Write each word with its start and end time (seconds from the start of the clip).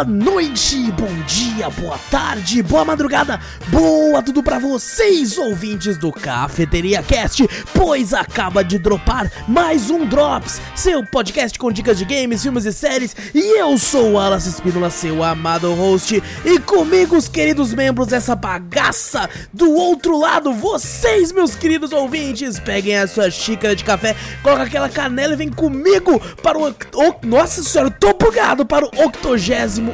boa 0.00 0.04
noite, 0.04 0.90
bom 0.92 1.12
dia, 1.26 1.68
boa 1.68 1.98
tarde, 2.10 2.62
boa 2.62 2.86
madrugada, 2.86 3.38
boa 3.68 4.22
tudo 4.22 4.42
para 4.42 4.58
vocês, 4.58 5.36
ouvintes 5.36 5.98
do 5.98 6.10
Cafeteria 6.10 7.02
Cast, 7.02 7.46
pois 7.74 8.14
acaba 8.14 8.64
de 8.64 8.78
dropar 8.78 9.30
mais 9.46 9.90
um 9.90 10.06
Drops, 10.06 10.58
seu 10.74 11.04
podcast 11.04 11.58
com 11.58 11.70
dicas 11.70 11.98
de 11.98 12.06
games, 12.06 12.42
filmes 12.42 12.64
e 12.64 12.72
séries, 12.72 13.14
e 13.34 13.60
eu 13.60 13.76
sou 13.76 14.12
o 14.12 14.18
Alas 14.18 14.46
Espínola, 14.46 14.88
seu 14.88 15.22
amado 15.22 15.74
host, 15.74 16.22
e 16.46 16.58
comigo 16.60 17.14
os 17.14 17.28
queridos 17.28 17.74
membros 17.74 18.06
dessa 18.06 18.34
bagaça, 18.34 19.28
do 19.52 19.70
outro 19.70 20.18
lado, 20.18 20.54
vocês, 20.54 21.30
meus 21.30 21.54
queridos 21.54 21.92
ouvintes, 21.92 22.58
peguem 22.58 22.96
a 22.96 23.06
sua 23.06 23.30
xícara 23.30 23.76
de 23.76 23.84
café, 23.84 24.16
coloca 24.42 24.62
aquela 24.62 24.88
canela 24.88 25.34
e 25.34 25.36
vem 25.36 25.50
comigo 25.50 26.18
para 26.42 26.58
o... 26.58 26.68
o 26.68 27.26
nossa 27.26 27.62
senhora, 27.62 27.90
tô 27.90 28.14
bugado 28.14 28.64
para 28.64 28.86
o 28.86 28.90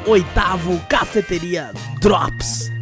88º 0.04 0.86
Cafeteria 0.88 1.72
Drops. 2.00 2.75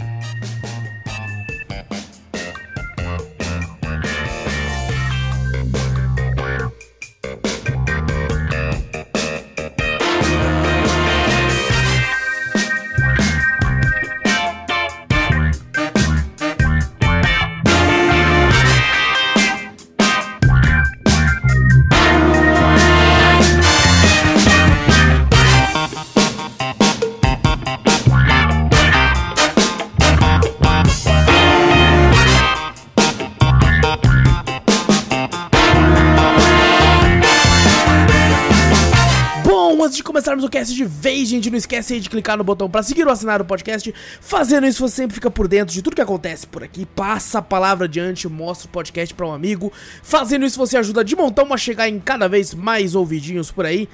O 40.45 40.51
cast 40.51 40.75
de 40.75 40.85
vez, 40.85 41.29
gente, 41.29 41.51
não 41.51 41.59
esquece 41.59 41.95
aí 41.95 42.01
de 42.01 42.09
clicar 42.09 42.37
no 42.37 42.45
botão 42.45 42.71
para 42.71 42.83
seguir 42.83 43.07
ou 43.07 43.13
assinar 43.13 43.41
o 43.41 43.45
podcast. 43.45 43.93
Fazendo 44.21 44.67
isso, 44.67 44.87
você 44.87 44.97
sempre 44.97 45.15
fica 45.15 45.31
por 45.31 45.49
dentro 45.49 45.75
de 45.75 45.83
tudo 45.83 45.97
que 45.97 46.03
acontece 46.03 46.47
por 46.47 46.63
aqui. 46.63 46.87
Passa 46.87 47.39
a 47.39 47.43
palavra 47.43 47.87
adiante, 47.87 48.29
mostra 48.29 48.69
o 48.69 48.71
podcast 48.71 49.15
para 49.15 49.27
um 49.27 49.33
amigo. 49.33 49.73
Fazendo 50.03 50.45
isso, 50.45 50.59
você 50.59 50.77
ajuda 50.77 51.05
de 51.05 51.17
montão 51.17 51.53
a 51.53 51.57
chegar 51.57 51.89
em 51.89 51.99
cada 51.99 52.29
vez 52.29 52.55
mais 52.55 52.95
ouvidinhos 52.95 53.51
por 53.51 53.67
aí. 53.67 53.89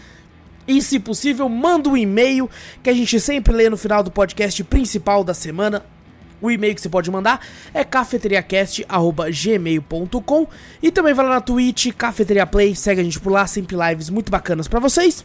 E, 0.66 0.82
se 0.82 1.00
possível, 1.00 1.48
manda 1.48 1.88
um 1.88 1.96
e-mail 1.96 2.50
que 2.82 2.90
a 2.90 2.94
gente 2.94 3.18
sempre 3.18 3.52
lê 3.52 3.68
no 3.68 3.76
final 3.76 4.02
do 4.02 4.10
podcast 4.10 4.62
principal 4.64 5.24
da 5.24 5.34
semana. 5.34 5.84
O 6.40 6.50
e-mail 6.50 6.74
que 6.74 6.80
você 6.80 6.88
pode 6.88 7.10
mandar 7.10 7.46
é 7.74 7.84
cafeteriacast.gmail.com 7.84 10.46
E 10.82 10.90
também 10.90 11.12
vai 11.12 11.26
lá 11.26 11.34
na 11.34 11.40
Twitch, 11.40 11.92
Cafeteria 11.92 12.46
Play, 12.46 12.74
segue 12.74 13.00
a 13.00 13.04
gente 13.04 13.20
por 13.20 13.30
lá, 13.30 13.46
sempre 13.46 13.76
lives 13.76 14.08
muito 14.08 14.30
bacanas 14.30 14.66
para 14.66 14.80
vocês. 14.80 15.22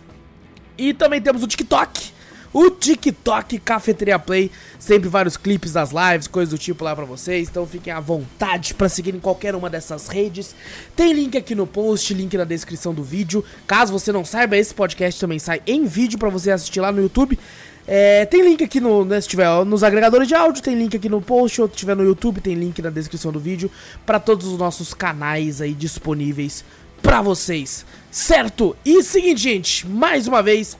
E 0.77 0.93
também 0.93 1.21
temos 1.21 1.43
o 1.43 1.47
TikTok. 1.47 2.15
O 2.57 2.69
TikTok 2.69 3.59
Cafeteria 3.59 4.17
Play, 4.17 4.49
sempre 4.79 5.09
vários 5.09 5.35
clipes 5.35 5.73
das 5.73 5.91
lives, 5.91 6.25
coisas 6.25 6.51
do 6.51 6.57
tipo 6.57 6.85
lá 6.85 6.95
pra 6.95 7.03
vocês. 7.03 7.49
Então 7.49 7.67
fiquem 7.67 7.91
à 7.91 7.99
vontade 7.99 8.73
para 8.73 8.87
seguirem 8.87 9.19
qualquer 9.19 9.53
uma 9.55 9.69
dessas 9.69 10.07
redes. 10.07 10.55
Tem 10.95 11.11
link 11.11 11.37
aqui 11.37 11.53
no 11.53 11.67
post, 11.67 12.13
link 12.13 12.37
na 12.37 12.45
descrição 12.45 12.93
do 12.93 13.03
vídeo. 13.03 13.43
Caso 13.67 13.91
você 13.91 14.09
não 14.09 14.23
saiba, 14.23 14.55
esse 14.55 14.73
podcast 14.73 15.19
também 15.19 15.37
sai 15.37 15.61
em 15.67 15.85
vídeo 15.85 16.17
para 16.17 16.29
você 16.29 16.49
assistir 16.49 16.79
lá 16.79 16.93
no 16.93 17.01
YouTube. 17.01 17.37
É, 17.85 18.25
tem 18.25 18.41
link 18.41 18.63
aqui 18.63 18.79
no, 18.79 19.03
né, 19.03 19.19
se 19.19 19.27
tiver 19.27 19.49
nos 19.65 19.83
agregadores 19.83 20.25
de 20.25 20.33
áudio, 20.33 20.63
tem 20.63 20.75
link 20.75 20.95
aqui 20.95 21.09
no 21.09 21.21
post, 21.21 21.61
ou 21.61 21.67
se 21.67 21.75
tiver 21.75 21.95
no 21.95 22.03
YouTube, 22.03 22.39
tem 22.39 22.55
link 22.55 22.81
na 22.81 22.89
descrição 22.89 23.33
do 23.33 23.39
vídeo 23.39 23.69
para 24.05 24.17
todos 24.17 24.47
os 24.47 24.57
nossos 24.57 24.93
canais 24.93 25.59
aí 25.59 25.73
disponíveis 25.73 26.63
para 27.05 27.21
vocês, 27.21 27.85
certo? 28.09 28.75
E 28.83 29.03
seguinte, 29.03 29.39
gente, 29.39 29.87
mais 29.87 30.27
uma 30.27 30.41
vez, 30.41 30.75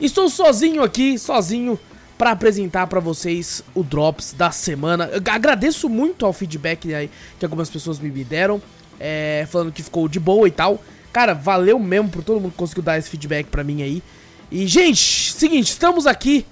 estou 0.00 0.30
sozinho 0.30 0.84
aqui, 0.84 1.18
sozinho, 1.18 1.76
para 2.16 2.30
apresentar 2.30 2.86
para 2.86 3.00
vocês 3.00 3.60
o 3.74 3.82
Drops 3.82 4.32
da 4.32 4.52
semana. 4.52 5.10
Eu 5.12 5.20
agradeço 5.32 5.88
muito 5.88 6.24
ao 6.24 6.32
feedback 6.32 6.94
aí 6.94 7.10
que 7.40 7.44
algumas 7.44 7.68
pessoas 7.68 7.98
me 7.98 8.08
deram, 8.22 8.62
é, 9.00 9.48
falando 9.50 9.72
que 9.72 9.82
ficou 9.82 10.06
de 10.06 10.20
boa 10.20 10.46
e 10.46 10.52
tal. 10.52 10.80
Cara, 11.12 11.34
valeu 11.34 11.76
mesmo 11.80 12.08
por 12.08 12.22
todo 12.22 12.40
mundo 12.40 12.52
que 12.52 12.58
conseguiu 12.58 12.84
dar 12.84 12.96
esse 12.96 13.10
feedback 13.10 13.48
pra 13.48 13.64
mim 13.64 13.82
aí. 13.82 14.04
E, 14.48 14.64
gente, 14.64 15.32
seguinte, 15.32 15.70
estamos 15.70 16.06
aqui, 16.06 16.46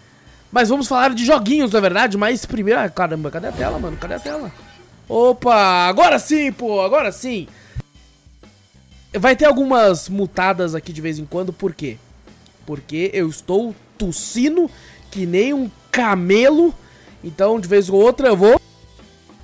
mas 0.51 0.69
vamos 0.69 0.89
falar 0.89 1.15
de 1.15 1.25
joguinhos, 1.25 1.71
na 1.71 1.79
é 1.79 1.81
verdade. 1.81 2.19
Mas 2.19 2.45
primeiro, 2.45 2.81
ah, 2.81 2.89
caramba, 2.89 3.31
cadê 3.31 3.47
a 3.47 3.53
tela, 3.53 3.79
mano? 3.79 3.97
Cadê 3.97 4.15
a 4.15 4.19
tela? 4.21 4.51
Opa, 5.09 5.87
agora 5.87 6.19
sim, 6.19 6.51
pô, 6.51 6.81
agora 6.81 7.13
sim. 7.13 7.47
Vai 9.19 9.37
ter 9.37 9.45
algumas 9.45 10.09
mutadas 10.09 10.75
aqui 10.75 10.93
de 10.93 11.01
vez 11.01 11.19
em 11.19 11.25
quando, 11.25 11.53
por 11.53 11.73
quê? 11.73 11.99
Porque 12.67 13.11
eu 13.15 13.29
estou 13.29 13.75
tossindo 13.97 14.69
que 15.11 15.25
nem 15.25 15.55
um 15.55 15.71
camelo. 15.91 16.75
Então, 17.23 17.61
de 17.61 17.69
vez 17.69 17.89
ou 17.89 18.01
outra, 18.01 18.29
eu 18.29 18.37
vou 18.37 18.61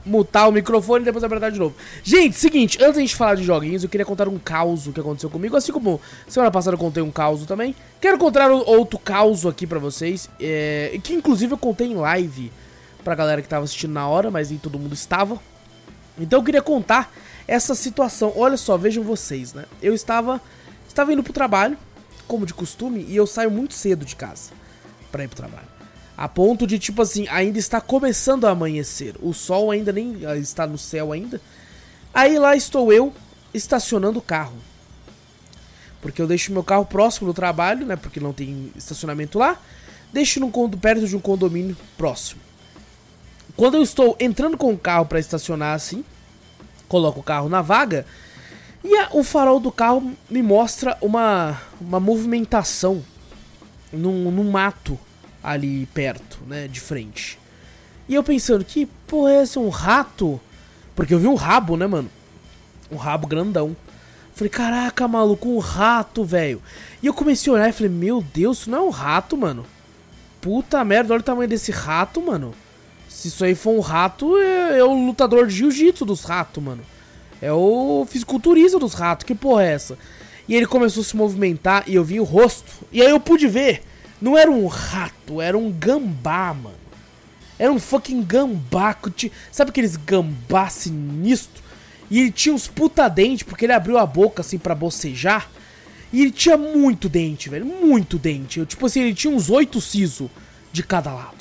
mutar 0.04 0.48
o 0.48 0.52
microfone 0.52 1.02
e 1.02 1.04
depois 1.04 1.22
apertar 1.22 1.50
de 1.50 1.58
novo. 1.58 1.74
Gente, 2.02 2.36
seguinte, 2.36 2.78
antes 2.80 2.94
da 2.94 3.00
gente 3.00 3.14
falar 3.14 3.36
de 3.36 3.44
joguinhos, 3.44 3.84
eu 3.84 3.88
queria 3.88 4.04
contar 4.04 4.26
um 4.26 4.38
caos 4.38 4.88
que 4.88 4.98
aconteceu 4.98 5.30
comigo, 5.30 5.56
assim 5.56 5.72
como 5.72 6.00
semana 6.26 6.50
passada 6.50 6.74
eu 6.74 6.78
contei 6.78 7.02
um 7.02 7.10
caos 7.10 7.44
também. 7.46 7.74
Quero 8.00 8.18
contar 8.18 8.50
outro 8.50 8.98
caos 8.98 9.46
aqui 9.46 9.66
pra 9.66 9.78
vocês, 9.78 10.28
é, 10.40 10.98
que 11.02 11.14
inclusive 11.14 11.52
eu 11.52 11.58
contei 11.58 11.86
em 11.86 11.94
live 11.94 12.50
pra 13.04 13.14
galera 13.14 13.40
que 13.40 13.48
tava 13.48 13.64
assistindo 13.64 13.92
na 13.92 14.08
hora, 14.08 14.30
mas 14.30 14.50
nem 14.50 14.58
todo 14.58 14.78
mundo 14.78 14.94
estava. 14.94 15.38
Então 16.18 16.40
eu 16.40 16.44
queria 16.44 16.62
contar 16.62 17.12
essa 17.46 17.74
situação. 17.74 18.32
Olha 18.36 18.56
só, 18.56 18.76
vejam 18.76 19.02
vocês, 19.02 19.52
né? 19.52 19.64
Eu 19.82 19.94
estava 19.94 20.40
estava 20.86 21.12
indo 21.12 21.22
pro 21.22 21.32
trabalho, 21.32 21.78
como 22.26 22.44
de 22.44 22.52
costume, 22.52 23.04
e 23.08 23.16
eu 23.16 23.26
saio 23.26 23.50
muito 23.50 23.74
cedo 23.74 24.04
de 24.04 24.16
casa 24.16 24.50
para 25.10 25.24
ir 25.24 25.28
pro 25.28 25.36
trabalho. 25.36 25.68
A 26.16 26.28
ponto 26.28 26.66
de 26.66 26.78
tipo 26.78 27.00
assim, 27.00 27.26
ainda 27.28 27.58
está 27.58 27.80
começando 27.80 28.46
a 28.46 28.50
amanhecer. 28.50 29.14
O 29.22 29.32
sol 29.32 29.70
ainda 29.70 29.90
nem 29.90 30.26
ah, 30.26 30.36
está 30.36 30.66
no 30.66 30.76
céu 30.76 31.12
ainda. 31.12 31.40
Aí 32.12 32.38
lá 32.38 32.54
estou 32.54 32.92
eu 32.92 33.12
estacionando 33.54 34.18
o 34.18 34.22
carro. 34.22 34.56
Porque 36.02 36.20
eu 36.20 36.26
deixo 36.26 36.52
meu 36.52 36.62
carro 36.62 36.84
próximo 36.84 37.28
do 37.28 37.34
trabalho, 37.34 37.86
né? 37.86 37.96
Porque 37.96 38.20
não 38.20 38.32
tem 38.32 38.70
estacionamento 38.76 39.38
lá. 39.38 39.58
Deixo 40.12 40.40
num, 40.40 40.50
perto 40.70 41.06
de 41.06 41.16
um 41.16 41.20
condomínio 41.20 41.76
próximo. 41.96 42.40
Quando 43.56 43.76
eu 43.76 43.82
estou 43.82 44.16
entrando 44.20 44.56
com 44.56 44.72
o 44.72 44.78
carro 44.78 45.06
para 45.06 45.20
estacionar 45.20 45.74
assim, 45.74 46.04
coloco 46.90 47.20
o 47.20 47.22
carro 47.22 47.48
na 47.48 47.62
vaga 47.62 48.04
e 48.82 48.96
a, 48.96 49.10
o 49.12 49.22
farol 49.22 49.60
do 49.60 49.70
carro 49.70 50.12
me 50.28 50.42
mostra 50.42 50.98
uma, 51.00 51.60
uma 51.80 52.00
movimentação 52.00 53.02
num, 53.92 54.50
mato 54.50 54.98
ali 55.42 55.86
perto, 55.86 56.40
né, 56.46 56.66
de 56.66 56.80
frente. 56.80 57.38
E 58.08 58.14
eu 58.14 58.24
pensando, 58.24 58.64
que 58.64 58.86
porra 59.06 59.32
é 59.32 59.42
esse? 59.42 59.58
Um 59.58 59.68
rato? 59.68 60.40
Porque 60.96 61.14
eu 61.14 61.18
vi 61.18 61.28
um 61.28 61.34
rabo, 61.34 61.76
né, 61.76 61.86
mano? 61.86 62.10
Um 62.90 62.96
rabo 62.96 63.28
grandão. 63.28 63.76
Falei, 64.34 64.50
caraca, 64.50 65.06
maluco, 65.06 65.48
um 65.48 65.58
rato, 65.58 66.24
velho. 66.24 66.60
E 67.00 67.06
eu 67.06 67.14
comecei 67.14 67.52
a 67.52 67.54
olhar 67.54 67.68
e 67.68 67.72
falei, 67.72 67.92
meu 67.92 68.20
Deus, 68.34 68.60
isso 68.60 68.70
não 68.70 68.78
é 68.78 68.82
um 68.82 68.90
rato, 68.90 69.36
mano. 69.36 69.64
Puta 70.40 70.82
merda, 70.84 71.12
olha 71.12 71.20
o 71.20 71.24
tamanho 71.24 71.48
desse 71.48 71.70
rato, 71.70 72.20
mano. 72.20 72.54
Se 73.20 73.28
isso 73.28 73.44
aí 73.44 73.54
for 73.54 73.72
um 73.72 73.80
rato, 73.80 74.38
é, 74.38 74.78
é 74.78 74.82
o 74.82 74.94
lutador 74.94 75.46
de 75.46 75.54
jiu-jitsu 75.54 76.06
dos 76.06 76.24
ratos, 76.24 76.62
mano. 76.62 76.82
É 77.42 77.52
o 77.52 78.06
fisiculturista 78.08 78.78
dos 78.78 78.94
ratos. 78.94 79.26
Que 79.26 79.34
porra 79.34 79.62
é 79.62 79.74
essa? 79.74 79.98
E 80.48 80.56
ele 80.56 80.64
começou 80.64 81.02
a 81.02 81.04
se 81.04 81.14
movimentar 81.14 81.84
e 81.86 81.96
eu 81.96 82.02
vi 82.02 82.18
o 82.18 82.24
rosto. 82.24 82.72
E 82.90 83.02
aí 83.02 83.10
eu 83.10 83.20
pude 83.20 83.46
ver. 83.46 83.82
Não 84.22 84.38
era 84.38 84.50
um 84.50 84.66
rato, 84.66 85.38
era 85.38 85.58
um 85.58 85.70
gambá, 85.70 86.54
mano. 86.54 86.80
Era 87.58 87.70
um 87.70 87.78
fucking 87.78 88.22
gambá. 88.22 88.96
Sabe 89.52 89.68
aqueles 89.68 89.96
gambá 89.96 90.70
sinistro? 90.70 91.62
E 92.10 92.20
ele 92.20 92.32
tinha 92.32 92.54
uns 92.54 92.68
puta 92.68 93.06
dente, 93.06 93.44
porque 93.44 93.66
ele 93.66 93.74
abriu 93.74 93.98
a 93.98 94.06
boca 94.06 94.40
assim 94.40 94.56
para 94.56 94.74
bocejar. 94.74 95.50
E 96.10 96.22
ele 96.22 96.30
tinha 96.30 96.56
muito 96.56 97.06
dente, 97.06 97.50
velho. 97.50 97.66
Muito 97.66 98.16
dente. 98.18 98.60
Eu, 98.60 98.64
tipo 98.64 98.86
assim, 98.86 99.02
ele 99.02 99.14
tinha 99.14 99.30
uns 99.30 99.50
oito 99.50 99.78
sisos 99.78 100.30
de 100.72 100.82
cada 100.82 101.12
lado. 101.12 101.39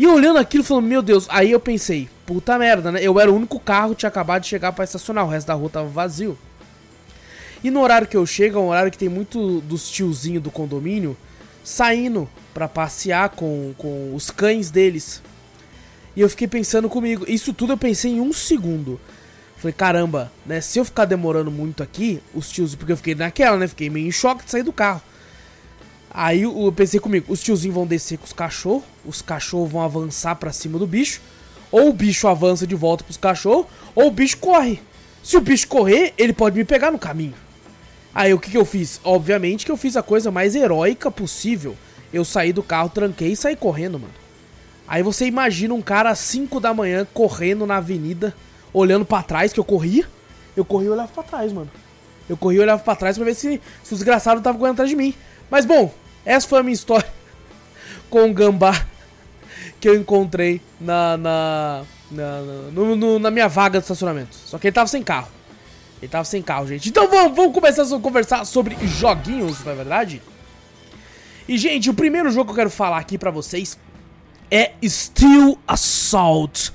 E 0.00 0.06
olhando 0.06 0.38
aquilo, 0.38 0.64
falando, 0.64 0.86
meu 0.86 1.02
Deus, 1.02 1.26
aí 1.28 1.50
eu 1.50 1.60
pensei, 1.60 2.08
puta 2.24 2.58
merda, 2.58 2.90
né? 2.90 3.00
Eu 3.02 3.20
era 3.20 3.30
o 3.30 3.36
único 3.36 3.60
carro 3.60 3.90
que 3.90 3.96
tinha 3.96 4.08
acabado 4.08 4.40
de 4.40 4.48
chegar 4.48 4.72
para 4.72 4.82
estacionar, 4.82 5.26
o 5.26 5.28
resto 5.28 5.48
da 5.48 5.52
rua 5.52 5.68
tava 5.68 5.88
vazio. 5.88 6.38
E 7.62 7.70
no 7.70 7.82
horário 7.82 8.08
que 8.08 8.16
eu 8.16 8.24
chego, 8.24 8.58
é 8.58 8.62
um 8.62 8.68
horário 8.70 8.90
que 8.90 8.96
tem 8.96 9.10
muito 9.10 9.60
dos 9.60 9.90
tiozinhos 9.90 10.42
do 10.42 10.50
condomínio 10.50 11.14
saindo 11.62 12.26
para 12.54 12.66
passear 12.66 13.28
com, 13.28 13.74
com 13.76 14.14
os 14.14 14.30
cães 14.30 14.70
deles. 14.70 15.22
E 16.16 16.22
eu 16.22 16.30
fiquei 16.30 16.48
pensando 16.48 16.88
comigo, 16.88 17.26
isso 17.28 17.52
tudo 17.52 17.74
eu 17.74 17.76
pensei 17.76 18.12
em 18.12 18.22
um 18.22 18.32
segundo. 18.32 18.98
Falei, 19.58 19.74
caramba, 19.74 20.32
né? 20.46 20.62
Se 20.62 20.78
eu 20.78 20.84
ficar 20.86 21.04
demorando 21.04 21.50
muito 21.50 21.82
aqui, 21.82 22.22
os 22.34 22.50
tios. 22.50 22.74
Porque 22.74 22.92
eu 22.92 22.96
fiquei 22.96 23.14
naquela, 23.14 23.58
né? 23.58 23.68
Fiquei 23.68 23.90
meio 23.90 24.08
em 24.08 24.12
choque 24.12 24.46
de 24.46 24.50
sair 24.50 24.62
do 24.62 24.72
carro. 24.72 25.02
Aí 26.12 26.42
eu 26.42 26.72
pensei 26.76 26.98
comigo, 26.98 27.32
os 27.32 27.40
tiozinhos 27.40 27.74
vão 27.74 27.86
descer 27.86 28.18
com 28.18 28.24
os 28.24 28.32
cachorros, 28.32 28.82
os 29.04 29.22
cachorros 29.22 29.70
vão 29.70 29.80
avançar 29.80 30.34
para 30.34 30.52
cima 30.52 30.76
do 30.76 30.86
bicho, 30.86 31.20
ou 31.70 31.88
o 31.88 31.92
bicho 31.92 32.26
avança 32.26 32.66
de 32.66 32.74
volta 32.74 33.04
pros 33.04 33.16
cachorros, 33.16 33.66
ou 33.94 34.08
o 34.08 34.10
bicho 34.10 34.38
corre. 34.38 34.80
Se 35.22 35.36
o 35.36 35.40
bicho 35.40 35.68
correr, 35.68 36.12
ele 36.18 36.32
pode 36.32 36.56
me 36.56 36.64
pegar 36.64 36.90
no 36.90 36.98
caminho. 36.98 37.34
Aí 38.12 38.34
o 38.34 38.40
que, 38.40 38.50
que 38.50 38.56
eu 38.56 38.64
fiz? 38.64 39.00
Obviamente 39.04 39.64
que 39.64 39.70
eu 39.70 39.76
fiz 39.76 39.96
a 39.96 40.02
coisa 40.02 40.32
mais 40.32 40.56
heróica 40.56 41.10
possível. 41.12 41.76
Eu 42.12 42.24
saí 42.24 42.52
do 42.52 42.62
carro, 42.62 42.88
tranquei 42.88 43.32
e 43.32 43.36
saí 43.36 43.54
correndo, 43.54 44.00
mano. 44.00 44.12
Aí 44.88 45.04
você 45.04 45.26
imagina 45.26 45.72
um 45.72 45.80
cara 45.80 46.10
às 46.10 46.18
5 46.18 46.58
da 46.58 46.74
manhã 46.74 47.06
correndo 47.14 47.64
na 47.64 47.76
avenida, 47.76 48.34
olhando 48.72 49.04
para 49.04 49.22
trás, 49.22 49.52
que 49.52 49.60
eu 49.60 49.64
corria. 49.64 50.04
Eu 50.56 50.64
corria 50.64 50.88
e 50.88 50.90
olhava 50.90 51.12
pra 51.12 51.22
trás, 51.22 51.52
mano. 51.52 51.70
Eu 52.28 52.36
corria 52.36 52.58
e 52.58 52.62
olhava 52.62 52.82
pra 52.82 52.96
trás 52.96 53.16
pra 53.16 53.24
ver 53.24 53.34
se, 53.34 53.60
se 53.84 53.92
o 53.92 53.96
desgraçado 53.96 54.40
tava 54.40 54.58
correndo 54.58 54.72
atrás 54.72 54.90
de 54.90 54.96
mim. 54.96 55.14
Mas 55.48 55.64
bom, 55.64 55.92
essa 56.24 56.48
foi 56.48 56.60
a 56.60 56.62
minha 56.62 56.74
história 56.74 57.08
com 58.10 58.30
o 58.30 58.34
gambá 58.34 58.86
que 59.80 59.88
eu 59.88 59.94
encontrei 59.96 60.60
na, 60.80 61.16
na, 61.16 61.82
na, 62.10 62.40
no, 62.72 62.96
no, 62.96 63.18
na 63.18 63.30
minha 63.30 63.48
vaga 63.48 63.78
de 63.78 63.84
estacionamento. 63.84 64.36
Só 64.36 64.58
que 64.58 64.66
ele 64.66 64.74
tava 64.74 64.88
sem 64.88 65.02
carro. 65.02 65.28
Ele 66.00 66.10
tava 66.10 66.24
sem 66.24 66.42
carro, 66.42 66.66
gente. 66.66 66.88
Então 66.88 67.08
vamos, 67.08 67.36
vamos 67.36 67.54
começar 67.54 67.82
a 67.82 68.00
conversar 68.00 68.44
sobre 68.44 68.76
joguinhos, 68.86 69.64
não 69.64 69.72
é 69.72 69.74
verdade? 69.74 70.22
E, 71.48 71.58
gente, 71.58 71.90
o 71.90 71.94
primeiro 71.94 72.30
jogo 72.30 72.46
que 72.46 72.52
eu 72.52 72.56
quero 72.56 72.70
falar 72.70 72.98
aqui 72.98 73.18
pra 73.18 73.30
vocês 73.30 73.78
é 74.50 74.72
Steel 74.84 75.58
Assault. 75.66 76.72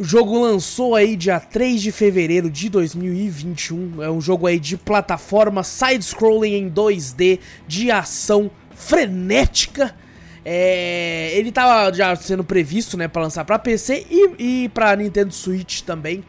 O 0.00 0.04
jogo 0.04 0.40
lançou 0.40 0.94
aí 0.94 1.14
dia 1.14 1.38
3 1.38 1.82
de 1.82 1.92
fevereiro 1.92 2.48
de 2.48 2.70
2021. 2.70 4.02
É 4.02 4.10
um 4.10 4.18
jogo 4.18 4.46
aí 4.46 4.58
de 4.58 4.78
plataforma 4.78 5.62
side-scrolling 5.62 6.54
em 6.54 6.70
2D, 6.70 7.38
de 7.68 7.90
ação 7.90 8.50
frenética. 8.74 9.94
É, 10.42 11.32
ele 11.34 11.52
tava 11.52 11.94
já 11.94 12.16
sendo 12.16 12.42
previsto, 12.42 12.96
né, 12.96 13.08
para 13.08 13.20
lançar 13.20 13.44
para 13.44 13.58
PC 13.58 14.06
e, 14.10 14.30
e 14.38 14.68
para 14.70 14.96
Nintendo 14.96 15.34
Switch 15.34 15.82
também. 15.82 16.24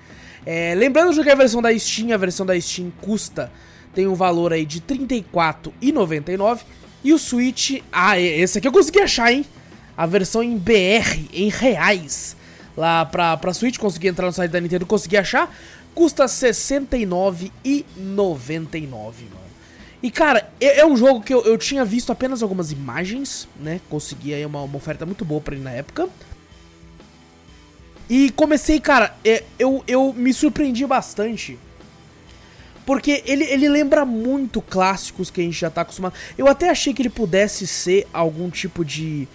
É, 0.45 0.75
lembrando 0.75 1.23
que 1.23 1.29
a 1.29 1.35
versão 1.35 1.62
da 1.62 1.73
Steam, 1.79 2.13
a 2.13 2.18
versão 2.18 2.45
da 2.45 2.59
Steam 2.59 2.91
custa, 3.00 3.50
tem 3.95 4.06
um 4.06 4.15
valor 4.15 4.51
aí 4.51 4.65
de 4.65 4.83
R$ 4.85 4.97
34,99 4.97 6.59
e 7.06 7.13
o 7.13 7.18
Switch, 7.18 7.81
ah, 7.89 8.19
esse 8.19 8.57
aqui 8.57 8.68
eu 8.68 8.71
consegui 8.73 9.00
achar, 9.00 9.31
hein? 9.31 9.45
a 9.95 10.06
versão 10.06 10.41
em 10.41 10.57
BR, 10.57 11.29
em 11.31 11.50
reais, 11.50 12.35
lá 12.75 13.06
pra, 13.06 13.38
pra 13.38 13.53
Switch, 13.53 13.77
consegui 13.77 14.07
entrar 14.07 14.27
no 14.27 14.33
site 14.33 14.51
da 14.51 14.59
Nintendo, 14.59 14.85
consegui 14.85 15.18
achar, 15.18 15.53
custa 15.94 16.23
R$ 16.23 16.29
69,99, 16.29 18.83
mano. 18.83 19.41
E 20.03 20.09
cara, 20.09 20.50
é, 20.59 20.79
é, 20.79 20.85
um 20.85 20.97
jogo 20.97 21.21
que 21.21 21.33
eu, 21.33 21.44
eu 21.45 21.57
tinha 21.57 21.85
visto 21.85 22.12
apenas 22.12 22.41
algumas 22.41 22.71
imagens, 22.71 23.47
né? 23.59 23.79
Consegui 23.89 24.33
aí 24.33 24.45
uma, 24.45 24.63
uma 24.63 24.77
oferta 24.77 25.06
muito 25.06 25.23
boa 25.23 25.39
pra 25.39 25.53
ele 25.53 25.63
na 25.63 25.71
época. 25.71 26.09
E 28.09 28.31
comecei, 28.31 28.79
cara, 28.79 29.15
é, 29.23 29.44
eu, 29.59 29.83
eu 29.88 30.12
me 30.12 30.33
surpreendi 30.33 30.85
bastante. 30.85 31.57
Porque 32.85 33.23
ele, 33.25 33.44
ele 33.44 33.69
lembra 33.69 34.03
muito 34.03 34.59
clássicos 34.59 35.29
que 35.29 35.39
a 35.39 35.44
gente 35.44 35.59
já 35.59 35.69
tá 35.69 35.81
acostumado. 35.81 36.15
Eu 36.38 36.47
até 36.47 36.69
achei 36.69 36.94
que 36.94 37.01
ele 37.03 37.09
pudesse 37.09 37.68
ser 37.68 38.07
algum 38.12 38.50
tipo 38.50 38.83
de 38.83 39.27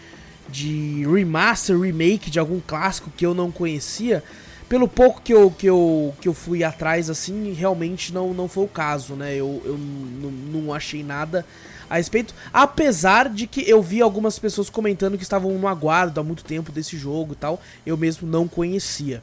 de 0.49 1.05
remaster, 1.07 1.79
remake 1.79 2.31
de 2.31 2.39
algum 2.39 2.61
clássico 2.61 3.11
que 3.17 3.27
eu 3.27 3.35
não 3.35 3.51
conhecia, 3.51 4.23
pelo 4.69 4.89
pouco 4.89 5.21
que 5.23 5.33
eu, 5.33 5.51
que 5.51 5.67
eu, 5.67 6.15
que 6.21 6.29
eu 6.29 6.35
fui 6.35 6.65
atrás, 6.65 7.09
assim, 7.09 7.53
realmente 7.53 8.13
não, 8.13 8.35
não 8.35 8.49
foi 8.49 8.65
o 8.65 8.69
caso, 8.69 9.15
né? 9.15 9.35
Eu, 9.35 9.63
eu 9.65 9.79
não 9.79 10.75
achei 10.75 11.05
nada 11.05 11.47
a 11.89 11.97
respeito. 11.97 12.35
Apesar 12.53 13.29
de 13.29 13.47
que 13.47 13.69
eu 13.69 13.81
vi 13.81 14.03
algumas 14.03 14.39
pessoas 14.39 14.69
comentando 14.69 15.17
que 15.17 15.23
estavam 15.23 15.53
no 15.53 15.69
aguardo 15.69 16.21
há 16.21 16.25
muito 16.25 16.45
tempo 16.45 16.73
desse 16.73 16.97
jogo 16.97 17.33
e 17.33 17.37
tal, 17.37 17.61
eu 17.85 17.97
mesmo 17.97 18.29
não 18.29 18.49
conhecia. 18.49 19.23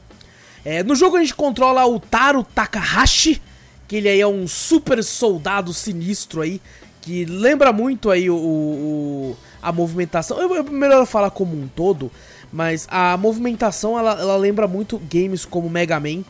É, 0.64 0.82
no 0.82 0.96
jogo 0.96 1.18
a 1.18 1.20
gente 1.20 1.36
controla 1.36 1.86
o 1.86 2.00
Taro 2.00 2.44
Takahashi, 2.44 3.42
que 3.86 3.98
ele 3.98 4.08
aí 4.08 4.22
é 4.22 4.28
um 4.28 4.48
super 4.48 5.04
soldado 5.04 5.74
sinistro 5.74 6.42
aí, 6.42 6.62
que 7.02 7.26
lembra 7.26 7.74
muito 7.74 8.10
aí 8.10 8.30
o, 8.30 8.36
o 8.36 9.38
a 9.64 9.72
movimentação. 9.72 10.40
Eu, 10.40 10.54
eu 10.56 10.64
melhor 10.66 11.06
falar 11.06 11.32
como 11.32 11.56
um 11.56 11.68
todo, 11.68 12.12
mas 12.52 12.88
a 12.92 13.16
movimentação 13.18 13.98
ela, 13.98 14.12
ela 14.20 14.38
lembra 14.38 14.68
muito 14.68 15.00
games 15.00 15.46
como 15.46 15.70
Mega 15.70 16.00
Man, 16.00 16.24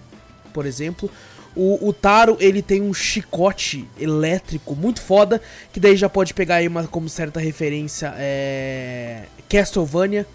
por 0.54 0.66
exemplo. 0.66 1.10
O, 1.56 1.88
o, 1.88 1.94
Taro, 1.94 2.38
ele 2.40 2.62
tem 2.62 2.82
um 2.82 2.94
chicote 2.94 3.88
elétrico 4.00 4.76
muito 4.76 5.02
foda, 5.02 5.42
que 5.72 5.80
daí 5.80 5.96
já 5.96 6.10
pode 6.10 6.34
pegar 6.34 6.56
aí 6.56 6.68
uma 6.68 6.88
como 6.88 7.08
certa 7.10 7.40
referência 7.40 8.14
é, 8.18 9.24
Castlevania, 9.50 10.26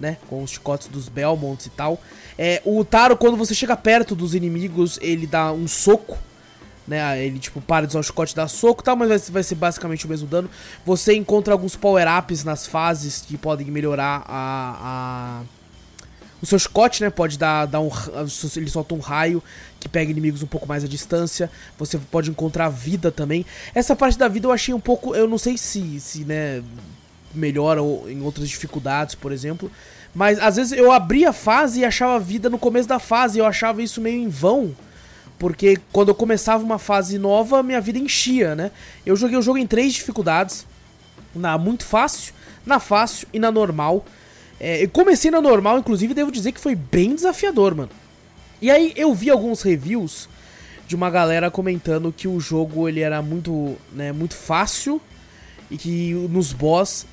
né, 0.00 0.16
com 0.28 0.42
os 0.42 0.50
chicotes 0.50 0.88
dos 0.88 1.08
Belmonts 1.08 1.66
e 1.66 1.70
tal. 1.70 2.00
É, 2.36 2.60
o 2.64 2.84
Taro, 2.84 3.16
quando 3.16 3.36
você 3.36 3.54
chega 3.54 3.76
perto 3.76 4.16
dos 4.16 4.34
inimigos, 4.34 4.98
ele 5.00 5.26
dá 5.26 5.52
um 5.52 5.68
soco 5.68 6.18
né? 6.86 7.24
Ele, 7.24 7.38
tipo, 7.38 7.60
para 7.60 7.86
de 7.86 7.92
usar 7.92 8.00
o 8.00 8.02
chicote 8.02 8.34
dá 8.34 8.46
soco 8.46 8.82
e 8.82 8.84
tal, 8.84 8.96
mas 8.96 9.08
vai, 9.08 9.18
vai, 9.18 9.42
ser 9.42 9.54
basicamente 9.54 10.06
o 10.06 10.08
mesmo 10.08 10.28
dano. 10.28 10.50
Você 10.84 11.14
encontra 11.14 11.52
alguns 11.52 11.76
power-ups 11.76 12.44
nas 12.44 12.66
fases 12.66 13.22
que 13.26 13.36
podem 13.36 13.66
melhorar 13.70 14.24
a, 14.26 15.40
a... 15.40 15.42
O 16.42 16.46
seu 16.46 16.58
chicote, 16.58 17.02
né? 17.02 17.08
Pode 17.08 17.38
dar, 17.38 17.64
dar 17.64 17.80
um. 17.80 17.90
Ele 18.56 18.68
solta 18.68 18.94
um 18.94 18.98
raio 18.98 19.42
que 19.80 19.88
pega 19.88 20.10
inimigos 20.10 20.42
um 20.42 20.46
pouco 20.46 20.68
mais 20.68 20.84
à 20.84 20.86
distância. 20.86 21.50
Você 21.78 21.96
pode 21.96 22.30
encontrar 22.30 22.68
vida 22.68 23.10
também. 23.10 23.46
Essa 23.74 23.96
parte 23.96 24.18
da 24.18 24.28
vida 24.28 24.46
eu 24.46 24.52
achei 24.52 24.74
um 24.74 24.80
pouco. 24.80 25.14
Eu 25.14 25.26
não 25.26 25.38
sei 25.38 25.56
se, 25.56 25.98
se 26.00 26.22
né, 26.22 26.62
melhora 27.32 27.80
em 27.80 28.20
outras 28.20 28.46
dificuldades, 28.46 29.14
por 29.14 29.32
exemplo. 29.32 29.70
Mas 30.14 30.38
às 30.38 30.56
vezes 30.56 30.72
eu 30.72 30.92
abria 30.92 31.30
a 31.30 31.32
fase 31.32 31.80
e 31.80 31.84
achava 31.84 32.20
vida 32.20 32.50
no 32.50 32.58
começo 32.58 32.86
da 32.86 32.98
fase. 32.98 33.38
E 33.38 33.40
eu 33.40 33.46
achava 33.46 33.82
isso 33.82 33.98
meio 34.02 34.20
em 34.20 34.28
vão. 34.28 34.74
Porque 35.38 35.78
quando 35.92 36.08
eu 36.08 36.14
começava 36.14 36.62
uma 36.62 36.78
fase 36.78 37.18
nova, 37.18 37.62
minha 37.62 37.80
vida 37.80 37.98
enchia, 37.98 38.54
né? 38.54 38.70
Eu 39.04 39.16
joguei 39.16 39.36
o 39.36 39.42
jogo 39.42 39.58
em 39.58 39.66
três 39.66 39.92
dificuldades. 39.92 40.66
Na 41.34 41.58
muito 41.58 41.84
fácil, 41.84 42.32
na 42.64 42.78
fácil 42.78 43.26
e 43.32 43.38
na 43.38 43.50
normal. 43.50 44.04
É, 44.60 44.84
eu 44.84 44.88
comecei 44.88 45.30
na 45.30 45.40
normal, 45.40 45.78
inclusive, 45.78 46.14
devo 46.14 46.30
dizer 46.30 46.52
que 46.52 46.60
foi 46.60 46.74
bem 46.74 47.14
desafiador, 47.14 47.74
mano. 47.74 47.90
E 48.62 48.70
aí 48.70 48.92
eu 48.96 49.12
vi 49.12 49.28
alguns 49.30 49.62
reviews 49.62 50.28
de 50.86 50.94
uma 50.94 51.10
galera 51.10 51.50
comentando 51.50 52.12
que 52.12 52.28
o 52.28 52.38
jogo 52.38 52.88
ele 52.88 53.00
era 53.00 53.20
muito, 53.20 53.76
né, 53.92 54.12
muito 54.12 54.34
fácil 54.34 55.00
e 55.70 55.76
que 55.76 56.12
nos 56.30 56.52
boss 56.52 57.06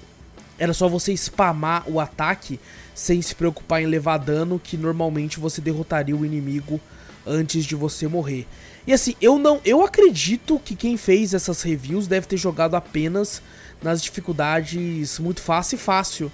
era 0.60 0.74
só 0.74 0.88
você 0.88 1.16
spamar 1.18 1.84
o 1.88 2.00
ataque 2.00 2.60
sem 2.94 3.22
se 3.22 3.34
preocupar 3.34 3.82
em 3.82 3.88
levar 3.88 4.18
dano, 4.18 4.62
que 4.64 4.78
normalmente 4.78 5.40
você 5.40 5.60
derrotaria 5.60 6.16
o 6.16 6.26
inimigo 6.26 6.80
antes 7.26 7.66
de 7.66 7.76
você 7.76 8.08
morrer. 8.08 8.48
E 8.86 8.94
assim, 8.94 9.16
eu 9.22 9.38
não, 9.38 9.62
eu 9.64 9.84
acredito 9.84 10.60
que 10.64 10.76
quem 10.76 10.98
fez 10.98 11.34
essas 11.34 11.62
reviews 11.62 12.08
deve 12.08 12.28
ter 12.28 12.38
jogado 12.38 12.76
apenas 12.76 13.42
nas 13.82 14.02
dificuldades 14.02 15.20
muito 15.20 15.42
fácil 15.42 15.76
e 15.76 15.80
fácil. 15.80 16.32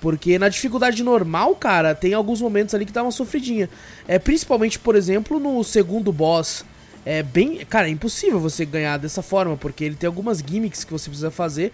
Porque 0.00 0.38
na 0.38 0.48
dificuldade 0.48 1.02
normal, 1.02 1.54
cara, 1.54 1.94
tem 1.94 2.14
alguns 2.14 2.40
momentos 2.40 2.74
ali 2.74 2.86
que 2.86 2.92
dá 2.92 3.02
uma 3.02 3.10
sofridinha. 3.10 3.68
É 4.08 4.18
principalmente, 4.18 4.78
por 4.78 4.96
exemplo, 4.96 5.38
no 5.38 5.62
segundo 5.62 6.10
boss. 6.10 6.64
É 7.04 7.22
bem, 7.22 7.64
cara, 7.66 7.86
é 7.86 7.90
impossível 7.90 8.40
você 8.40 8.64
ganhar 8.64 8.98
dessa 8.98 9.22
forma, 9.22 9.56
porque 9.56 9.84
ele 9.84 9.94
tem 9.94 10.06
algumas 10.06 10.38
gimmicks 10.38 10.84
que 10.84 10.92
você 10.92 11.08
precisa 11.08 11.30
fazer 11.30 11.72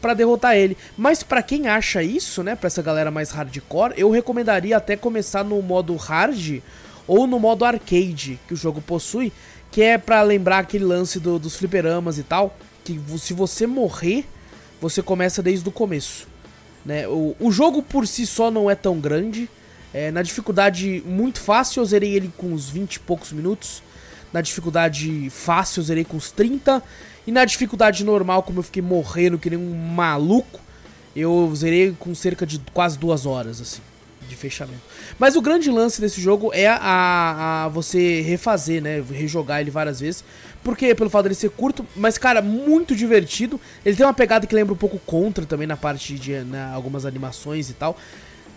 para 0.00 0.14
derrotar 0.14 0.56
ele. 0.56 0.76
Mas 0.96 1.22
para 1.22 1.42
quem 1.42 1.68
acha 1.68 2.02
isso, 2.02 2.42
né, 2.42 2.54
para 2.54 2.66
essa 2.66 2.82
galera 2.82 3.10
mais 3.10 3.30
hardcore, 3.30 3.94
eu 3.96 4.10
recomendaria 4.10 4.76
até 4.76 4.96
começar 4.96 5.44
no 5.44 5.60
modo 5.60 5.94
hard 5.96 6.60
ou 7.06 7.26
no 7.26 7.38
modo 7.38 7.64
arcade 7.64 8.38
que 8.46 8.54
o 8.54 8.56
jogo 8.56 8.80
possui, 8.80 9.32
que 9.70 9.82
é 9.82 9.98
para 9.98 10.22
lembrar 10.22 10.58
aquele 10.58 10.84
lance 10.84 11.20
do, 11.20 11.38
dos 11.38 11.56
fliperamas 11.56 12.18
e 12.18 12.22
tal, 12.22 12.56
que 12.84 13.00
se 13.18 13.32
você 13.32 13.66
morrer, 13.66 14.24
você 14.80 15.02
começa 15.02 15.42
desde 15.42 15.68
o 15.68 15.72
começo. 15.72 16.28
Né? 16.84 17.06
O, 17.08 17.36
o 17.38 17.50
jogo 17.50 17.82
por 17.82 18.06
si 18.06 18.26
só 18.26 18.50
não 18.50 18.70
é 18.70 18.74
tão 18.74 18.98
grande, 18.98 19.48
é, 19.92 20.10
na 20.10 20.22
dificuldade 20.22 21.02
muito 21.06 21.40
fácil 21.40 21.80
eu 21.80 21.86
zerei 21.86 22.14
ele 22.14 22.32
com 22.36 22.52
uns 22.52 22.68
20 22.68 22.96
e 22.96 23.00
poucos 23.00 23.32
minutos, 23.32 23.82
na 24.32 24.40
dificuldade 24.40 25.30
fácil 25.30 25.80
eu 25.80 25.84
zerei 25.84 26.04
com 26.04 26.16
uns 26.16 26.30
30, 26.30 26.82
e 27.26 27.32
na 27.32 27.44
dificuldade 27.44 28.04
normal, 28.04 28.42
como 28.42 28.60
eu 28.60 28.62
fiquei 28.62 28.82
morrendo 28.82 29.38
que 29.38 29.50
nem 29.50 29.58
um 29.58 29.74
maluco, 29.74 30.60
eu 31.14 31.50
zerei 31.56 31.92
com 31.98 32.14
cerca 32.14 32.46
de 32.46 32.60
quase 32.72 32.98
duas 32.98 33.26
horas, 33.26 33.60
assim 33.60 33.80
de 34.28 34.36
fechamento. 34.36 34.82
Mas 35.18 35.34
o 35.34 35.40
grande 35.40 35.70
lance 35.70 36.00
desse 36.00 36.20
jogo 36.20 36.50
é 36.52 36.66
a, 36.66 37.64
a 37.64 37.68
você 37.68 38.20
refazer, 38.20 38.82
né? 38.82 39.02
Rejogar 39.10 39.60
ele 39.60 39.70
várias 39.70 40.00
vezes. 40.00 40.22
Porque 40.62 40.94
pelo 40.94 41.08
fato 41.08 41.24
dele 41.24 41.34
ser 41.34 41.50
curto, 41.50 41.86
mas 41.94 42.18
cara, 42.18 42.42
muito 42.42 42.94
divertido. 42.94 43.60
Ele 43.84 43.96
tem 43.96 44.04
uma 44.04 44.12
pegada 44.12 44.46
que 44.46 44.54
lembra 44.54 44.74
um 44.74 44.76
pouco 44.76 44.98
Contra 44.98 45.46
também 45.46 45.66
na 45.66 45.76
parte 45.76 46.14
de 46.14 46.32
né, 46.32 46.70
algumas 46.74 47.06
animações 47.06 47.70
e 47.70 47.72
tal. 47.72 47.96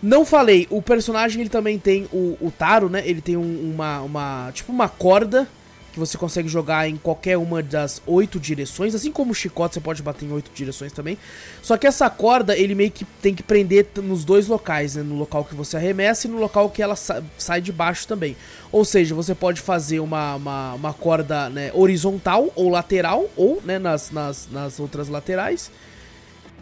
Não 0.02 0.24
falei, 0.24 0.66
o 0.70 0.82
personagem 0.82 1.40
ele 1.40 1.50
também 1.50 1.78
tem 1.78 2.08
o, 2.12 2.36
o 2.40 2.50
Taro, 2.50 2.88
né? 2.88 3.02
Ele 3.06 3.20
tem 3.20 3.36
um, 3.36 3.72
uma, 3.74 4.00
uma. 4.00 4.50
Tipo 4.52 4.72
uma 4.72 4.88
corda 4.88 5.46
que 5.92 5.98
você 5.98 6.16
consegue 6.16 6.48
jogar 6.48 6.88
em 6.88 6.96
qualquer 6.96 7.36
uma 7.36 7.62
das 7.62 8.00
oito 8.06 8.38
direções, 8.38 8.94
assim 8.94 9.10
como 9.10 9.32
o 9.32 9.34
chicote 9.34 9.74
você 9.74 9.80
pode 9.80 10.02
bater 10.02 10.26
em 10.26 10.32
oito 10.32 10.50
direções 10.54 10.92
também. 10.92 11.18
Só 11.62 11.76
que 11.76 11.86
essa 11.86 12.08
corda 12.08 12.56
ele 12.56 12.74
meio 12.74 12.90
que 12.90 13.04
tem 13.04 13.34
que 13.34 13.42
prender 13.42 13.86
nos 13.96 14.24
dois 14.24 14.46
locais, 14.46 14.94
né? 14.94 15.02
no 15.02 15.16
local 15.16 15.44
que 15.44 15.54
você 15.54 15.76
arremessa 15.76 16.26
e 16.26 16.30
no 16.30 16.38
local 16.38 16.70
que 16.70 16.82
ela 16.82 16.96
sa 16.96 17.22
sai 17.36 17.60
de 17.60 17.72
baixo 17.72 18.06
também. 18.06 18.36
Ou 18.70 18.84
seja, 18.84 19.14
você 19.14 19.34
pode 19.34 19.60
fazer 19.60 20.00
uma, 20.00 20.36
uma, 20.36 20.74
uma 20.74 20.92
corda 20.92 21.48
né, 21.50 21.70
horizontal 21.74 22.50
ou 22.54 22.68
lateral, 22.68 23.28
ou 23.36 23.60
né, 23.64 23.78
nas, 23.78 24.10
nas, 24.10 24.48
nas 24.50 24.78
outras 24.78 25.08
laterais. 25.08 25.70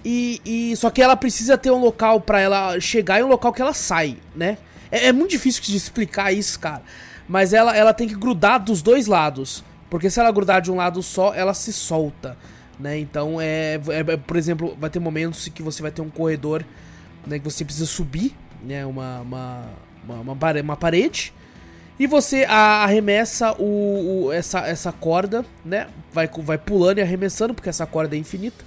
E, 0.05 0.41
e, 0.45 0.77
só 0.77 0.91
que 0.91 1.03
ela 1.03 1.17
precisa 1.17 1.59
ter 1.59 1.71
um 1.71 1.81
local 1.81 2.21
para 2.21 2.41
ela 2.41 2.81
chegar 2.81 3.21
e 3.21 3.23
um 3.23 3.29
local 3.29 3.53
que 3.53 3.61
ela 3.61 3.75
sai, 3.75 4.17
né? 4.35 4.57
É, 4.91 5.09
é 5.09 5.13
muito 5.13 5.33
difícil 5.33 5.63
de 5.63 5.77
explicar 5.77 6.33
isso, 6.33 6.59
cara 6.59 6.83
mas 7.29 7.53
ela, 7.53 7.77
ela 7.77 7.93
tem 7.93 8.09
que 8.09 8.15
grudar 8.15 8.59
dos 8.63 8.81
dois 8.83 9.07
lados. 9.07 9.63
Porque 9.91 10.11
se 10.11 10.21
ela 10.21 10.31
grudar 10.31 10.61
de 10.61 10.71
um 10.71 10.77
lado 10.77 11.03
só, 11.03 11.35
ela 11.35 11.55
se 11.55 11.73
solta. 11.73 12.37
Né? 12.79 12.99
Então, 12.99 13.41
é, 13.41 13.81
é, 13.89 14.17
por 14.17 14.37
exemplo, 14.37 14.77
vai 14.79 14.89
ter 14.91 14.99
momentos 14.99 15.49
que 15.49 15.63
você 15.63 15.83
vai 15.83 15.91
ter 15.91 16.03
um 16.03 16.11
corredor 16.11 16.65
né, 17.27 17.39
que 17.39 17.45
você 17.45 17.65
precisa 17.65 17.87
subir 17.87 18.35
né, 18.63 18.87
uma, 18.87 19.21
uma, 19.21 19.65
uma, 20.05 20.35
uma 20.61 20.77
parede. 20.77 21.33
E 21.99 22.07
você 22.07 22.45
arremessa 22.45 23.53
o, 23.59 24.27
o, 24.27 24.33
essa, 24.33 24.61
essa 24.61 24.93
corda, 24.93 25.45
né? 25.65 25.89
Vai, 26.13 26.29
vai 26.29 26.57
pulando 26.57 26.99
e 26.99 27.03
arremessando, 27.03 27.53
porque 27.53 27.69
essa 27.69 27.87
corda 27.87 28.15
é 28.15 28.19
infinita. 28.19 28.65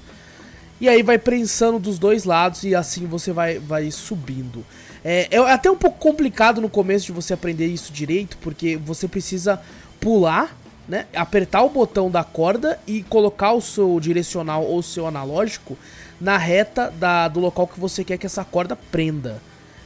E 0.81 0.89
aí 0.89 1.01
vai 1.01 1.17
prensando 1.17 1.79
dos 1.79 1.97
dois 1.97 2.25
lados 2.25 2.63
e 2.63 2.75
assim 2.75 3.05
você 3.05 3.31
vai, 3.31 3.57
vai 3.57 3.89
subindo. 3.89 4.65
É, 5.03 5.27
é 5.31 5.37
até 5.51 5.69
um 5.69 5.75
pouco 5.75 5.97
complicado 5.97 6.61
no 6.61 6.69
começo 6.69 7.07
de 7.07 7.11
você 7.11 7.33
aprender 7.33 7.67
isso 7.67 7.91
direito, 7.91 8.37
porque 8.37 8.77
você 8.77 9.07
precisa 9.07 9.61
pular, 9.99 10.55
né? 10.87 11.07
Apertar 11.15 11.63
o 11.63 11.69
botão 11.69 12.09
da 12.09 12.23
corda 12.23 12.79
e 12.85 13.03
colocar 13.03 13.53
o 13.53 13.61
seu 13.61 13.99
direcional 13.99 14.63
ou 14.63 14.79
o 14.79 14.83
seu 14.83 15.07
analógico 15.07 15.77
na 16.19 16.37
reta 16.37 16.91
da, 16.91 17.27
do 17.27 17.39
local 17.39 17.67
que 17.67 17.79
você 17.79 18.03
quer 18.03 18.17
que 18.17 18.25
essa 18.25 18.43
corda 18.43 18.75
prenda. 18.75 19.41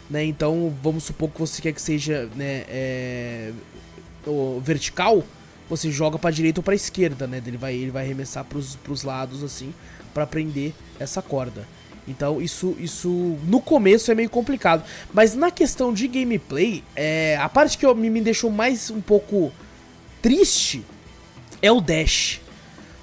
Né? 0.09 0.25
Então, 0.25 0.73
vamos 0.83 1.05
supor 1.05 1.29
que 1.29 1.39
você 1.39 1.61
quer 1.61 1.73
que 1.73 1.81
seja 1.81 2.29
né, 2.35 2.65
é, 2.67 3.51
vertical, 4.61 5.23
você 5.69 5.89
joga 5.89 6.19
para 6.19 6.29
direita 6.29 6.59
ou 6.59 6.63
para 6.63 6.75
esquerda, 6.75 7.25
né? 7.25 7.41
Ele 7.45 7.57
vai, 7.57 7.73
ele 7.73 7.89
vai 7.91 8.03
arremessar 8.03 8.45
para 8.45 8.59
os 8.59 9.03
lados 9.03 9.43
assim 9.43 9.73
para 10.13 10.27
prender 10.27 10.73
essa 10.99 11.21
corda. 11.21 11.67
Então 12.07 12.41
isso, 12.41 12.75
isso 12.79 13.09
no 13.47 13.59
começo 13.59 14.11
é 14.11 14.15
meio 14.15 14.29
complicado. 14.29 14.83
Mas 15.13 15.33
na 15.33 15.49
questão 15.49 15.93
de 15.93 16.07
gameplay, 16.07 16.83
é, 16.95 17.37
a 17.37 17.49
parte 17.49 17.77
que 17.77 17.85
eu, 17.85 17.95
me, 17.95 18.09
me 18.09 18.21
deixou 18.21 18.51
mais 18.51 18.89
um 18.89 19.01
pouco 19.01 19.51
triste 20.21 20.83
é 21.61 21.71
o 21.71 21.81
dash. 21.81 22.41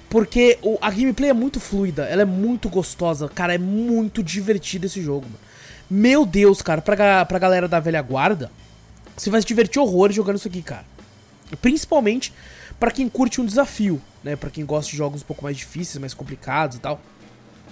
Porque 0.09 0.59
o, 0.61 0.77
a 0.79 0.91
gameplay 0.91 1.31
é 1.31 1.33
muito 1.33 1.59
fluida, 1.59 2.03
ela 2.03 2.21
é 2.21 2.25
muito 2.25 2.69
gostosa, 2.69 3.27
cara, 3.27 3.55
é 3.55 3.57
muito 3.57 4.21
divertido 4.21 4.85
esse 4.85 5.01
jogo. 5.01 5.25
Mano. 5.25 5.39
Meu 5.89 6.25
Deus, 6.25 6.61
cara, 6.61 6.81
pra, 6.81 7.25
pra 7.25 7.39
galera 7.39 7.67
da 7.67 7.79
velha 7.79 8.01
guarda, 8.01 8.51
você 9.17 9.29
vai 9.29 9.41
se 9.41 9.47
divertir 9.47 9.81
horrores 9.81 10.15
jogando 10.15 10.37
isso 10.37 10.47
aqui, 10.47 10.61
cara. 10.61 10.85
Principalmente 11.61 12.33
para 12.79 12.91
quem 12.91 13.07
curte 13.07 13.39
um 13.41 13.45
desafio, 13.45 14.01
né? 14.23 14.35
Para 14.35 14.49
quem 14.49 14.65
gosta 14.65 14.91
de 14.91 14.97
jogos 14.97 15.21
um 15.21 15.25
pouco 15.25 15.43
mais 15.43 15.57
difíceis, 15.57 15.99
mais 15.99 16.13
complicados 16.13 16.77
e 16.77 16.79
tal. 16.79 17.01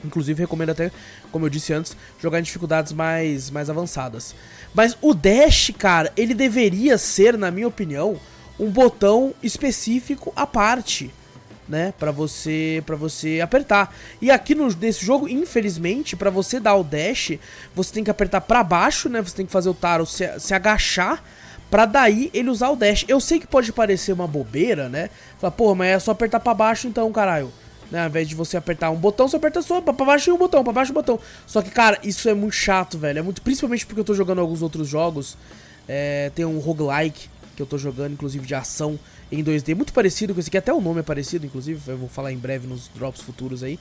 Inclusive, 0.04 0.42
recomendo 0.42 0.72
até, 0.72 0.92
como 1.32 1.46
eu 1.46 1.50
disse 1.50 1.74
antes, 1.74 1.96
jogar 2.20 2.40
em 2.40 2.44
dificuldades 2.44 2.94
mais, 2.94 3.50
mais 3.50 3.70
avançadas. 3.70 4.36
Mas 4.74 4.98
o 5.02 5.14
dash, 5.14 5.72
cara, 5.78 6.12
ele 6.16 6.34
deveria 6.34 6.98
ser, 6.98 7.38
na 7.38 7.52
minha 7.52 7.68
opinião, 7.68 8.20
um 8.60 8.70
botão 8.70 9.34
específico 9.42 10.32
à 10.36 10.46
parte, 10.46 11.12
né, 11.68 11.94
para 11.98 12.12
você 12.12 12.84
para 12.86 12.96
você 12.96 13.40
apertar. 13.42 13.96
E 14.22 14.30
aqui 14.30 14.54
no, 14.54 14.68
nesse 14.74 15.06
jogo, 15.06 15.28
infelizmente, 15.28 16.16
para 16.16 16.30
você 16.30 16.60
dar 16.60 16.76
o 16.76 16.84
dash, 16.84 17.34
você 17.74 17.94
tem 17.94 18.04
que 18.04 18.12
apertar 18.12 18.42
para 18.42 18.64
baixo, 18.64 19.08
né? 19.08 19.22
Você 19.22 19.36
tem 19.36 19.46
que 19.46 19.52
fazer 19.52 19.70
o 19.70 19.74
Taro 19.74 20.06
se, 20.06 20.28
se 20.40 20.54
agachar 20.54 21.24
para 21.72 21.86
daí 21.86 22.30
ele 22.34 22.50
usar 22.50 22.70
o 22.70 22.76
dash. 22.76 23.06
Eu 23.08 23.22
sei 23.22 23.40
que 23.40 23.48
pode 23.48 23.72
parecer 23.72 24.12
uma 24.12 24.28
bobeira, 24.28 24.90
né? 24.90 25.10
Falar, 25.40 25.52
pô, 25.52 25.74
mas 25.74 25.88
é 25.88 26.00
só 26.00 26.12
apertar 26.12 26.42
para 26.42 26.54
baixo 26.54 26.88
então, 26.88 27.10
caralho. 27.12 27.52
Né? 27.92 28.02
Ao 28.02 28.08
invés 28.08 28.28
de 28.28 28.36
você 28.36 28.56
apertar 28.56 28.90
um 28.90 28.96
botão, 28.96 29.28
você 29.28 29.36
aperta 29.36 29.62
só 29.62 29.82
pra 29.82 29.94
baixo 29.94 30.34
um 30.34 30.38
botão, 30.38 30.64
pra 30.64 30.74
baixo 30.74 30.92
um 30.92 30.96
botão. 30.96 31.20
Só 31.46 31.62
que, 31.62 31.70
cara, 31.70 32.00
isso 32.04 32.30
é 32.30 32.34
muito 32.34 32.56
chato, 32.56 32.98
velho. 32.98 33.20
É 33.20 33.22
muito. 33.22 33.42
Principalmente 33.42 33.86
porque 33.86 34.00
eu 34.00 34.06
tô 34.06 34.14
jogando 34.14 34.40
alguns 34.40 34.62
outros 34.62 34.88
jogos. 34.88 35.38
É, 35.88 36.32
tem 36.34 36.46
um 36.46 36.60
roguelike 36.60 37.30
que 37.56 37.62
eu 37.62 37.66
tô 37.66 37.78
jogando, 37.78 38.14
inclusive 38.14 38.46
de 38.46 38.56
ação 38.56 38.98
em 39.32 39.44
2D, 39.44 39.76
muito 39.76 39.94
parecido 39.94 40.34
com 40.34 40.40
esse 40.40 40.50
aqui, 40.50 40.58
até 40.58 40.74
o 40.74 40.82
nome 40.82 41.00
é 41.00 41.04
parecido, 41.04 41.46
inclusive, 41.46 41.80
eu 41.88 41.98
vou 41.98 42.10
falar 42.10 42.34
em 42.34 42.38
breve 42.38 42.68
nos 42.68 42.90
drops 42.90 43.22
futuros 43.22 43.64
aí. 43.64 43.80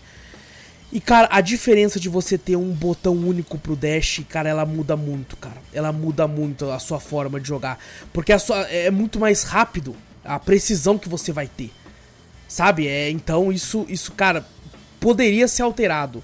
E, 0.92 1.00
cara, 1.00 1.28
a 1.30 1.40
diferença 1.40 2.00
de 2.00 2.08
você 2.08 2.36
ter 2.36 2.56
um 2.56 2.72
botão 2.72 3.14
único 3.14 3.58
pro 3.58 3.76
dash, 3.76 4.22
cara, 4.28 4.48
ela 4.48 4.66
muda 4.66 4.96
muito, 4.96 5.36
cara. 5.36 5.58
Ela 5.72 5.92
muda 5.92 6.26
muito 6.26 6.68
a 6.68 6.80
sua 6.80 6.98
forma 6.98 7.38
de 7.40 7.46
jogar. 7.46 7.78
Porque 8.12 8.32
a 8.32 8.38
sua, 8.40 8.62
é 8.62 8.90
muito 8.90 9.18
mais 9.20 9.44
rápido 9.44 9.94
a 10.24 10.38
precisão 10.38 10.98
que 10.98 11.08
você 11.08 11.32
vai 11.32 11.46
ter. 11.46 11.70
Sabe? 12.50 12.88
É, 12.88 13.08
então 13.08 13.52
isso, 13.52 13.86
isso, 13.88 14.10
cara, 14.10 14.44
poderia 14.98 15.46
ser 15.46 15.62
alterado. 15.62 16.20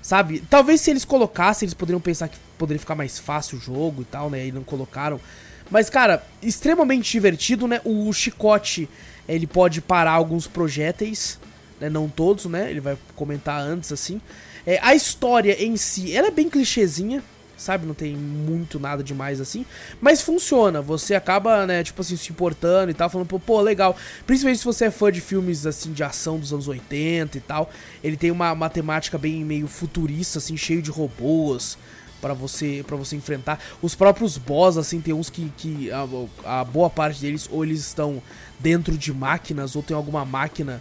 Sabe? 0.00 0.38
Talvez 0.48 0.80
se 0.80 0.90
eles 0.90 1.04
colocassem, 1.04 1.66
eles 1.66 1.74
poderiam 1.74 2.00
pensar 2.00 2.28
que 2.28 2.38
poderia 2.56 2.78
ficar 2.78 2.94
mais 2.94 3.18
fácil 3.18 3.58
o 3.58 3.60
jogo 3.60 4.02
e 4.02 4.04
tal, 4.04 4.30
né? 4.30 4.46
E 4.46 4.52
não 4.52 4.62
colocaram. 4.62 5.20
Mas, 5.68 5.90
cara, 5.90 6.24
extremamente 6.40 7.10
divertido, 7.10 7.66
né? 7.66 7.80
O 7.84 8.12
chicote, 8.12 8.88
ele 9.28 9.48
pode 9.48 9.80
parar 9.80 10.12
alguns 10.12 10.46
projéteis, 10.46 11.40
né? 11.80 11.90
Não 11.90 12.08
todos, 12.08 12.44
né? 12.44 12.70
Ele 12.70 12.80
vai 12.80 12.96
comentar 13.16 13.60
antes, 13.60 13.90
assim. 13.90 14.20
É, 14.64 14.78
a 14.80 14.94
história 14.94 15.60
em 15.60 15.76
si, 15.76 16.16
ela 16.16 16.28
é 16.28 16.30
bem 16.30 16.48
clichêzinha, 16.48 17.20
sabe? 17.64 17.86
Não 17.86 17.94
tem 17.94 18.14
muito 18.14 18.78
nada 18.78 19.02
demais 19.02 19.40
assim. 19.40 19.64
Mas 20.00 20.22
funciona. 20.22 20.80
Você 20.80 21.14
acaba, 21.14 21.66
né, 21.66 21.82
tipo 21.82 22.00
assim, 22.00 22.16
se 22.16 22.30
importando 22.30 22.90
e 22.90 22.94
tal, 22.94 23.10
falando, 23.10 23.26
pô, 23.26 23.40
pô, 23.40 23.60
legal. 23.60 23.96
Principalmente 24.26 24.58
se 24.58 24.64
você 24.64 24.86
é 24.86 24.90
fã 24.90 25.10
de 25.10 25.20
filmes, 25.20 25.66
assim, 25.66 25.92
de 25.92 26.04
ação 26.04 26.38
dos 26.38 26.52
anos 26.52 26.68
80 26.68 27.38
e 27.38 27.40
tal. 27.40 27.70
Ele 28.02 28.16
tem 28.16 28.30
uma, 28.30 28.52
uma 28.52 28.68
temática 28.68 29.18
bem 29.18 29.44
meio 29.44 29.66
futurista, 29.66 30.38
assim, 30.38 30.56
cheio 30.56 30.82
de 30.82 30.90
robôs 30.90 31.76
para 32.20 32.32
você 32.32 32.82
para 32.86 32.96
você 32.96 33.16
enfrentar. 33.16 33.58
Os 33.82 33.94
próprios 33.94 34.38
boss, 34.38 34.78
assim, 34.78 35.00
tem 35.00 35.12
uns 35.12 35.28
que, 35.28 35.52
que 35.56 35.90
a, 35.90 36.60
a 36.60 36.64
boa 36.64 36.88
parte 36.88 37.20
deles 37.20 37.48
ou 37.50 37.64
eles 37.64 37.80
estão 37.80 38.22
dentro 38.58 38.96
de 38.96 39.12
máquinas 39.12 39.76
ou 39.76 39.82
tem 39.82 39.94
alguma 39.94 40.24
máquina 40.24 40.80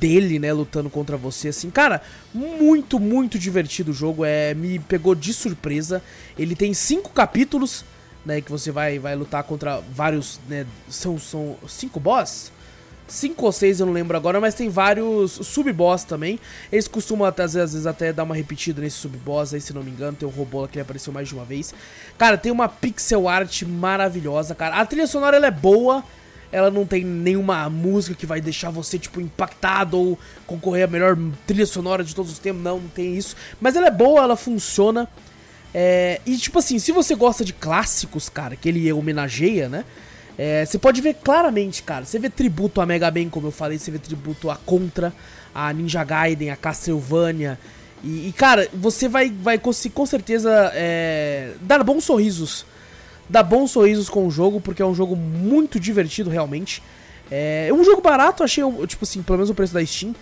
dele, 0.00 0.38
né, 0.38 0.52
lutando 0.52 0.88
contra 0.88 1.16
você, 1.16 1.48
assim, 1.48 1.68
cara, 1.68 2.00
muito, 2.34 2.98
muito 2.98 3.38
divertido 3.38 3.90
o 3.90 3.94
jogo, 3.94 4.24
é, 4.24 4.54
me 4.54 4.78
pegou 4.78 5.14
de 5.14 5.34
surpresa, 5.34 6.02
ele 6.38 6.56
tem 6.56 6.72
cinco 6.72 7.10
capítulos, 7.10 7.84
né, 8.24 8.40
que 8.40 8.50
você 8.50 8.72
vai, 8.72 8.98
vai 8.98 9.14
lutar 9.14 9.44
contra 9.44 9.80
vários, 9.92 10.40
né, 10.48 10.66
são, 10.88 11.18
são 11.18 11.56
cinco 11.68 12.00
boss? 12.00 12.50
Cinco 13.06 13.44
ou 13.44 13.50
seis, 13.50 13.80
eu 13.80 13.86
não 13.86 13.92
lembro 13.92 14.16
agora, 14.16 14.40
mas 14.40 14.54
tem 14.54 14.68
vários 14.68 15.32
sub-boss 15.32 16.04
também. 16.04 16.38
Eles 16.70 16.86
costumam 16.86 17.26
até, 17.26 17.42
às 17.42 17.54
vezes 17.54 17.84
até 17.84 18.12
dar 18.12 18.22
uma 18.22 18.36
repetida 18.36 18.80
nesse 18.80 18.98
sub-boss 18.98 19.52
aí, 19.52 19.60
se 19.60 19.72
não 19.72 19.82
me 19.82 19.90
engano. 19.90 20.16
Tem 20.16 20.28
o 20.28 20.30
robô 20.30 20.68
que 20.68 20.78
apareceu 20.78 21.12
mais 21.12 21.26
de 21.26 21.34
uma 21.34 21.44
vez. 21.44 21.74
Cara, 22.16 22.38
tem 22.38 22.52
uma 22.52 22.68
pixel 22.68 23.28
art 23.28 23.62
maravilhosa, 23.64 24.54
cara. 24.54 24.76
A 24.76 24.86
trilha 24.86 25.08
sonora 25.08 25.36
ela 25.36 25.48
é 25.48 25.50
boa, 25.50 26.04
ela 26.52 26.70
não 26.70 26.84
tem 26.84 27.04
nenhuma 27.04 27.68
música 27.70 28.14
que 28.14 28.26
vai 28.26 28.40
deixar 28.40 28.70
você, 28.70 28.98
tipo, 28.98 29.20
impactado 29.20 29.98
ou 29.98 30.18
concorrer 30.46 30.84
a 30.84 30.86
melhor 30.86 31.16
trilha 31.46 31.66
sonora 31.66 32.02
de 32.02 32.14
todos 32.14 32.32
os 32.32 32.38
tempos. 32.38 32.62
Não, 32.62 32.80
não 32.80 32.88
tem 32.88 33.16
isso. 33.16 33.36
Mas 33.60 33.76
ela 33.76 33.86
é 33.86 33.90
boa, 33.90 34.22
ela 34.22 34.36
funciona. 34.36 35.08
É, 35.72 36.20
e, 36.26 36.36
tipo 36.36 36.58
assim, 36.58 36.78
se 36.78 36.90
você 36.92 37.14
gosta 37.14 37.44
de 37.44 37.52
clássicos, 37.52 38.28
cara, 38.28 38.56
que 38.56 38.68
ele 38.68 38.92
homenageia, 38.92 39.68
né? 39.68 39.84
É, 40.36 40.64
você 40.64 40.78
pode 40.78 41.00
ver 41.00 41.14
claramente, 41.14 41.82
cara. 41.82 42.04
Você 42.04 42.18
vê 42.18 42.28
tributo 42.28 42.80
a 42.80 42.86
Mega 42.86 43.10
Man, 43.10 43.28
como 43.28 43.48
eu 43.48 43.52
falei, 43.52 43.78
você 43.78 43.90
vê 43.90 43.98
tributo 43.98 44.50
a 44.50 44.56
Contra, 44.56 45.12
a 45.54 45.72
Ninja 45.72 46.02
Gaiden, 46.02 46.50
a 46.50 46.56
Castlevania. 46.56 47.58
E, 48.02 48.28
e 48.28 48.32
cara, 48.32 48.68
você 48.72 49.08
vai, 49.08 49.30
vai 49.30 49.58
com 49.58 50.06
certeza 50.06 50.72
é, 50.74 51.52
dar 51.60 51.84
bons 51.84 52.04
sorrisos 52.04 52.64
dá 53.30 53.42
bons 53.42 53.70
sorrisos 53.70 54.08
com 54.08 54.26
o 54.26 54.30
jogo, 54.30 54.60
porque 54.60 54.82
é 54.82 54.84
um 54.84 54.94
jogo 54.94 55.14
muito 55.14 55.78
divertido 55.78 56.28
realmente. 56.28 56.82
É 57.30 57.70
um 57.72 57.84
jogo 57.84 58.02
barato, 58.02 58.42
achei, 58.42 58.64
tipo 58.88 59.04
assim, 59.04 59.22
pelo 59.22 59.38
menos 59.38 59.50
o 59.50 59.54
preço 59.54 59.72
da 59.72 59.84
Steam. 59.86 60.14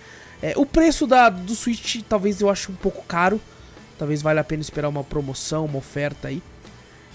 É, 0.43 0.53
o 0.57 0.67
preço 0.67 1.07
da, 1.07 1.31
do 1.31 1.55
Switch 1.55 2.03
talvez 2.09 2.41
eu 2.41 2.51
ache 2.51 2.71
um 2.71 2.75
pouco 2.75 3.03
caro. 3.07 3.41
Talvez 3.99 4.21
valha 4.21 4.43
a 4.43 4.45
pena 4.45 4.61
esperar 4.61 4.89
uma 4.89 5.03
promoção, 5.03 5.65
uma 5.65 5.79
oferta 5.79 6.29
aí. 6.29 6.43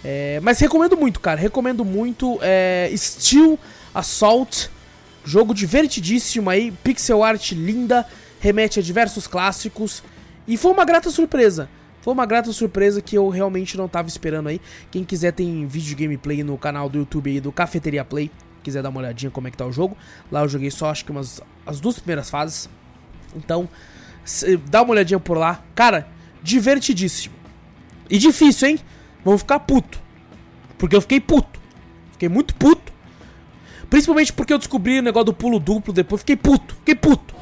É, 0.04 0.40
mas 0.42 0.60
recomendo 0.60 0.98
muito, 0.98 1.20
cara. 1.20 1.40
Recomendo 1.40 1.86
muito. 1.86 2.40
É, 2.42 2.92
Steel 2.98 3.58
Assault. 3.94 4.70
Jogo 5.24 5.54
divertidíssimo 5.54 6.50
aí. 6.50 6.72
Pixel 6.84 7.24
art 7.24 7.52
linda. 7.52 8.06
Remete 8.40 8.80
a 8.80 8.84
diversos 8.84 9.28
clássicos. 9.28 10.04
E 10.46 10.58
foi 10.58 10.72
uma 10.72 10.84
grata 10.84 11.10
surpresa. 11.10 11.70
Foi 12.04 12.12
uma 12.12 12.26
grata 12.26 12.52
surpresa 12.52 13.02
que 13.02 13.18
eu 13.18 13.30
realmente 13.30 13.78
não 13.78 13.88
tava 13.88 14.10
esperando 14.10 14.50
aí. 14.50 14.60
Quem 14.92 15.06
quiser 15.06 15.32
tem 15.32 15.66
vídeo 15.66 15.96
gameplay 15.96 16.44
no 16.44 16.58
canal 16.58 16.90
do 16.90 16.98
YouTube 16.98 17.32
aí 17.32 17.40
do 17.40 17.50
Cafeteria 17.50 18.04
Play. 18.04 18.30
quiser 18.62 18.84
dar 18.84 18.90
uma 18.90 19.00
olhadinha 19.00 19.32
como 19.32 19.48
é 19.48 19.52
que 19.52 19.56
tá 19.56 19.66
o 19.66 19.72
jogo. 19.72 19.96
Lá 20.30 20.42
eu 20.42 20.50
joguei 20.50 20.70
só 20.70 20.90
acho 20.90 21.06
que 21.06 21.12
umas 21.12 21.40
as 21.66 21.80
duas 21.80 21.96
primeiras 22.00 22.30
fases. 22.30 22.70
Então, 23.34 23.70
dá 24.70 24.82
uma 24.82 24.92
olhadinha 24.92 25.18
por 25.18 25.38
lá. 25.38 25.64
Cara, 25.74 26.06
divertidíssimo. 26.44 27.36
E 28.10 28.18
difícil, 28.18 28.68
hein? 28.68 28.80
Vamos 29.24 29.40
ficar 29.40 29.62
puto. 29.62 30.02
Porque 30.78 30.98
eu 30.98 31.02
fiquei 31.02 31.22
puto. 31.22 31.58
Fiquei 32.12 32.28
muito 32.28 32.54
puto. 32.56 32.92
Principalmente 33.90 34.34
porque 34.34 34.52
eu 34.52 34.58
descobri 34.58 35.00
o 35.00 35.02
negócio 35.02 35.28
do 35.28 35.34
pulo 35.34 35.58
duplo 35.58 35.94
depois. 35.94 36.22
Fiquei 36.22 36.36
puto. 36.36 36.76
Fiquei 36.76 36.96
puto. 36.96 37.34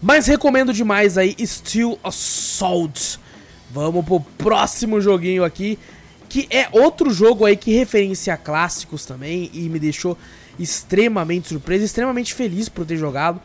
Mas 0.00 0.26
recomendo 0.26 0.72
demais 0.72 1.18
aí 1.18 1.34
Steel 1.44 1.98
Assault. 2.02 3.18
Vamos 3.70 4.04
pro 4.04 4.20
próximo 4.20 5.00
joguinho 5.00 5.44
aqui. 5.44 5.78
Que 6.28 6.46
é 6.50 6.68
outro 6.72 7.10
jogo 7.10 7.46
aí 7.46 7.56
que 7.56 7.72
referencia 7.72 8.36
clássicos 8.36 9.04
também. 9.06 9.50
E 9.52 9.68
me 9.68 9.78
deixou 9.78 10.16
extremamente 10.58 11.48
surpreso, 11.48 11.84
extremamente 11.84 12.34
feliz 12.34 12.68
por 12.68 12.84
ter 12.84 12.96
jogado 12.96 13.40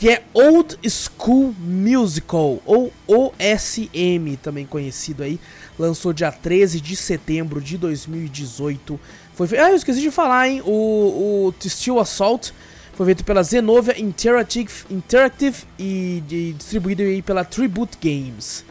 que 0.00 0.08
é 0.08 0.22
Old 0.32 0.78
School 0.88 1.54
Musical, 1.58 2.58
ou 2.64 2.90
OSM, 3.06 4.34
também 4.42 4.64
conhecido 4.64 5.22
aí. 5.22 5.38
Lançou 5.78 6.14
dia 6.14 6.32
13 6.32 6.80
de 6.80 6.96
setembro 6.96 7.60
de 7.60 7.76
2018. 7.76 8.98
Foi. 9.34 9.46
Ah, 9.58 9.68
eu 9.68 9.76
esqueci 9.76 10.00
de 10.00 10.10
falar, 10.10 10.48
hein? 10.48 10.62
O, 10.64 11.52
o 11.62 11.68
Steel 11.68 12.00
Assault 12.00 12.54
foi 13.00 13.06
feito 13.06 13.24
pela 13.24 13.42
Zenovia 13.42 13.98
Interactive, 13.98 14.84
Interactive 14.90 15.56
e, 15.78 16.22
e 16.28 16.52
distribuído 16.52 17.00
aí 17.00 17.22
pela 17.22 17.46
Tribute 17.46 17.96
Games. 17.98 18.62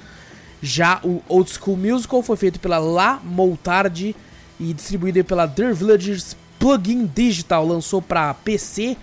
Já 0.61 0.99
o 1.03 1.23
Old 1.27 1.49
School 1.49 1.75
Musical 1.75 2.21
foi 2.21 2.37
feito 2.37 2.59
pela 2.59 2.77
La 2.77 3.19
Moltardi 3.23 4.15
e 4.59 4.71
distribuído 4.71 5.23
pela 5.23 5.47
The 5.47 5.73
Villagers 5.73 6.37
Plugin 6.59 7.07
Digital. 7.07 7.65
Lançou 7.65 8.03
para 8.03 8.31
PC 8.35 8.95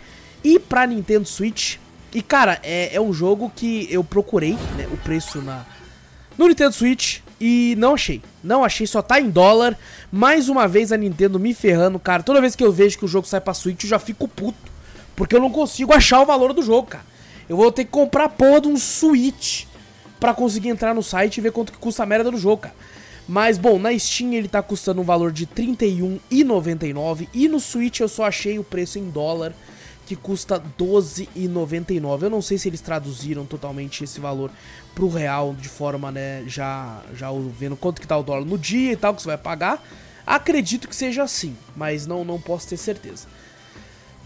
e 0.45 0.61
para 0.61 0.87
Nintendo 0.87 1.27
Switch 1.27 1.79
e, 2.15 2.23
cara, 2.23 2.61
é, 2.63 2.95
é 2.95 3.01
um 3.01 3.13
jogo 3.13 3.51
que 3.57 3.89
eu 3.91 4.05
procurei, 4.05 4.53
né, 4.77 4.87
o 4.93 4.97
preço 4.97 5.43
na 5.43 5.67
no 6.39 6.47
Nintendo 6.47 6.73
Switch 6.73 7.19
e 7.41 7.75
não 7.79 7.95
achei. 7.95 8.23
Não 8.45 8.63
achei, 8.63 8.87
só 8.87 9.03
tá 9.03 9.21
em 9.21 9.29
dólar. 9.29 9.77
Mais 10.13 10.49
uma 10.49 10.69
vez 10.69 10.93
a 10.93 10.97
Nintendo 10.97 11.41
me 11.41 11.53
ferrando, 11.53 11.99
cara. 11.99 12.23
Toda 12.23 12.41
vez 12.41 12.55
que 12.55 12.63
eu 12.63 12.71
vejo 12.71 12.97
que 12.97 13.05
o 13.05 13.09
jogo 13.09 13.27
sai 13.27 13.41
pra 13.41 13.55
Switch, 13.55 13.83
eu 13.83 13.91
já 13.91 13.99
fico 13.99 14.29
puto. 14.29 14.76
Porque 15.17 15.35
eu 15.35 15.41
não 15.41 15.51
consigo 15.51 15.93
achar 15.93 16.21
o 16.21 16.27
valor 16.27 16.53
do 16.53 16.63
jogo, 16.63 16.89
cara. 16.89 17.05
Eu 17.49 17.57
vou 17.57 17.73
ter 17.73 17.85
que 17.85 17.91
comprar 17.91 18.25
a 18.25 18.29
porra 18.29 18.61
de 18.61 18.69
um 18.69 18.77
Switch 18.77 19.65
pra 20.21 20.35
conseguir 20.35 20.69
entrar 20.69 20.95
no 20.95 21.03
site 21.03 21.39
e 21.39 21.41
ver 21.41 21.53
quanto 21.53 21.73
que 21.73 21.79
custa 21.79 22.03
a 22.03 22.07
merda 22.07 22.31
do 22.31 22.37
jogo, 22.37 22.63
cara. 22.63 22.75
Mas, 23.29 23.59
bom, 23.59 23.79
na 23.79 23.97
Steam 23.99 24.35
ele 24.35 24.47
tá 24.47 24.63
custando 24.63 25.01
um 25.01 25.05
valor 25.05 25.33
de 25.33 25.45
R$31,99 25.45 27.29
e 27.35 27.49
no 27.49 27.59
Switch 27.59 27.99
eu 27.99 28.09
só 28.09 28.25
achei 28.25 28.59
o 28.59 28.65
preço 28.65 28.99
em 28.99 29.11
dólar 29.11 29.53
que 30.07 30.15
custa 30.15 30.57
R$12,99. 30.57 32.23
Eu 32.23 32.31
não 32.31 32.41
sei 32.41 32.57
se 32.57 32.69
eles 32.69 32.81
traduziram 32.81 33.45
totalmente 33.45 34.05
esse 34.05 34.21
valor 34.21 34.51
pro 34.95 35.09
real 35.09 35.55
de 35.55 35.69
forma, 35.69 36.13
né, 36.13 36.45
já, 36.47 37.03
já 37.15 37.29
vendo 37.59 37.77
quanto 37.77 38.01
que 38.01 38.07
tá 38.07 38.17
o 38.17 38.23
dólar 38.23 38.45
no 38.45 38.57
dia 38.57 38.93
e 38.93 38.97
tal 38.97 39.13
que 39.13 39.23
você 39.23 39.29
vai 39.29 39.39
pagar. 39.39 39.83
Acredito 40.25 40.89
que 40.89 40.95
seja 40.95 41.25
assim, 41.25 41.57
mas 41.77 42.07
não, 42.07 42.25
não 42.25 42.41
posso 42.41 42.69
ter 42.69 42.77
certeza. 42.77 43.27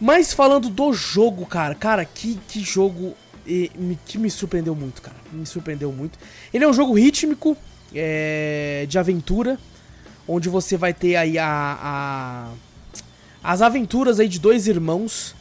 Mas 0.00 0.33
falando 0.33 0.69
do 0.71 0.92
jogo, 0.92 1.45
cara, 1.45 1.75
cara, 1.75 2.04
que, 2.04 2.38
que 2.49 2.61
jogo 2.61 3.14
e, 3.47 3.71
que 4.07 4.19
me 4.19 4.30
surpreendeu 4.30 4.75
muito, 4.75 5.02
cara. 5.02 5.16
Me 5.33 5.45
surpreendeu 5.45 5.92
muito. 5.92 6.19
Ele 6.52 6.64
é 6.64 6.69
um 6.69 6.73
jogo 6.73 6.95
rítmico, 6.95 7.57
é, 7.95 8.87
de 8.88 8.99
aventura, 8.99 9.59
onde 10.26 10.49
você 10.49 10.76
vai 10.76 10.95
ter 10.95 11.16
aí 11.16 11.38
a, 11.38 11.78
a 11.80 12.49
as 13.42 13.62
aventuras 13.62 14.21
aí 14.21 14.28
de 14.28 14.38
dois 14.38 14.66
irmãos 14.66 15.35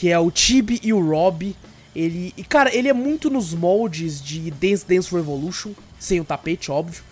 que 0.00 0.10
é 0.10 0.18
o 0.18 0.30
Tibi 0.30 0.80
e 0.82 0.94
o 0.94 1.10
Rob. 1.10 1.54
Ele, 1.94 2.32
e 2.34 2.42
cara, 2.42 2.74
ele 2.74 2.88
é 2.88 2.92
muito 2.94 3.28
nos 3.28 3.52
moldes 3.52 4.18
de 4.22 4.50
Dance 4.50 4.86
Dance 4.88 5.14
Revolution, 5.14 5.72
sem 5.98 6.18
o 6.18 6.24
tapete, 6.24 6.70
óbvio. 6.70 7.02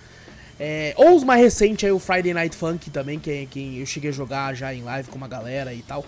É, 0.58 0.94
ou 0.96 1.14
os 1.14 1.22
mais 1.22 1.38
recentes 1.38 1.84
aí, 1.84 1.92
o 1.92 1.98
Friday 1.98 2.32
Night 2.32 2.56
Funk 2.56 2.88
também, 2.88 3.18
que, 3.18 3.30
é, 3.30 3.44
que 3.44 3.78
eu 3.78 3.84
cheguei 3.84 4.08
a 4.08 4.12
jogar 4.12 4.54
já 4.54 4.72
em 4.72 4.82
live 4.82 5.10
com 5.10 5.16
uma 5.16 5.28
galera 5.28 5.74
e 5.74 5.82
tal. 5.82 6.02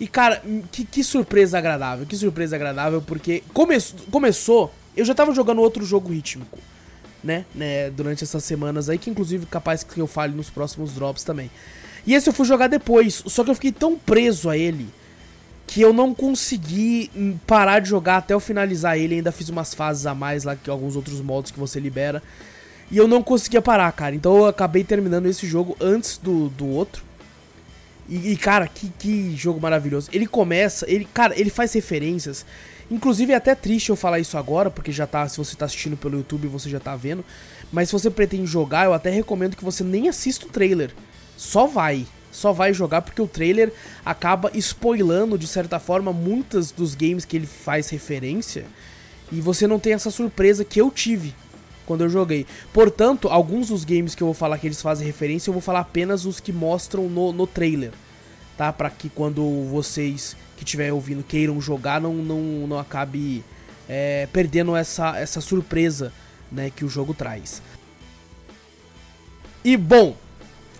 E 0.00 0.08
cara, 0.08 0.42
que, 0.72 0.84
que 0.84 1.04
surpresa 1.04 1.58
agradável, 1.58 2.06
que 2.06 2.16
surpresa 2.16 2.56
agradável, 2.56 3.02
porque 3.02 3.44
come, 3.52 3.76
começou, 4.10 4.72
eu 4.96 5.04
já 5.04 5.14
tava 5.14 5.34
jogando 5.34 5.60
outro 5.60 5.84
jogo 5.84 6.10
rítmico, 6.10 6.58
né, 7.22 7.44
né, 7.54 7.90
durante 7.90 8.24
essas 8.24 8.42
semanas 8.42 8.88
aí, 8.88 8.96
que 8.96 9.10
inclusive 9.10 9.44
capaz 9.44 9.84
que 9.84 10.00
eu 10.00 10.06
fale 10.06 10.34
nos 10.34 10.48
próximos 10.48 10.94
drops 10.94 11.22
também. 11.22 11.50
E 12.06 12.14
esse 12.14 12.30
eu 12.30 12.32
fui 12.32 12.46
jogar 12.46 12.66
depois, 12.66 13.22
só 13.26 13.44
que 13.44 13.50
eu 13.50 13.54
fiquei 13.54 13.72
tão 13.72 13.96
preso 13.98 14.48
a 14.48 14.56
ele, 14.56 14.88
que 15.70 15.80
eu 15.80 15.92
não 15.92 16.12
consegui 16.12 17.10
parar 17.46 17.78
de 17.78 17.88
jogar 17.88 18.16
até 18.16 18.34
eu 18.34 18.40
finalizar 18.40 18.98
ele. 18.98 19.14
Ainda 19.14 19.30
fiz 19.30 19.48
umas 19.48 19.72
fases 19.72 20.04
a 20.04 20.12
mais 20.12 20.42
lá, 20.42 20.56
que 20.56 20.68
alguns 20.68 20.96
outros 20.96 21.20
modos 21.20 21.52
que 21.52 21.60
você 21.60 21.78
libera. 21.78 22.20
E 22.90 22.96
eu 22.96 23.06
não 23.06 23.22
conseguia 23.22 23.62
parar, 23.62 23.92
cara. 23.92 24.16
Então 24.16 24.36
eu 24.36 24.46
acabei 24.46 24.82
terminando 24.82 25.26
esse 25.26 25.46
jogo 25.46 25.76
antes 25.80 26.18
do, 26.18 26.48
do 26.48 26.66
outro. 26.66 27.04
E, 28.10 28.32
e, 28.32 28.36
cara, 28.36 28.66
que, 28.66 28.88
que 28.98 29.36
jogo 29.36 29.60
maravilhoso. 29.60 30.10
Ele 30.12 30.26
começa, 30.26 30.84
ele, 30.90 31.06
cara, 31.14 31.38
ele 31.38 31.48
faz 31.48 31.72
referências. 31.72 32.44
Inclusive 32.90 33.32
é 33.32 33.36
até 33.36 33.54
triste 33.54 33.90
eu 33.90 33.96
falar 33.96 34.18
isso 34.18 34.36
agora, 34.36 34.68
porque 34.68 34.90
já 34.90 35.06
tá, 35.06 35.28
se 35.28 35.38
você 35.38 35.54
tá 35.54 35.64
assistindo 35.64 35.96
pelo 35.96 36.18
YouTube, 36.18 36.48
você 36.48 36.68
já 36.68 36.80
tá 36.80 36.96
vendo. 36.96 37.24
Mas 37.72 37.88
se 37.88 37.92
você 37.92 38.10
pretende 38.10 38.46
jogar, 38.46 38.86
eu 38.86 38.92
até 38.92 39.10
recomendo 39.10 39.56
que 39.56 39.64
você 39.64 39.84
nem 39.84 40.08
assista 40.08 40.44
o 40.44 40.50
trailer. 40.50 40.90
Só 41.36 41.66
vai 41.66 42.04
só 42.30 42.52
vai 42.52 42.72
jogar 42.72 43.02
porque 43.02 43.20
o 43.20 43.26
trailer 43.26 43.72
acaba 44.04 44.50
spoilando 44.54 45.36
de 45.36 45.46
certa 45.46 45.78
forma 45.80 46.12
muitas 46.12 46.70
dos 46.70 46.94
games 46.94 47.24
que 47.24 47.36
ele 47.36 47.46
faz 47.46 47.88
referência 47.88 48.64
e 49.32 49.40
você 49.40 49.66
não 49.66 49.78
tem 49.78 49.94
essa 49.94 50.10
surpresa 50.10 50.64
que 50.64 50.80
eu 50.80 50.90
tive 50.90 51.34
quando 51.90 52.02
eu 52.02 52.08
joguei. 52.08 52.46
Portanto, 52.72 53.26
alguns 53.26 53.66
dos 53.66 53.84
games 53.84 54.14
que 54.14 54.22
eu 54.22 54.28
vou 54.28 54.34
falar 54.34 54.58
que 54.58 54.66
eles 54.68 54.80
fazem 54.80 55.04
referência, 55.04 55.50
eu 55.50 55.52
vou 55.52 55.60
falar 55.60 55.80
apenas 55.80 56.24
os 56.24 56.38
que 56.38 56.52
mostram 56.52 57.08
no, 57.08 57.32
no 57.32 57.48
trailer, 57.48 57.90
tá? 58.56 58.72
Para 58.72 58.88
que 58.90 59.08
quando 59.08 59.42
vocês 59.64 60.36
que 60.56 60.62
estiverem 60.62 60.92
ouvindo 60.92 61.24
queiram 61.24 61.60
jogar, 61.60 62.00
não, 62.00 62.14
não, 62.14 62.40
não 62.68 62.78
acabe 62.78 63.42
é, 63.88 64.28
perdendo 64.32 64.76
essa, 64.76 65.18
essa 65.18 65.40
surpresa 65.40 66.12
né, 66.52 66.70
que 66.70 66.84
o 66.84 66.88
jogo 66.88 67.12
traz. 67.12 67.60
E 69.64 69.76
bom, 69.76 70.14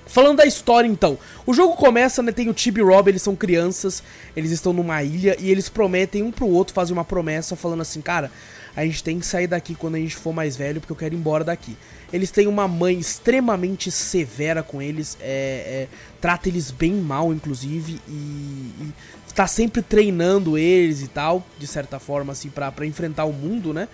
Falando 0.06 0.38
da 0.38 0.44
história 0.44 0.88
então, 0.88 1.16
o 1.46 1.54
jogo 1.54 1.76
começa, 1.76 2.20
né, 2.20 2.32
tem 2.32 2.48
o 2.48 2.52
Tib 2.52 2.78
e 2.78 2.82
Rob, 2.82 3.08
eles 3.08 3.22
são 3.22 3.36
crianças, 3.36 4.02
eles 4.34 4.50
estão 4.50 4.72
numa 4.72 5.00
ilha 5.04 5.36
e 5.38 5.48
eles 5.52 5.68
prometem 5.68 6.20
um 6.20 6.32
pro 6.32 6.48
outro, 6.48 6.74
fazem 6.74 6.92
uma 6.92 7.04
promessa 7.04 7.54
falando 7.54 7.82
assim, 7.82 8.00
cara, 8.00 8.28
a 8.76 8.84
gente 8.84 9.02
tem 9.02 9.18
que 9.18 9.26
sair 9.26 9.46
daqui 9.46 9.74
quando 9.74 9.96
a 9.96 9.98
gente 9.98 10.16
for 10.16 10.32
mais 10.32 10.56
velho 10.56 10.80
porque 10.80 10.92
eu 10.92 10.96
quero 10.96 11.14
ir 11.14 11.18
embora 11.18 11.44
daqui. 11.44 11.76
Eles 12.12 12.30
têm 12.30 12.46
uma 12.46 12.66
mãe 12.66 12.98
extremamente 12.98 13.90
severa 13.90 14.62
com 14.62 14.80
eles, 14.82 15.16
é, 15.20 15.88
é, 15.88 15.88
trata 16.20 16.48
eles 16.48 16.70
bem 16.70 16.94
mal 16.94 17.32
inclusive 17.32 18.00
e, 18.08 18.12
e 18.12 18.92
tá 19.34 19.46
sempre 19.46 19.82
treinando 19.82 20.58
eles 20.58 21.02
e 21.02 21.08
tal, 21.08 21.44
de 21.58 21.66
certa 21.66 21.98
forma 21.98 22.32
assim, 22.32 22.50
pra, 22.50 22.70
pra 22.72 22.84
enfrentar 22.86 23.24
o 23.24 23.32
mundo, 23.32 23.72
né. 23.72 23.88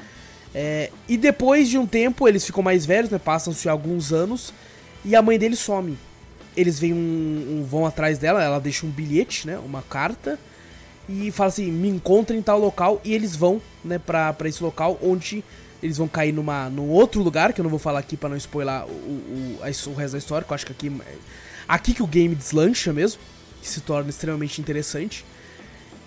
É, 0.54 0.90
e 1.06 1.16
depois 1.16 1.68
de 1.68 1.76
um 1.76 1.86
tempo 1.86 2.26
eles 2.26 2.44
ficam 2.44 2.62
mais 2.62 2.86
velhos, 2.86 3.10
né, 3.10 3.18
passam-se 3.18 3.68
alguns 3.68 4.12
anos 4.12 4.54
e 5.04 5.14
a 5.14 5.20
mãe 5.20 5.38
dele 5.38 5.56
some 5.56 5.98
eles 6.56 6.78
vêm 6.78 6.92
um, 6.92 6.96
um, 7.60 7.64
vão 7.68 7.84
atrás 7.84 8.18
dela, 8.18 8.42
ela 8.42 8.58
deixa 8.58 8.86
um 8.86 8.90
bilhete, 8.90 9.46
né, 9.46 9.58
uma 9.58 9.82
carta 9.82 10.38
e 11.08 11.30
fala 11.30 11.48
assim, 11.48 11.70
me 11.70 11.88
encontrem 11.88 12.38
em 12.38 12.42
tal 12.42 12.58
local 12.58 13.00
e 13.04 13.12
eles 13.12 13.36
vão, 13.36 13.60
né, 13.87 13.99
pra, 13.99 14.33
pra 14.33 14.49
esse 14.49 14.62
local 14.62 14.99
onde 15.03 15.44
eles 15.83 15.99
vão 15.99 16.09
cair 16.09 16.33
numa, 16.33 16.68
num 16.70 16.88
outro 16.88 17.22
lugar, 17.22 17.53
que 17.53 17.61
eu 17.61 17.62
não 17.62 17.70
vou 17.70 17.79
falar 17.79 18.01
aqui 18.01 18.16
para 18.16 18.29
não 18.29 18.37
spoiler 18.37 18.85
o, 18.85 18.88
o, 18.88 19.59
o, 19.62 19.94
resto 19.94 20.12
da 20.12 20.18
história, 20.18 20.44
que 20.44 20.53
eu 20.53 20.55
acho 20.55 20.66
que 20.66 20.72
aqui, 20.72 20.92
aqui 21.68 21.94
que 21.94 22.03
o 22.03 22.07
game 22.07 22.35
deslancha 22.35 22.92
mesmo, 22.92 23.20
que 23.61 23.68
se 23.68 23.81
torna 23.81 24.11
extremamente 24.11 24.61
interessante. 24.61 25.25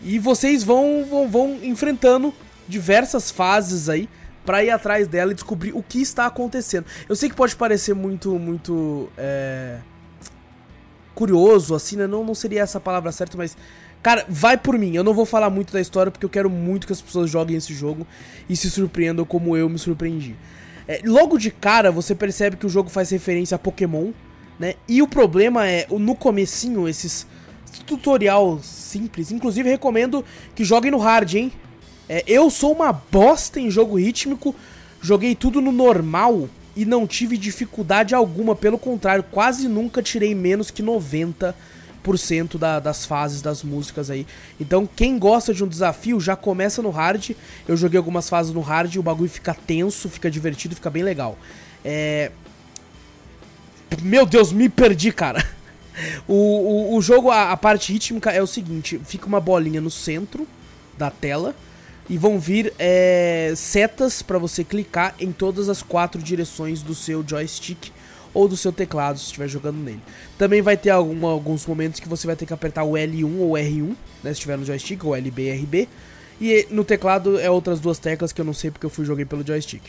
E 0.03 0.17
vocês 0.17 0.63
vão, 0.63 1.05
vão, 1.09 1.27
vão 1.27 1.59
enfrentando 1.61 2.33
diversas 2.67 3.31
fases 3.31 3.89
aí 3.89 4.07
para 4.45 4.63
ir 4.63 4.69
atrás 4.69 5.07
dela 5.07 5.31
e 5.31 5.35
descobrir 5.35 5.73
o 5.73 5.83
que 5.83 6.01
está 6.01 6.25
acontecendo. 6.25 6.85
Eu 7.07 7.15
sei 7.15 7.29
que 7.29 7.35
pode 7.35 7.55
parecer 7.55 7.93
muito, 7.93 8.39
muito 8.39 9.09
é, 9.17 9.77
curioso, 11.13 11.75
assim, 11.75 11.97
né? 11.97 12.07
Não, 12.07 12.23
não 12.23 12.33
seria 12.33 12.61
essa 12.61 12.79
palavra 12.79 13.11
certa, 13.11 13.37
mas. 13.37 13.57
Cara, 14.01 14.25
vai 14.29 14.57
por 14.57 14.77
mim. 14.77 14.95
Eu 14.95 15.03
não 15.03 15.13
vou 15.13 15.25
falar 15.25 15.49
muito 15.49 15.73
da 15.73 15.81
história 15.81 16.11
porque 16.11 16.25
eu 16.25 16.29
quero 16.29 16.49
muito 16.49 16.87
que 16.87 16.93
as 16.93 17.01
pessoas 17.01 17.29
joguem 17.29 17.57
esse 17.57 17.73
jogo 17.73 18.07
e 18.49 18.55
se 18.55 18.69
surpreendam 18.69 19.25
como 19.25 19.57
eu 19.57 19.67
me 19.67 19.77
surpreendi. 19.77 20.35
É, 20.87 21.01
logo 21.05 21.37
de 21.37 21.51
cara, 21.51 21.91
você 21.91 22.15
percebe 22.15 22.57
que 22.57 22.65
o 22.65 22.69
jogo 22.69 22.89
faz 22.89 23.09
referência 23.09 23.55
a 23.55 23.59
Pokémon, 23.59 24.11
né? 24.57 24.75
E 24.87 25.01
o 25.01 25.07
problema 25.07 25.67
é, 25.67 25.85
no 25.89 26.15
comecinho, 26.15 26.87
esses 26.87 27.27
tutorial 27.85 28.59
simples. 28.63 29.31
Inclusive, 29.31 29.69
recomendo 29.69 30.25
que 30.55 30.63
joguem 30.63 30.91
no 30.91 30.97
hard, 30.97 31.33
hein? 31.35 31.51
É, 32.07 32.23
eu 32.25 32.49
sou 32.49 32.73
uma 32.73 32.91
bosta 32.91 33.59
em 33.59 33.69
jogo 33.69 33.99
rítmico. 33.99 34.55
Joguei 35.01 35.35
tudo 35.35 35.61
no 35.61 35.71
normal 35.71 36.49
e 36.75 36.85
não 36.85 37.05
tive 37.05 37.37
dificuldade 37.37 38.15
alguma, 38.15 38.55
pelo 38.55 38.77
contrário, 38.77 39.23
quase 39.29 39.67
nunca 39.67 40.01
tirei 40.01 40.33
menos 40.33 40.71
que 40.71 40.81
90% 40.81 41.53
90% 42.13 42.57
da, 42.57 42.79
das 42.79 43.05
fases 43.05 43.41
das 43.41 43.63
músicas 43.63 44.09
aí. 44.09 44.25
Então, 44.59 44.87
quem 44.95 45.17
gosta 45.17 45.53
de 45.53 45.63
um 45.63 45.67
desafio 45.67 46.19
já 46.19 46.35
começa 46.35 46.81
no 46.81 46.89
hard. 46.89 47.31
Eu 47.67 47.77
joguei 47.77 47.97
algumas 47.97 48.29
fases 48.29 48.53
no 48.53 48.61
hard 48.61 48.95
o 48.95 49.03
bagulho 49.03 49.29
fica 49.29 49.53
tenso, 49.53 50.09
fica 50.09 50.29
divertido, 50.29 50.75
fica 50.75 50.89
bem 50.89 51.03
legal. 51.03 51.37
É. 51.83 52.31
Meu 54.01 54.25
Deus, 54.25 54.51
me 54.51 54.69
perdi, 54.69 55.11
cara. 55.11 55.45
O, 56.29 56.33
o, 56.33 56.95
o 56.95 57.01
jogo, 57.01 57.29
a, 57.29 57.51
a 57.51 57.57
parte 57.57 57.91
rítmica 57.91 58.31
é 58.31 58.41
o 58.41 58.47
seguinte: 58.47 59.01
fica 59.03 59.25
uma 59.25 59.41
bolinha 59.41 59.81
no 59.81 59.91
centro 59.91 60.47
da 60.97 61.11
tela 61.11 61.53
e 62.09 62.17
vão 62.17 62.39
vir 62.39 62.73
é, 62.79 63.51
setas 63.53 64.21
para 64.21 64.37
você 64.37 64.63
clicar 64.63 65.13
em 65.19 65.33
todas 65.33 65.67
as 65.67 65.83
quatro 65.83 66.21
direções 66.21 66.81
do 66.81 66.95
seu 66.95 67.21
joystick 67.27 67.91
ou 68.33 68.47
do 68.47 68.55
seu 68.55 68.71
teclado 68.71 69.17
se 69.17 69.25
estiver 69.25 69.47
jogando 69.47 69.77
nele. 69.77 70.01
Também 70.37 70.61
vai 70.61 70.77
ter 70.77 70.89
alguma, 70.89 71.29
alguns 71.29 71.65
momentos 71.65 71.99
que 71.99 72.07
você 72.07 72.27
vai 72.27 72.35
ter 72.35 72.45
que 72.45 72.53
apertar 72.53 72.83
o 72.83 72.93
L1 72.93 73.39
ou 73.39 73.51
R1, 73.51 73.87
né, 73.89 73.95
se 74.25 74.31
estiver 74.31 74.57
no 74.57 74.65
joystick, 74.65 75.03
ou 75.03 75.15
LB 75.15 75.41
e 75.41 75.51
RB. 75.51 75.89
E 76.41 76.67
no 76.69 76.83
teclado 76.83 77.39
é 77.39 77.49
outras 77.49 77.79
duas 77.79 77.99
teclas 77.99 78.31
que 78.31 78.39
eu 78.39 78.45
não 78.45 78.53
sei 78.53 78.71
porque 78.71 78.85
eu 78.85 78.89
fui 78.89 79.05
joguei 79.05 79.25
pelo 79.25 79.45
joystick. 79.45 79.83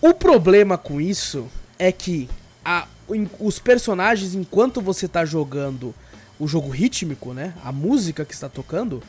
O 0.00 0.14
problema 0.14 0.78
com 0.78 1.00
isso 1.00 1.46
é 1.78 1.90
que 1.90 2.28
a, 2.64 2.86
os 3.38 3.58
personagens, 3.58 4.34
enquanto 4.34 4.80
você 4.80 5.06
está 5.06 5.24
jogando 5.24 5.94
o 6.38 6.46
jogo 6.46 6.70
rítmico, 6.70 7.34
né, 7.34 7.54
a 7.64 7.72
música 7.72 8.24
que 8.24 8.32
está 8.32 8.48
tocando, 8.48 9.02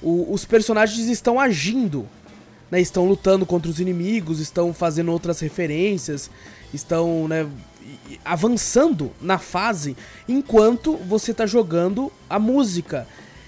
o, 0.00 0.32
os 0.32 0.44
personagens 0.44 1.08
estão 1.08 1.38
agindo, 1.38 2.08
né, 2.70 2.80
estão 2.80 3.06
lutando 3.06 3.44
contra 3.44 3.70
os 3.70 3.80
inimigos, 3.80 4.40
estão 4.40 4.72
fazendo 4.72 5.12
outras 5.12 5.40
referências, 5.40 6.30
estão 6.72 7.28
né, 7.28 7.46
avançando 8.24 9.12
na 9.20 9.38
fase 9.38 9.96
enquanto 10.28 10.96
você 10.96 11.30
está 11.30 11.46
jogando 11.46 12.12
a 12.28 12.38
música. 12.38 13.06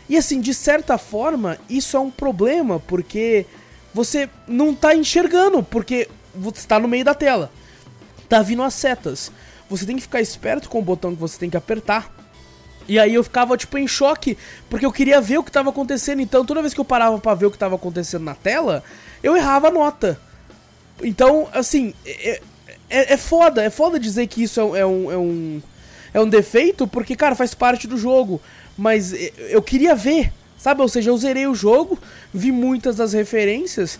E 0.09 0.16
assim, 0.16 0.40
de 0.40 0.53
certa 0.53 0.99
forma, 0.99 1.59
isso 1.68 1.97
é 1.97 2.01
um 2.01 2.11
problema, 2.11 2.81
porque 2.81 3.47
você 3.95 4.29
não 4.47 4.71
está 4.71 4.95
enxergando, 4.95 5.62
porque 5.62 6.09
você 6.35 6.59
está 6.59 6.79
no 6.79 6.88
meio 6.88 7.05
da 7.05 7.14
tela. 7.14 7.51
Tá 8.29 8.42
vindo 8.42 8.62
as 8.62 8.75
setas. 8.75 9.31
Você 9.68 9.87
tem 9.87 9.97
que 9.97 10.03
ficar 10.03 10.21
esperto 10.21 10.68
com 10.68 10.79
o 10.79 10.83
botão 10.83 11.14
que 11.14 11.21
você 11.21 11.38
tem 11.38 11.51
que 11.51 11.57
apertar. 11.57 12.12
E 12.88 12.99
aí 12.99 13.14
eu 13.14 13.23
ficava 13.23 13.57
tipo 13.57 13.79
em 13.79 13.87
choque, 13.87 14.37
porque 14.68 14.85
eu 14.85 14.92
queria 14.92 15.21
ver 15.21 15.38
o 15.38 15.42
que 15.42 15.51
estava 15.51 15.71
acontecendo. 15.71 16.21
Então, 16.21 16.45
toda 16.45 16.61
vez 16.61 16.75
que 16.75 16.81
eu 16.81 16.85
parava 16.85 17.18
para 17.18 17.35
ver 17.35 17.47
o 17.47 17.51
que 17.51 17.57
estava 17.57 17.77
acontecendo 17.77 18.25
na 18.25 18.35
tela, 18.35 18.83
eu 19.23 19.37
errava 19.37 19.68
a 19.68 19.71
nota. 19.71 20.21
Então, 21.03 21.49
assim, 21.53 21.95
é, 22.92 22.98
é, 22.98 23.12
é 23.14 23.16
foda, 23.16 23.62
é 23.62 23.70
foda 23.70 23.98
dizer 23.98 24.26
que 24.26 24.42
isso 24.42 24.61
é, 24.61 24.81
é, 24.81 24.87
um, 24.87 25.11
é, 25.11 25.16
um, 25.16 25.62
é 26.14 26.20
um 26.20 26.28
defeito, 26.28 26.87
porque, 26.87 27.16
cara, 27.16 27.35
faz 27.35 27.55
parte 27.55 27.88
do 27.88 27.96
jogo. 27.96 28.40
Mas 28.76 29.12
eu 29.50 29.62
queria 29.62 29.94
ver, 29.94 30.33
sabe? 30.59 30.83
Ou 30.83 30.88
seja, 30.88 31.11
eu 31.11 31.16
zerei 31.16 31.46
o 31.46 31.55
jogo, 31.55 31.98
vi 32.33 32.52
muitas 32.52 32.96
das 32.96 33.12
referências, 33.12 33.98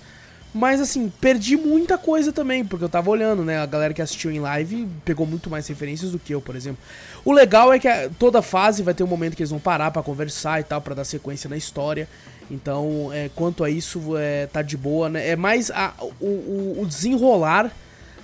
mas 0.55 0.81
assim, 0.81 1.11
perdi 1.21 1.57
muita 1.57 1.97
coisa 1.97 2.33
também, 2.33 2.65
porque 2.65 2.85
eu 2.85 2.89
tava 2.89 3.09
olhando, 3.11 3.43
né? 3.43 3.59
A 3.59 3.67
galera 3.67 3.95
que 3.95 4.03
assistiu 4.03 4.31
em 4.31 4.41
live 4.41 4.87
pegou 5.05 5.27
muito 5.27 5.49
mais 5.49 5.67
referências 5.67 6.13
do 6.13 6.19
que 6.19 6.35
eu, 6.35 6.41
por 6.41 6.55
exemplo. 6.55 6.83
O 7.25 7.33
legal 7.33 7.73
é 7.73 7.79
que 7.79 7.89
toda 8.19 8.43
fase 8.43 8.83
vai 8.83 8.93
ter 8.93 9.03
um 9.03 9.07
momento 9.07 9.35
que 9.35 9.43
eles 9.43 9.51
vão 9.51 9.61
parar 9.61 9.91
para 9.91 10.03
conversar 10.03 10.61
e 10.61 10.65
tal, 10.65 10.81
para 10.81 10.95
dar 10.95 11.05
sequência 11.05 11.49
na 11.49 11.57
história. 11.57 12.09
Então, 12.51 13.11
é, 13.13 13.31
quanto 13.35 13.65
a 13.65 13.71
isso, 13.71 14.17
é, 14.17 14.47
tá 14.47 14.61
de 14.61 14.77
boa, 14.77 15.09
né? 15.09 15.29
É 15.29 15.37
mais 15.37 15.71
a, 15.71 15.95
o, 16.21 16.81
o 16.81 16.87
desenrolar 16.87 17.73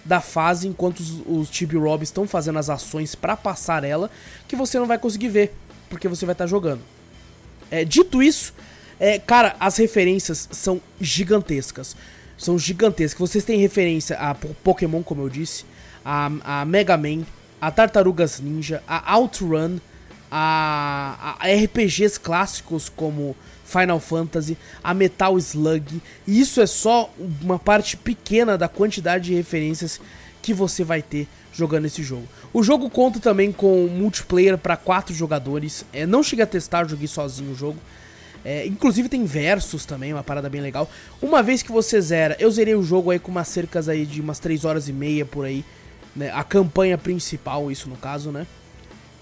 da 0.08 0.22
fase 0.22 0.66
enquanto 0.66 1.00
os, 1.00 1.22
os 1.26 1.48
Chibi 1.52 1.76
Rob 1.76 2.02
estão 2.02 2.26
fazendo 2.26 2.58
as 2.58 2.70
ações 2.70 3.14
para 3.14 3.36
passar 3.36 3.84
ela, 3.84 4.10
que 4.48 4.56
você 4.56 4.78
não 4.78 4.86
vai 4.86 4.98
conseguir 4.98 5.28
ver, 5.28 5.54
porque 5.90 6.08
você 6.08 6.24
vai 6.24 6.32
estar 6.32 6.44
tá 6.44 6.48
jogando. 6.48 6.80
É, 7.70 7.84
dito 7.84 8.22
isso, 8.22 8.54
é, 8.98 9.18
cara, 9.18 9.54
as 9.60 9.76
referências 9.76 10.48
são 10.50 10.80
gigantescas. 10.98 11.94
São 12.38 12.58
gigantescas. 12.58 13.28
Vocês 13.28 13.44
têm 13.44 13.60
referência 13.60 14.16
a 14.16 14.34
Pokémon, 14.34 15.02
como 15.02 15.22
eu 15.22 15.28
disse, 15.28 15.66
a, 16.02 16.30
a 16.62 16.64
Mega 16.64 16.96
Man, 16.96 17.24
a 17.60 17.70
Tartarugas 17.70 18.40
Ninja, 18.40 18.82
a 18.88 19.14
Outrun, 19.14 19.78
a, 20.30 21.36
a 21.38 21.46
RPGs 21.48 22.18
clássicos 22.18 22.88
como 22.88 23.36
Final 23.68 24.00
Fantasy, 24.00 24.56
a 24.82 24.94
Metal 24.94 25.36
Slug. 25.38 26.00
E 26.26 26.40
isso 26.40 26.60
é 26.60 26.66
só 26.66 27.12
uma 27.42 27.58
parte 27.58 27.96
pequena 27.98 28.56
da 28.56 28.66
quantidade 28.66 29.26
de 29.26 29.34
referências 29.34 30.00
que 30.40 30.54
você 30.54 30.82
vai 30.82 31.02
ter 31.02 31.28
jogando 31.52 31.84
esse 31.84 32.02
jogo. 32.02 32.26
O 32.52 32.62
jogo 32.62 32.88
conta 32.88 33.20
também 33.20 33.52
com 33.52 33.86
multiplayer 33.88 34.56
para 34.56 34.76
quatro 34.76 35.14
jogadores. 35.14 35.84
É, 35.92 36.06
não 36.06 36.22
cheguei 36.22 36.44
a 36.44 36.46
testar, 36.46 36.88
joguei 36.88 37.06
sozinho 37.06 37.52
o 37.52 37.54
jogo. 37.54 37.78
É, 38.44 38.64
inclusive 38.66 39.08
tem 39.08 39.24
versos 39.26 39.84
também, 39.84 40.14
uma 40.14 40.24
parada 40.24 40.48
bem 40.48 40.62
legal. 40.62 40.88
Uma 41.20 41.42
vez 41.42 41.62
que 41.62 41.70
você 41.70 42.00
zera, 42.00 42.36
eu 42.38 42.50
zerei 42.50 42.74
o 42.74 42.82
jogo 42.82 43.10
aí 43.10 43.18
com 43.18 43.30
umas 43.30 43.48
cercas 43.48 43.88
aí 43.88 44.06
de 44.06 44.22
umas 44.22 44.38
3 44.38 44.64
horas 44.64 44.88
e 44.88 44.92
meia 44.92 45.26
por 45.26 45.44
aí. 45.44 45.62
Né? 46.16 46.30
A 46.32 46.42
campanha 46.42 46.96
principal, 46.96 47.70
isso 47.70 47.90
no 47.90 47.96
caso, 47.96 48.30
né? 48.30 48.46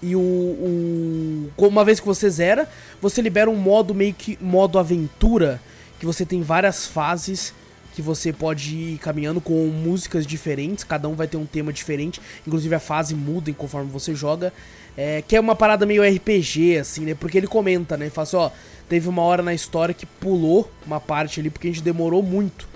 E 0.01 0.15
o, 0.15 0.19
o, 0.19 1.51
Uma 1.57 1.83
vez 1.83 1.99
que 1.99 2.05
você 2.05 2.29
zera, 2.29 2.69
você 3.01 3.21
libera 3.21 3.49
um 3.49 3.55
modo 3.55 3.93
meio 3.95 4.13
que 4.13 4.37
modo 4.41 4.77
aventura. 4.77 5.59
Que 5.99 6.05
você 6.05 6.25
tem 6.25 6.41
várias 6.41 6.85
fases 6.85 7.53
que 7.97 8.01
você 8.03 8.31
pode 8.31 8.75
ir 8.75 8.97
caminhando 8.99 9.41
com 9.41 9.65
músicas 9.69 10.27
diferentes, 10.27 10.83
cada 10.83 11.09
um 11.09 11.15
vai 11.15 11.27
ter 11.27 11.35
um 11.35 11.47
tema 11.47 11.73
diferente, 11.73 12.21
inclusive 12.45 12.75
a 12.75 12.79
fase 12.79 13.15
muda 13.15 13.51
conforme 13.53 13.89
você 13.89 14.13
joga. 14.13 14.53
É, 14.95 15.23
que 15.27 15.35
é 15.35 15.39
uma 15.39 15.55
parada 15.55 15.83
meio 15.83 16.03
RPG, 16.03 16.77
assim, 16.77 17.05
né? 17.05 17.15
Porque 17.15 17.39
ele 17.39 17.47
comenta, 17.47 17.97
né? 17.97 18.05
Ele 18.05 18.11
fala 18.11 18.23
assim, 18.23 18.35
ó, 18.35 18.51
teve 18.87 19.09
uma 19.09 19.23
hora 19.23 19.41
na 19.41 19.51
história 19.51 19.95
que 19.95 20.05
pulou 20.05 20.69
uma 20.85 20.99
parte 20.99 21.39
ali 21.39 21.49
porque 21.49 21.69
a 21.69 21.71
gente 21.71 21.83
demorou 21.83 22.21
muito 22.21 22.67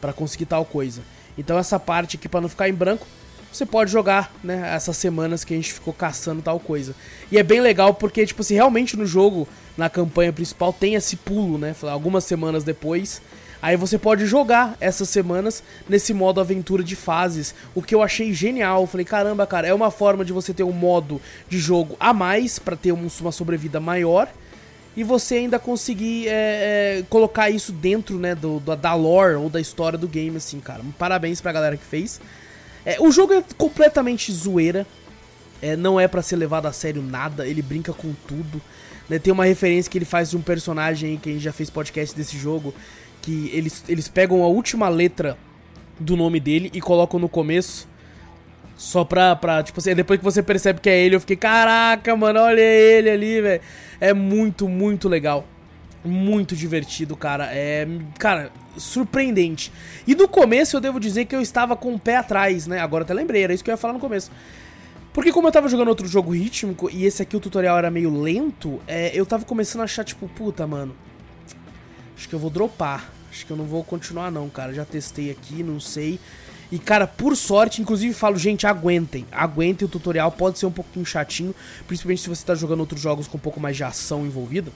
para 0.00 0.12
conseguir 0.12 0.46
tal 0.46 0.64
coisa. 0.64 1.02
Então 1.36 1.58
essa 1.58 1.80
parte 1.80 2.16
aqui, 2.16 2.28
para 2.28 2.40
não 2.40 2.48
ficar 2.48 2.68
em 2.68 2.72
branco, 2.72 3.04
você 3.52 3.64
pode 3.66 3.90
jogar, 3.90 4.32
né, 4.42 4.74
essas 4.74 4.96
semanas 4.96 5.44
que 5.44 5.54
a 5.54 5.56
gente 5.56 5.72
ficou 5.72 5.92
caçando 5.92 6.42
tal 6.42 6.60
coisa. 6.60 6.94
E 7.30 7.38
é 7.38 7.42
bem 7.42 7.60
legal 7.60 7.94
porque, 7.94 8.24
tipo 8.26 8.42
assim, 8.42 8.54
realmente 8.54 8.96
no 8.96 9.06
jogo, 9.06 9.48
na 9.76 9.88
campanha 9.88 10.32
principal, 10.32 10.72
tem 10.72 10.94
esse 10.94 11.16
pulo, 11.16 11.58
né, 11.58 11.74
algumas 11.82 12.24
semanas 12.24 12.64
depois. 12.64 13.20
Aí 13.60 13.76
você 13.76 13.98
pode 13.98 14.24
jogar 14.26 14.76
essas 14.80 15.08
semanas 15.08 15.64
nesse 15.88 16.14
modo 16.14 16.40
aventura 16.40 16.82
de 16.82 16.94
fases, 16.94 17.54
o 17.74 17.82
que 17.82 17.94
eu 17.94 18.02
achei 18.02 18.32
genial. 18.32 18.82
Eu 18.82 18.86
falei, 18.86 19.04
caramba, 19.04 19.46
cara, 19.46 19.66
é 19.66 19.74
uma 19.74 19.90
forma 19.90 20.24
de 20.24 20.32
você 20.32 20.54
ter 20.54 20.62
um 20.62 20.72
modo 20.72 21.20
de 21.48 21.58
jogo 21.58 21.96
a 21.98 22.12
mais 22.12 22.58
para 22.58 22.76
ter 22.76 22.92
uma 22.92 23.32
sobrevida 23.32 23.80
maior 23.80 24.28
e 24.96 25.04
você 25.04 25.36
ainda 25.36 25.60
conseguir 25.60 26.26
é, 26.26 26.98
é, 26.98 27.04
colocar 27.08 27.50
isso 27.50 27.70
dentro, 27.70 28.18
né, 28.18 28.34
do, 28.34 28.58
da 28.58 28.94
lore 28.94 29.36
ou 29.36 29.48
da 29.48 29.60
história 29.60 29.96
do 29.96 30.08
game, 30.08 30.36
assim, 30.36 30.58
cara. 30.58 30.82
Parabéns 30.98 31.40
pra 31.40 31.52
galera 31.52 31.76
que 31.76 31.84
fez. 31.84 32.20
É, 32.84 32.96
o 33.00 33.10
jogo 33.10 33.32
é 33.32 33.44
completamente 33.56 34.32
zoeira. 34.32 34.86
É, 35.60 35.76
não 35.76 35.98
é 35.98 36.06
para 36.06 36.22
ser 36.22 36.36
levado 36.36 36.66
a 36.66 36.72
sério 36.72 37.02
nada, 37.02 37.46
ele 37.46 37.62
brinca 37.62 37.92
com 37.92 38.14
tudo. 38.26 38.60
Né? 39.08 39.18
Tem 39.18 39.32
uma 39.32 39.44
referência 39.44 39.90
que 39.90 39.98
ele 39.98 40.04
faz 40.04 40.30
de 40.30 40.36
um 40.36 40.42
personagem 40.42 41.18
que 41.18 41.30
a 41.30 41.32
gente 41.32 41.42
já 41.42 41.52
fez 41.52 41.70
podcast 41.70 42.16
desse 42.16 42.36
jogo. 42.38 42.74
Que 43.20 43.50
eles, 43.52 43.84
eles 43.88 44.08
pegam 44.08 44.42
a 44.42 44.46
última 44.46 44.88
letra 44.88 45.36
do 45.98 46.16
nome 46.16 46.38
dele 46.38 46.70
e 46.72 46.80
colocam 46.80 47.18
no 47.18 47.28
começo. 47.28 47.88
Só 48.76 49.04
pra, 49.04 49.34
pra, 49.34 49.60
tipo 49.62 49.80
assim, 49.80 49.92
depois 49.94 50.20
que 50.20 50.24
você 50.24 50.40
percebe 50.40 50.80
que 50.80 50.88
é 50.88 50.96
ele, 50.96 51.16
eu 51.16 51.20
fiquei, 51.20 51.34
caraca, 51.34 52.14
mano, 52.14 52.38
olha 52.38 52.60
ele 52.60 53.10
ali, 53.10 53.40
velho. 53.40 53.60
É 54.00 54.14
muito, 54.14 54.68
muito 54.68 55.08
legal. 55.08 55.44
Muito 56.04 56.54
divertido, 56.54 57.16
cara. 57.16 57.48
É. 57.52 57.86
Cara, 58.18 58.52
surpreendente. 58.76 59.72
E 60.06 60.14
no 60.14 60.28
começo 60.28 60.76
eu 60.76 60.80
devo 60.80 61.00
dizer 61.00 61.24
que 61.24 61.34
eu 61.34 61.40
estava 61.40 61.76
com 61.76 61.94
o 61.94 61.98
pé 61.98 62.16
atrás, 62.16 62.66
né? 62.66 62.80
Agora 62.80 63.04
até 63.04 63.12
lembrei, 63.12 63.42
era 63.42 63.52
isso 63.52 63.64
que 63.64 63.70
eu 63.70 63.72
ia 63.72 63.78
falar 63.78 63.94
no 63.94 64.00
começo. 64.00 64.30
Porque 65.12 65.32
como 65.32 65.48
eu 65.48 65.52
tava 65.52 65.68
jogando 65.68 65.88
outro 65.88 66.06
jogo 66.06 66.32
rítmico 66.32 66.88
e 66.90 67.04
esse 67.04 67.22
aqui 67.22 67.36
o 67.36 67.40
tutorial 67.40 67.76
era 67.76 67.90
meio 67.90 68.20
lento, 68.20 68.80
é, 68.86 69.10
eu 69.12 69.26
tava 69.26 69.44
começando 69.44 69.80
a 69.80 69.84
achar, 69.84 70.04
tipo, 70.04 70.28
puta, 70.28 70.66
mano. 70.66 70.94
Acho 72.16 72.28
que 72.28 72.34
eu 72.34 72.38
vou 72.38 72.50
dropar. 72.50 73.10
Acho 73.30 73.44
que 73.44 73.50
eu 73.50 73.56
não 73.56 73.64
vou 73.64 73.82
continuar, 73.82 74.30
não, 74.30 74.48
cara. 74.48 74.72
Já 74.72 74.84
testei 74.84 75.30
aqui, 75.30 75.62
não 75.62 75.80
sei. 75.80 76.20
E, 76.70 76.78
cara, 76.78 77.06
por 77.06 77.34
sorte, 77.36 77.80
inclusive 77.80 78.12
falo, 78.12 78.36
gente, 78.36 78.66
aguentem. 78.66 79.26
Aguentem 79.32 79.86
o 79.86 79.90
tutorial, 79.90 80.30
pode 80.30 80.58
ser 80.58 80.66
um 80.66 80.70
pouquinho 80.70 81.04
chatinho, 81.04 81.54
principalmente 81.86 82.22
se 82.22 82.28
você 82.28 82.44
tá 82.44 82.54
jogando 82.54 82.80
outros 82.80 83.00
jogos 83.00 83.26
com 83.26 83.38
um 83.38 83.40
pouco 83.40 83.58
mais 83.58 83.76
de 83.76 83.84
ação 83.84 84.26
envolvida. 84.26 84.70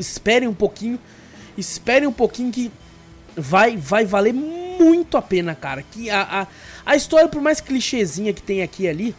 Esperem 0.00 0.48
um 0.48 0.54
pouquinho, 0.54 0.98
esperem 1.56 2.08
um 2.08 2.12
pouquinho 2.12 2.50
que 2.50 2.72
vai, 3.36 3.76
vai 3.76 4.04
valer 4.04 4.32
muito 4.32 5.16
a 5.16 5.22
pena, 5.22 5.54
cara. 5.54 5.82
Que 5.82 6.10
a, 6.10 6.22
a, 6.42 6.46
a 6.86 6.96
história, 6.96 7.28
por 7.28 7.42
mais 7.42 7.60
clichêzinha 7.60 8.32
que 8.32 8.42
tem 8.42 8.62
aqui 8.62 8.84
e 8.84 8.88
ali, 8.88 9.14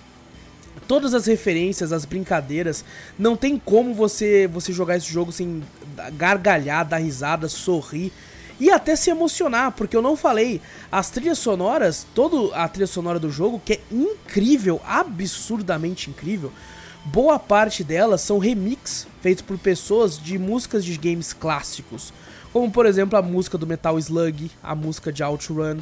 todas 0.87 1.13
as 1.13 1.25
referências, 1.25 1.91
as 1.93 2.05
brincadeiras, 2.05 2.83
não 3.17 3.37
tem 3.37 3.57
como 3.57 3.93
você 3.93 4.47
você 4.47 4.73
jogar 4.73 4.97
esse 4.97 5.11
jogo 5.11 5.31
sem 5.31 5.63
gargalhar, 6.13 6.85
dar 6.85 6.97
risada, 6.97 7.47
sorrir 7.47 8.11
e 8.59 8.69
até 8.69 8.95
se 8.95 9.09
emocionar, 9.09 9.71
porque 9.71 9.97
eu 9.97 10.03
não 10.03 10.15
falei, 10.15 10.61
as 10.91 11.09
trilhas 11.09 11.39
sonoras, 11.39 12.05
toda 12.13 12.55
a 12.55 12.67
trilha 12.67 12.85
sonora 12.85 13.17
do 13.17 13.31
jogo, 13.31 13.59
que 13.65 13.73
é 13.73 13.79
incrível, 13.91 14.79
absurdamente 14.85 16.11
incrível, 16.11 16.51
boa 17.05 17.39
parte 17.39 17.83
delas 17.83 18.21
são 18.21 18.37
remix 18.37 19.07
feitos 19.21 19.43
por 19.43 19.57
pessoas 19.57 20.17
de 20.17 20.37
músicas 20.37 20.83
de 20.83 20.97
games 20.97 21.31
clássicos. 21.31 22.11
Como, 22.51 22.69
por 22.69 22.85
exemplo, 22.85 23.17
a 23.17 23.21
música 23.21 23.57
do 23.57 23.65
Metal 23.65 23.97
Slug, 23.97 24.51
a 24.61 24.75
música 24.75 25.11
de 25.11 25.23
OutRun, 25.23 25.79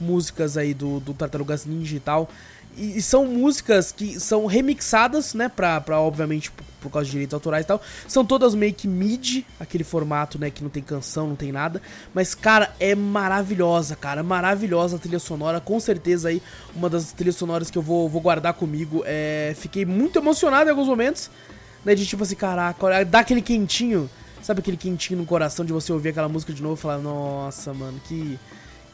músicas 0.00 0.56
aí 0.56 0.72
do, 0.72 1.00
do 1.00 1.12
Tartarugas 1.12 1.64
Ninja 1.64 1.96
e 1.96 2.00
tal. 2.00 2.28
E, 2.76 2.98
e, 2.98 3.02
são 3.02 3.24
músicas 3.24 3.92
que 3.92 4.18
são 4.18 4.46
remixadas, 4.46 5.32
né, 5.32 5.48
pra, 5.48 5.80
pra 5.80 6.00
obviamente, 6.00 6.50
por, 6.50 6.64
por, 6.82 6.90
causa 6.90 7.06
de 7.06 7.12
direitos 7.12 7.34
autorais 7.34 7.64
e 7.64 7.68
tal. 7.68 7.80
São 8.08 8.24
todas 8.24 8.54
meio 8.54 8.74
que 8.74 8.88
mid, 8.88 9.44
aquele 9.60 9.84
formato, 9.84 10.40
né, 10.40 10.50
que 10.50 10.62
não 10.62 10.70
tem 10.70 10.82
canção, 10.82 11.28
não 11.28 11.36
tem 11.36 11.52
nada. 11.52 11.80
Mas, 12.12 12.34
cara, 12.34 12.74
é 12.80 12.94
maravilhosa, 12.94 13.94
cara, 13.94 14.22
maravilhosa 14.24 14.96
a 14.96 14.98
trilha 14.98 15.20
sonora. 15.20 15.60
Com 15.60 15.78
certeza 15.78 16.28
aí, 16.28 16.42
uma 16.74 16.90
das 16.90 17.12
trilhas 17.12 17.36
sonoras 17.36 17.70
que 17.70 17.78
eu 17.78 17.82
vou, 17.82 18.08
vou 18.08 18.20
guardar 18.20 18.54
comigo. 18.54 19.02
É, 19.06 19.54
fiquei 19.56 19.84
muito 19.84 20.18
emocionado 20.18 20.68
em 20.68 20.70
alguns 20.70 20.88
momentos, 20.88 21.30
né, 21.84 21.94
de 21.94 22.06
tipo 22.06 22.22
assim, 22.22 22.36
caraca, 22.36 23.04
dá 23.04 23.20
aquele 23.20 23.42
quentinho, 23.42 24.08
sabe 24.42 24.60
aquele 24.60 24.76
quentinho 24.76 25.18
no 25.18 25.26
coração 25.26 25.64
de 25.64 25.72
você 25.72 25.92
ouvir 25.92 26.10
aquela 26.10 26.28
música 26.28 26.52
de 26.52 26.62
novo 26.62 26.74
e 26.74 26.80
falar, 26.80 26.98
nossa, 26.98 27.72
mano, 27.74 28.00
que... 28.06 28.38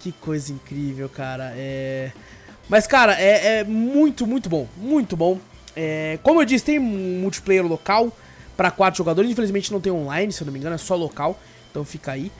Que 0.00 0.12
coisa 0.12 0.50
incrível, 0.50 1.08
cara. 1.08 1.52
É... 1.54 2.10
Mas, 2.68 2.86
cara, 2.86 3.20
é, 3.20 3.58
é 3.58 3.64
muito, 3.64 4.26
muito 4.26 4.48
bom. 4.48 4.66
Muito 4.76 5.16
bom. 5.16 5.38
É... 5.76 6.18
Como 6.22 6.40
eu 6.40 6.44
disse, 6.46 6.64
tem 6.64 6.78
um 6.78 7.20
multiplayer 7.20 7.64
local 7.66 8.10
para 8.56 8.70
quatro 8.70 8.96
jogadores. 8.96 9.30
Infelizmente 9.30 9.70
não 9.70 9.80
tem 9.80 9.92
online, 9.92 10.32
se 10.32 10.42
eu 10.42 10.46
não 10.46 10.52
me 10.52 10.58
engano, 10.58 10.74
é 10.74 10.78
só 10.78 10.96
local. 10.96 11.38
Então 11.70 11.84
fica 11.84 12.12
aí. 12.12 12.32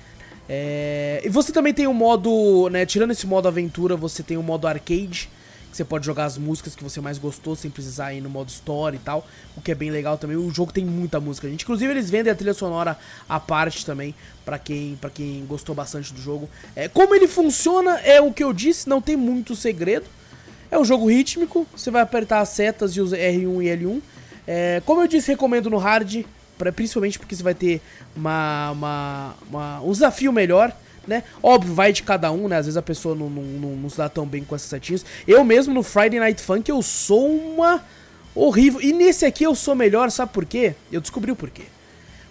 É... 0.49 1.21
E 1.23 1.29
você 1.29 1.53
também 1.53 1.75
tem 1.75 1.87
o 1.87 1.91
um 1.91 1.95
modo, 1.95 2.71
né? 2.71 2.87
Tirando 2.87 3.11
esse 3.11 3.27
modo 3.27 3.47
aventura, 3.47 3.95
você 3.95 4.23
tem 4.23 4.39
o 4.39 4.41
um 4.41 4.43
modo 4.43 4.67
arcade 4.67 5.29
que 5.71 5.77
você 5.77 5.85
pode 5.85 6.05
jogar 6.05 6.25
as 6.25 6.37
músicas 6.37 6.75
que 6.75 6.83
você 6.83 7.01
mais 7.01 7.17
gostou 7.17 7.55
sem 7.55 7.71
precisar 7.71 8.13
ir 8.13 8.21
no 8.21 8.29
modo 8.29 8.49
story 8.49 8.97
e 8.97 8.99
tal, 8.99 9.27
o 9.57 9.61
que 9.61 9.71
é 9.71 9.75
bem 9.75 9.91
legal 9.91 10.19
também. 10.19 10.37
O 10.37 10.51
jogo 10.51 10.73
tem 10.73 10.85
muita 10.85 11.21
música, 11.21 11.49
gente. 11.49 11.63
Inclusive 11.63 11.91
eles 11.93 12.11
vendem 12.11 12.33
a 12.33 12.35
trilha 12.35 12.55
sonora 12.55 12.99
à 13.29 13.39
parte 13.39 13.87
também 13.87 14.15
para 14.45 14.59
quem 14.59 14.99
para 15.01 15.11
quem 15.11 15.45
gostou 15.47 15.75
bastante 15.75 16.13
do 16.13 16.21
jogo. 16.21 16.49
É, 16.75 16.89
como 16.89 17.15
ele 17.15 17.29
funciona 17.29 18.01
é 18.01 18.21
o 18.21 18.33
que 18.33 18.43
eu 18.43 18.53
disse, 18.53 18.89
não 18.89 19.01
tem 19.01 19.17
muito 19.17 19.55
segredo. 19.55 20.07
É 20.71 20.79
um 20.79 20.85
jogo 20.85 21.09
rítmico, 21.09 21.67
você 21.75 21.91
vai 21.91 22.03
apertar 22.03 22.41
as 22.41 22.51
setas 22.51 22.93
e 22.97 23.01
os 23.01 23.13
R1 23.13 23.63
e 23.63 23.77
L1. 23.77 24.01
É, 24.47 24.83
como 24.85 25.01
eu 25.01 25.09
disse, 25.09 25.29
recomendo 25.31 25.69
no 25.69 25.79
hard, 25.79 26.25
pra, 26.57 26.73
principalmente 26.73 27.19
porque 27.19 27.35
você 27.35 27.43
vai 27.43 27.55
ter 27.55 27.81
uma, 28.15 28.71
uma, 28.71 29.35
uma 29.49 29.81
um 29.81 29.93
desafio 29.93 30.33
melhor 30.33 30.73
né? 31.07 31.25
Óbvio, 31.43 31.75
vai 31.75 31.93
de 31.93 32.03
cada 32.03 32.31
um, 32.31 32.49
né? 32.49 32.57
Às 32.57 32.67
vezes 32.67 32.77
a 32.77 32.83
pessoa 32.83 33.15
não, 33.15 33.29
não, 33.29 33.43
não, 33.43 33.77
não 33.77 33.91
se 33.91 33.97
dá 33.97 34.09
tão 34.09 34.27
bem 34.27 34.45
com 34.45 34.55
essas 34.55 34.69
setinhas. 34.69 35.05
Eu 35.27 35.45
mesmo 35.45 35.73
no 35.73 35.83
Friday 35.83 36.19
Night 36.21 36.41
Funk 36.43 36.71
eu 36.71 36.83
sou 36.83 37.29
uma 37.29 37.85
horrível. 38.35 38.81
E 38.81 38.93
nesse 38.93 39.25
aqui 39.25 39.45
eu 39.45 39.55
sou 39.55 39.75
melhor, 39.75 40.11
sabe 40.11 40.33
por 40.33 40.45
quê? 40.45 40.75
Eu 40.91 41.01
descobri 41.01 41.31
o 41.31 41.37
porquê. 41.37 41.65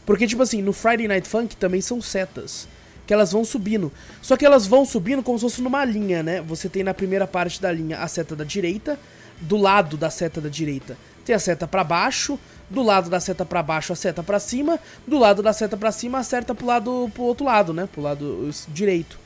Porque, 0.06 0.26
tipo 0.26 0.42
assim, 0.42 0.62
no 0.62 0.74
Friday 0.74 1.08
Night 1.08 1.28
Funk 1.28 1.56
também 1.56 1.82
são 1.82 2.02
setas. 2.02 2.68
Que 3.06 3.14
elas 3.14 3.32
vão 3.32 3.44
subindo. 3.44 3.92
Só 4.22 4.38
que 4.38 4.46
elas 4.46 4.68
vão 4.68 4.86
subindo 4.86 5.24
como 5.24 5.38
se 5.38 5.44
fosse 5.44 5.62
numa 5.62 5.84
linha, 5.84 6.22
né? 6.22 6.42
Você 6.42 6.70
tem 6.70 6.84
na 6.84 6.94
primeira 6.94 7.26
parte 7.26 7.62
da 7.62 7.72
linha 7.72 8.00
a 8.00 8.08
seta 8.08 8.36
da 8.36 8.44
direita. 8.44 9.00
Do 9.42 9.56
lado 9.56 9.96
da 9.98 10.10
seta 10.10 10.42
da 10.42 10.50
direita 10.50 10.98
tem 11.30 11.36
a 11.36 11.40
seta 11.40 11.68
para 11.68 11.84
baixo 11.84 12.40
do 12.70 12.84
lado 12.84 13.10
da 13.10 13.20
seta 13.20 13.46
para 13.46 13.64
baixo 13.64 13.94
a 13.94 13.96
seta 13.96 14.22
para 14.22 14.40
cima, 14.40 14.80
do 15.08 15.18
lado 15.18 15.42
da 15.42 15.52
seta 15.52 15.76
para 15.76 15.92
cima 15.92 16.20
a 16.20 16.24
seta 16.24 16.54
pro 16.54 16.68
lado 16.68 17.10
pro 17.14 17.24
outro 17.24 17.46
lado, 17.46 17.74
né? 17.74 17.88
Pro 17.92 18.02
lado 18.02 18.50
direito. 18.70 19.20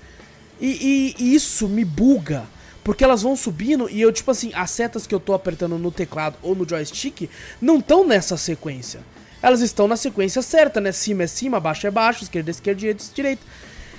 E, 0.61 0.67
e, 0.67 1.23
e, 1.23 1.35
isso 1.35 1.67
me 1.67 1.83
buga, 1.83 2.43
porque 2.83 3.03
elas 3.03 3.21
vão 3.21 3.35
subindo 3.35 3.89
e 3.89 3.99
eu 3.99 4.13
tipo 4.13 4.31
assim, 4.31 4.51
as 4.53 4.71
setas 4.71 5.05
que 5.05 5.13
eu 5.13 5.19
tô 5.19 5.33
apertando 5.33 5.77
no 5.77 5.91
teclado 5.91 6.37
ou 6.41 6.55
no 6.55 6.67
joystick 6.67 7.29
não 7.61 7.79
estão 7.79 8.07
nessa 8.07 8.37
sequência. 8.37 9.01
Elas 9.41 9.59
estão 9.59 9.89
na 9.89 9.97
sequência 9.97 10.41
certa, 10.41 10.79
né? 10.79 10.91
Cima 10.93 11.23
é 11.23 11.27
cima, 11.27 11.59
baixo 11.59 11.85
é 11.85 11.91
baixo, 11.91 12.23
esquerda 12.23 12.49
é 12.49 12.51
esquerda, 12.51 12.79
direita 12.79 13.03
é 13.03 13.15
direita. 13.15 13.43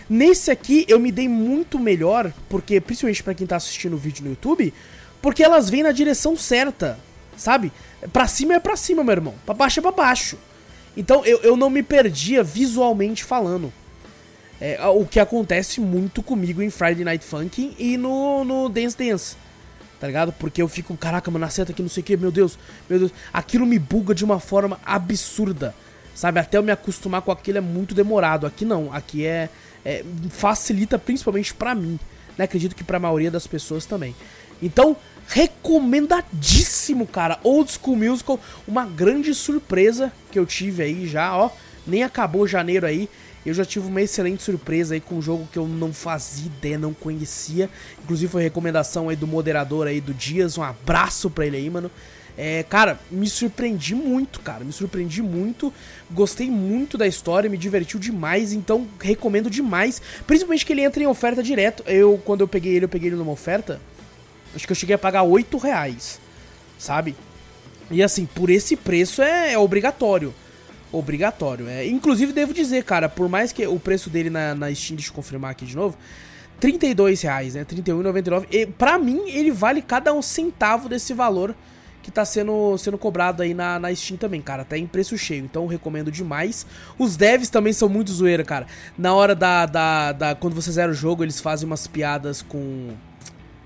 Nesse 0.09 0.51
aqui 0.51 0.85
eu 0.89 0.99
me 0.99 1.11
dei 1.13 1.29
muito 1.29 1.79
melhor, 1.79 2.33
porque 2.49 2.81
principalmente 2.81 3.23
para 3.23 3.35
quem 3.35 3.47
tá 3.47 3.57
assistindo 3.57 3.95
o 3.95 3.99
vídeo 3.99 4.25
no 4.25 4.31
YouTube, 4.31 4.73
porque 5.21 5.43
elas 5.43 5.69
vêm 5.71 5.83
na 5.83 5.93
direção 5.93 6.37
certa, 6.37 6.99
sabe? 7.37 7.73
Pra 8.13 8.27
cima 8.27 8.55
é 8.55 8.61
pra 8.61 8.77
cima, 8.77 9.05
meu 9.05 9.13
irmão. 9.13 9.35
Pra 9.45 9.55
baixo 9.55 9.81
é 9.81 9.83
pra 9.83 9.93
baixo. 9.93 10.37
Então 10.97 11.25
eu, 11.25 11.41
eu 11.41 11.57
não 11.57 11.71
me 11.71 11.83
perdia 11.83 12.43
visualmente 12.43 13.25
falando. 13.25 13.73
É, 14.61 14.79
o 14.87 15.05
que 15.05 15.19
acontece 15.19 15.81
muito 15.81 16.23
comigo 16.23 16.63
em 16.63 16.71
Friday 16.71 17.05
Night 17.05 17.25
Funk 17.25 17.75
e 17.79 17.97
no, 17.97 18.45
no 18.45 18.69
Dance 18.69 18.97
Dance. 18.97 19.37
Tá 20.01 20.07
ligado? 20.07 20.33
Porque 20.33 20.61
eu 20.61 20.69
fico, 20.69 20.97
caraca, 20.97 21.31
mano, 21.31 21.45
acerta 21.45 21.73
aqui, 21.73 21.83
não 21.83 21.89
sei 21.89 22.03
o 22.03 22.05
que, 22.05 22.17
meu 22.17 22.31
Deus, 22.31 22.59
meu 22.89 22.99
Deus. 22.99 23.13
Aquilo 23.33 23.67
me 23.67 23.79
buga 23.79 24.15
de 24.15 24.25
uma 24.25 24.39
forma 24.39 24.79
absurda. 24.85 25.75
Sabe? 26.15 26.39
Até 26.39 26.59
eu 26.59 26.63
me 26.63 26.71
acostumar 26.71 27.23
com 27.23 27.33
aquilo 27.33 27.59
é 27.59 27.61
muito 27.61 27.95
demorado. 27.95 28.47
Aqui 28.47 28.65
não, 28.65 28.93
aqui 28.93 29.27
é. 29.27 29.49
é 29.85 30.05
facilita 30.31 30.99
principalmente 30.99 31.53
para 31.53 31.75
mim. 31.75 31.99
Né? 32.39 32.45
Acredito 32.45 32.77
que 32.77 32.85
pra 32.85 32.99
maioria 32.99 33.31
das 33.31 33.47
pessoas 33.47 33.85
também. 33.85 34.15
Então, 34.63 34.97
recomendadíssimo, 35.29 37.07
cara. 37.07 37.39
Old 37.43 37.71
School 37.73 37.97
Musical, 37.97 38.39
uma 38.67 38.85
grande 38.85 39.35
surpresa 39.35 40.13
que 40.31 40.39
eu 40.39 40.47
tive 40.47 40.83
aí 40.83 41.07
já, 41.07 41.37
ó. 41.37 41.51
Nem 41.87 42.03
acabou 42.03 42.47
janeiro 42.47 42.87
aí. 42.87 43.09
Eu 43.45 43.53
já 43.53 43.65
tive 43.65 43.87
uma 43.87 44.01
excelente 44.01 44.43
surpresa 44.43 44.95
aí 44.95 45.01
com 45.01 45.17
um 45.17 45.23
jogo 45.23 45.47
que 45.53 45.59
eu 45.59 45.69
não 45.69 45.93
fazia 45.93 46.47
ideia, 46.47 46.79
não 46.79 46.95
conhecia. 46.95 47.69
Inclusive 48.03 48.33
foi 48.33 48.43
recomendação 48.43 49.11
aí 49.11 49.17
do 49.17 49.27
moderador 49.27 49.87
aí 49.87 50.01
do 50.01 50.15
Dias. 50.15 50.57
Um 50.57 50.63
abraço 50.63 51.29
pra 51.29 51.47
ele 51.47 51.59
aí, 51.59 51.69
mano. 51.69 51.91
É, 52.37 52.65
cara, 52.65 52.99
me 53.11 53.29
surpreendi 53.29 53.95
muito, 53.95 54.41
cara. 54.41 54.65
Me 54.65 54.73
surpreendi 54.73 55.21
muito. 55.21 55.73
Gostei 56.11 56.51
muito 56.51 56.97
da 56.97 57.07
história, 57.07 57.51
me 57.51 57.59
divertiu 57.59 58.01
demais. 58.01 58.53
Então, 58.53 58.89
recomendo 58.99 59.51
demais. 59.51 60.01
Principalmente 60.27 60.65
que 60.65 60.73
ele 60.73 60.83
entra 60.83 61.03
em 61.03 61.07
oferta 61.07 61.43
direto. 61.43 61.83
Eu, 61.87 62.21
quando 62.25 62.41
eu 62.41 62.49
peguei 62.49 62.75
ele, 62.75 62.87
eu 62.87 62.89
peguei 62.89 63.11
ele 63.11 63.17
numa 63.17 63.33
oferta. 63.33 63.79
Acho 64.55 64.67
que 64.67 64.73
eu 64.73 64.77
cheguei 64.77 64.95
a 64.95 64.99
pagar 64.99 65.23
8 65.23 65.57
reais, 65.59 66.21
sabe? 66.79 67.17
E 67.91 68.03
assim, 68.03 68.27
por 68.27 68.51
esse 68.51 68.77
preço 68.77 69.23
é, 69.23 69.53
é 69.53 69.59
obrigatório. 69.59 70.35
Obrigatório. 70.93 71.69
É. 71.69 71.87
Inclusive, 71.87 72.33
devo 72.33 72.55
dizer, 72.55 72.85
cara, 72.85 73.09
por 73.09 73.29
mais 73.29 73.53
que 73.53 73.67
o 73.67 73.79
preço 73.79 74.09
dele 74.09 74.31
na, 74.31 74.55
na 74.55 74.75
Steam, 74.75 74.97
deixa 74.97 75.11
eu 75.11 75.15
confirmar 75.15 75.51
aqui 75.51 75.67
de 75.67 75.75
novo, 75.75 75.97
32 76.61 77.23
reais, 77.23 77.55
né? 77.55 77.65
31,99. 77.65 78.47
E 78.51 78.67
pra 78.67 78.99
mim, 78.99 79.29
ele 79.29 79.51
vale 79.51 79.83
cada 79.83 80.13
um 80.13 80.23
centavo 80.23 80.89
desse 80.89 81.13
valor 81.13 81.55
que 82.03 82.11
tá 82.11 82.25
sendo, 82.25 82.77
sendo 82.77 82.99
cobrado 82.99 83.43
aí 83.43 83.55
na, 83.55 83.79
na 83.79 83.95
Steam 83.95 84.19
também, 84.19 84.41
cara. 84.41 84.65
Tá 84.65 84.77
em 84.77 84.87
preço 84.87 85.17
cheio, 85.17 85.43
então 85.45 85.67
recomendo 85.67 86.13
demais. 86.13 86.67
Os 86.99 87.17
devs 87.17 87.49
também 87.49 87.73
são 87.73 87.89
muito 87.89 88.13
zoeira, 88.13 88.45
cara. 88.45 88.67
Na 88.97 89.15
hora 89.15 89.35
da, 89.35 89.67
da, 89.67 90.13
da. 90.13 90.35
Quando 90.35 90.55
você 90.55 90.71
zera 90.71 90.93
o 90.93 90.95
jogo, 90.95 91.25
eles 91.25 91.41
fazem 91.41 91.67
umas 91.67 91.87
piadas 91.87 92.43
com 92.43 92.91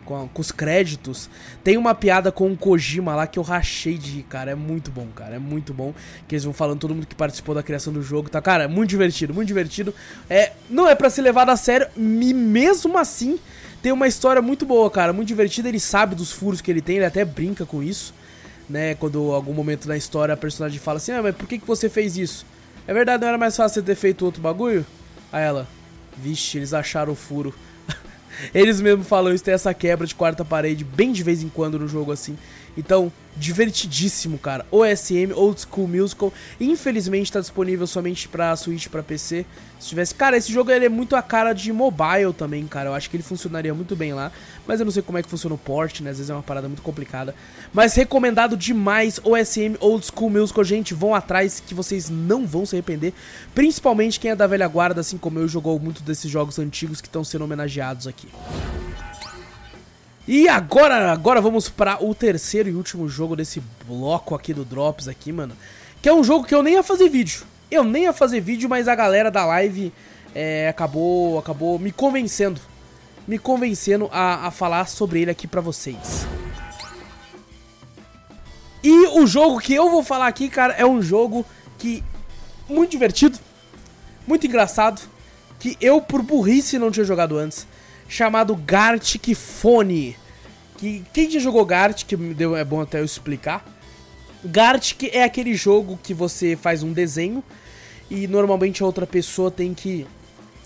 com, 0.09 0.27
com, 0.27 0.41
os 0.41 0.51
créditos. 0.51 1.29
Tem 1.63 1.77
uma 1.77 1.95
piada 1.95 2.33
com 2.33 2.51
o 2.51 2.57
Kojima 2.57 3.15
lá 3.15 3.27
que 3.27 3.39
eu 3.39 3.43
rachei 3.43 3.99
de 3.99 4.13
rir, 4.13 4.23
cara. 4.23 4.53
É 4.53 4.55
muito 4.55 4.91
bom, 4.91 5.07
cara. 5.15 5.37
É 5.37 5.39
muito 5.39 5.75
bom. 5.75 5.93
Que 6.27 6.35
eles 6.35 6.45
vão 6.45 6.55
falando 6.55 6.81
todo 6.81 6.95
mundo 6.95 7.07
que 7.07 7.15
participou 7.15 7.55
da 7.55 7.63
criação 7.63 7.93
do 7.93 8.03
jogo, 8.03 8.31
tá? 8.31 8.41
Cara, 8.41 8.65
é 8.65 8.67
muito 8.67 8.89
divertido, 8.89 9.35
muito 9.35 9.49
divertido. 9.49 9.95
É, 10.31 10.53
não 10.71 10.89
é 10.89 10.95
para 10.95 11.11
ser 11.11 11.21
levado 11.21 11.51
a 11.51 11.57
sério, 11.57 11.87
e 11.95 12.33
mesmo 12.33 12.97
assim 12.97 13.39
tem 13.83 13.93
uma 13.93 14.09
história 14.09 14.41
muito 14.41 14.65
boa, 14.65 14.91
cara. 14.91 15.13
Muito 15.13 15.29
divertida. 15.29 15.69
Ele 15.69 15.79
sabe 15.79 16.15
dos 16.15 16.33
furos 16.33 16.63
que 16.63 16.71
ele 16.71 16.81
tem, 16.81 16.97
ele 16.97 17.05
até 17.05 17.23
brinca 17.23 17.67
com 17.67 17.83
isso. 17.83 18.15
Né, 18.67 18.95
quando 18.95 19.33
algum 19.33 19.55
momento 19.55 19.89
na 19.89 19.97
história 19.97 20.35
a 20.35 20.37
personagem 20.37 20.79
fala 20.79 20.99
assim: 20.99 21.13
Ah, 21.13 21.23
mas 21.23 21.35
por 21.35 21.47
que, 21.47 21.59
que 21.59 21.67
você 21.67 21.89
fez 21.89 22.19
isso? 22.19 22.47
É 22.87 22.93
verdade, 22.93 23.23
não 23.23 23.29
era 23.29 23.39
mais 23.39 23.57
fácil 23.57 23.81
você 23.81 23.83
ter 23.83 23.95
feito 23.95 24.25
outro 24.25 24.43
bagulho? 24.43 24.85
Aí 25.33 25.43
ela, 25.43 25.67
vixe, 26.17 26.59
eles 26.59 26.75
acharam 26.75 27.13
o 27.13 27.17
furo. 27.17 27.55
Eles 28.55 28.81
mesmo 28.81 29.05
falam 29.05 29.33
isso, 29.33 29.45
tem 29.45 29.55
essa 29.55 29.73
quebra 29.75 30.07
de 30.07 30.15
quarta 30.15 30.45
parede 30.45 30.85
bem 30.85 31.13
de 31.13 31.23
vez 31.23 31.43
em 31.43 31.49
quando 31.49 31.79
no 31.79 31.89
jogo 31.89 32.13
assim. 32.13 32.37
Então, 32.79 33.11
divertidíssimo, 33.37 34.39
cara. 34.39 34.65
OSM, 34.71 35.33
Old 35.35 35.61
School 35.61 35.89
Musical. 35.89 36.33
Infelizmente 36.61 37.33
tá 37.33 37.41
disponível 37.41 37.89
somente 37.89 38.29
pra 38.29 38.55
Switch 38.55 38.85
e 38.85 38.89
pra 38.89 39.03
PC. 39.03 39.45
Se 39.81 39.89
tivesse. 39.89 40.15
Cara, 40.15 40.37
esse 40.37 40.53
jogo 40.53 40.71
ele 40.71 40.87
é 40.87 40.89
muito 40.89 41.17
a 41.17 41.23
cara 41.23 41.53
de 41.53 41.73
mobile 41.73 42.33
também, 42.33 42.65
cara. 42.69 42.91
Eu 42.91 42.95
acho 42.95 43.11
que 43.11 43.17
ele 43.17 43.25
funcionaria 43.25 43.75
muito 43.75 43.97
bem 43.97 44.13
lá. 44.15 44.31
Mas 44.65 44.79
eu 44.79 44.87
não 44.87 44.93
sei 44.93 45.03
como 45.03 45.19
é 45.19 45.23
que 45.25 45.29
funciona 45.29 45.57
o 45.57 45.59
port, 45.59 46.01
né? 46.01 46.11
Às 46.11 46.19
vezes 46.19 46.31
é 46.31 46.35
uma 46.35 46.43
parada 46.43 46.69
muito 46.69 46.83
complicada. 46.83 47.35
Mas 47.73 47.95
recomendado 47.95 48.57
demais 48.57 49.21
OSM 49.25 49.77
Old 49.81 50.07
School 50.07 50.31
Musical. 50.31 50.63
Gente, 50.63 50.95
vão 50.95 51.17
atrás 51.17 51.61
que 51.61 51.75
vocês 51.75 52.09
não 52.09 52.47
vão 52.47 52.65
se 52.65 52.77
arrepender. 52.77 53.13
Principalmente 53.57 54.21
quem 54.21 54.31
é 54.31 54.37
da 54.37 54.47
velha 54.47 54.69
guarda, 54.69 55.01
assim 55.01 55.19
como 55.19 55.41
eu, 55.41 55.49
jogou 55.49 55.81
muito 55.81 56.01
desses 56.05 56.31
jogos 56.31 56.61
antigos 56.61 57.01
que 57.01 57.09
estão 57.09 57.25
sendo 57.25 57.43
homenageados 57.43 58.07
aqui. 58.07 58.29
E 60.29 60.47
agora, 60.47 61.11
agora 61.11 61.41
vamos 61.41 61.71
para 61.71 62.05
o 62.05 62.15
terceiro 62.15 62.69
e 62.69 62.75
último 62.75 63.09
jogo 63.09 63.35
desse 63.35 63.63
bloco 63.87 64.35
aqui 64.35 64.53
do 64.53 64.63
Drops 64.63 65.09
aqui, 65.09 65.33
mano. 65.33 65.57
Que 66.03 66.09
é 66.11 66.13
um 66.13 66.23
jogo 66.23 66.45
que 66.45 66.55
eu 66.55 66.63
nem 66.63 66.75
ia 66.75 66.83
fazer 66.83 67.09
vídeo. 67.09 67.45
Eu 67.71 67.83
nem 67.83 68.03
ia 68.03 68.13
fazer 68.13 68.39
vídeo, 68.39 68.69
mas 68.69 68.89
a 68.89 68.95
galera 68.95 69.31
da 69.31 69.47
live 69.47 69.91
é, 70.35 70.69
acabou, 70.69 71.39
acabou 71.39 71.79
me 71.79 71.91
convencendo. 71.91 72.61
Me 73.27 73.39
convencendo 73.39 74.07
a, 74.13 74.49
a 74.49 74.51
falar 74.51 74.87
sobre 74.87 75.23
ele 75.23 75.31
aqui 75.31 75.47
pra 75.47 75.63
vocês. 75.63 76.27
E 78.85 79.07
o 79.19 79.27
jogo 79.27 79.59
que 79.59 79.73
eu 79.73 79.91
vou 79.91 80.03
falar 80.03 80.27
aqui, 80.27 80.51
cara, 80.51 80.75
é 80.75 80.85
um 80.85 81.01
jogo 81.01 81.43
que 81.79 82.05
muito 82.69 82.91
divertido, 82.91 83.39
muito 84.27 84.47
engraçado, 84.47 85.01
que 85.59 85.75
eu 85.81 86.03
por 86.03 86.21
burrice 86.21 86.79
não 86.79 86.91
tinha 86.91 87.05
jogado 87.05 87.39
antes, 87.39 87.67
chamado 88.09 88.57
Gartic 88.57 89.35
Phone. 89.35 90.17
Que 90.77 91.05
quem 91.13 91.31
já 91.31 91.39
jogou 91.39 91.65
Gartic, 91.65 92.13
é 92.57 92.65
bom 92.65 92.81
até 92.81 93.01
eu 93.01 93.05
explicar. 93.05 93.65
Gartic 94.45 95.05
é 95.13 95.25
aquele 95.25 95.55
jogo 95.55 95.99
que 96.03 96.15
você 96.15 96.57
faz 96.57 96.83
um 96.83 96.93
desenho 96.93 97.43
e 98.11 98.27
normalmente 98.27 98.83
a 98.83 98.87
outra 98.87 99.07
pessoa 99.07 99.51
tem 99.51 99.75
que 99.75 100.07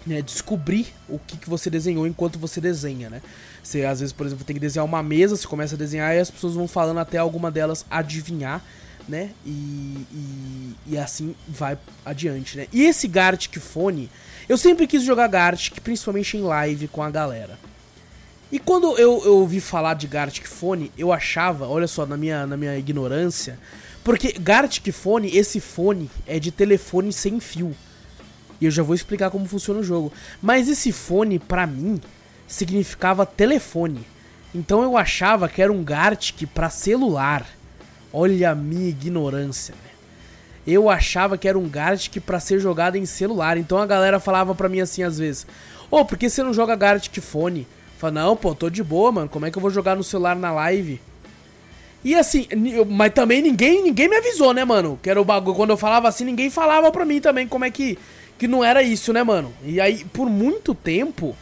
né, 0.07 0.21
descobrir 0.21 0.93
o 1.09 1.19
que, 1.19 1.37
que 1.37 1.49
você 1.49 1.71
desenhou 1.71 2.07
enquanto 2.07 2.39
você 2.39 2.61
desenha, 2.61 3.09
né? 3.09 3.23
Você 3.63 3.85
às 3.85 4.01
vezes, 4.01 4.13
por 4.13 4.27
exemplo, 4.27 4.45
tem 4.45 4.55
que 4.55 4.61
desenhar 4.61 4.85
uma 4.85 5.03
mesa, 5.03 5.37
você 5.37 5.47
começa 5.47 5.75
a 5.75 5.79
desenhar 5.79 6.15
e 6.15 6.19
as 6.19 6.31
pessoas 6.31 6.55
vão 6.55 6.69
falando 6.69 6.99
até 6.99 7.19
alguma 7.19 7.51
delas 7.51 7.87
adivinhar, 7.91 8.63
né? 9.09 9.31
E, 9.45 9.51
e, 10.13 10.75
e 10.87 10.99
assim 10.99 11.35
vai 11.49 11.79
adiante, 12.05 12.57
né? 12.57 12.67
E 12.73 12.83
esse 12.83 13.07
Gartic 13.09 13.59
Phone, 13.59 14.11
eu 14.49 14.57
sempre 14.57 14.87
quis 14.87 15.03
jogar 15.03 15.27
Gartic, 15.29 15.81
principalmente 15.81 16.37
em 16.37 16.43
live 16.43 16.89
com 16.89 17.03
a 17.03 17.11
galera. 17.11 17.59
E 18.51 18.59
quando 18.59 18.99
eu, 18.99 19.23
eu 19.25 19.37
ouvi 19.37 19.61
falar 19.61 19.95
de 19.95 20.07
Gartic 20.07 20.47
Phone, 20.47 20.93
eu 20.97 21.13
achava, 21.13 21.67
olha 21.67 21.89
só, 21.89 22.05
na 22.05 22.17
minha, 22.17 22.47
na 22.47 22.57
minha 22.57 22.77
ignorância, 22.77 23.59
porque 24.05 24.33
Gartic 24.33 24.93
Phone, 24.93 25.35
esse 25.35 25.61
fone 25.61 26.11
é 26.27 26.39
de 26.39 26.51
telefone 26.51 27.13
sem 27.13 27.41
fio. 27.41 27.75
E 28.61 28.65
eu 28.65 28.71
já 28.71 28.83
vou 28.83 28.95
explicar 28.95 29.31
como 29.31 29.47
funciona 29.47 29.81
o 29.81 29.85
jogo. 29.85 30.13
Mas 30.41 30.69
esse 30.69 30.93
fone, 30.93 31.39
pra 31.39 31.67
mim, 31.67 32.01
significava 32.47 33.25
telefone. 33.25 34.07
Então 34.55 34.83
eu 34.83 34.97
achava 34.97 35.49
que 35.49 35.63
era 35.63 35.73
um 35.73 35.83
Gartic 35.83 36.47
para 36.49 36.69
celular. 36.69 37.47
Olha 38.13 38.51
a 38.51 38.55
minha 38.55 38.89
ignorância, 38.89 39.75
né? 39.75 39.91
Eu 40.67 40.89
achava 40.89 41.37
que 41.37 41.49
era 41.49 41.59
um 41.59 41.69
Gartic 41.69 42.21
para 42.21 42.39
ser 42.39 42.61
jogado 42.61 42.97
em 42.97 43.07
celular. 43.07 43.57
Então 43.57 43.79
a 43.79 43.87
galera 43.87 44.21
falava 44.21 44.55
pra 44.55 44.69
mim 44.69 44.81
assim 44.81 45.03
às 45.03 45.19
vezes: 45.19 45.47
Ô, 45.91 45.99
oh, 45.99 46.05
por 46.05 46.17
que 46.17 46.29
você 46.29 46.43
não 46.43 46.53
joga 46.53 46.77
Gartic 46.77 47.21
Fone? 47.21 47.67
Fala, 47.99 48.13
não, 48.15 48.37
pô, 48.37 48.55
tô 48.55 48.69
de 48.69 48.83
boa, 48.83 49.13
mano. 49.13 49.29
Como 49.29 49.47
é 49.47 49.51
que 49.51 49.59
eu 49.59 49.63
vou 49.63 49.71
jogar 49.71 49.95
no 49.95 50.03
celular 50.03 50.35
na 50.37 50.53
live? 50.53 51.01
E 52.05 52.17
assim, 52.17 52.49
mas 52.89 53.13
também 53.13 53.41
ninguém 53.41 53.83
ninguém 53.83 54.09
me 54.09 54.17
avisou, 54.17 54.53
né, 54.53 54.65
mano? 54.65 54.99
Que 55.01 55.09
era 55.09 55.21
o 55.21 55.25
bagulho. 55.25 55.57
Quando 55.57 55.71
eu 55.71 55.77
falava 55.77 56.09
assim, 56.09 56.25
ninguém 56.25 56.51
falava 56.51 56.91
pra 56.91 57.05
mim 57.05 57.21
também 57.21 57.47
como 57.47 57.65
é 57.65 57.71
que. 57.71 57.99
Que 58.39 58.49
não 58.49 58.65
era 58.65 58.83
isso, 58.83 59.13
né, 59.13 59.23
mano? 59.23 59.53
E 59.63 59.81
aí, 59.81 60.05
por 60.07 60.29
muito 60.29 60.75
tempo, 60.75 61.37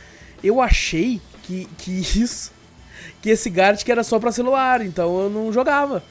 eu 0.45 0.61
achei 0.61 1.21
que, 1.43 1.67
que 1.79 1.91
isso. 1.91 2.53
Que 3.23 3.31
esse 3.31 3.49
Gartic 3.49 3.89
era 3.89 4.03
só 4.03 4.19
pra 4.19 4.33
celular, 4.33 4.85
então 4.85 5.19
eu 5.23 5.31
não 5.31 5.53
jogava. 5.53 6.03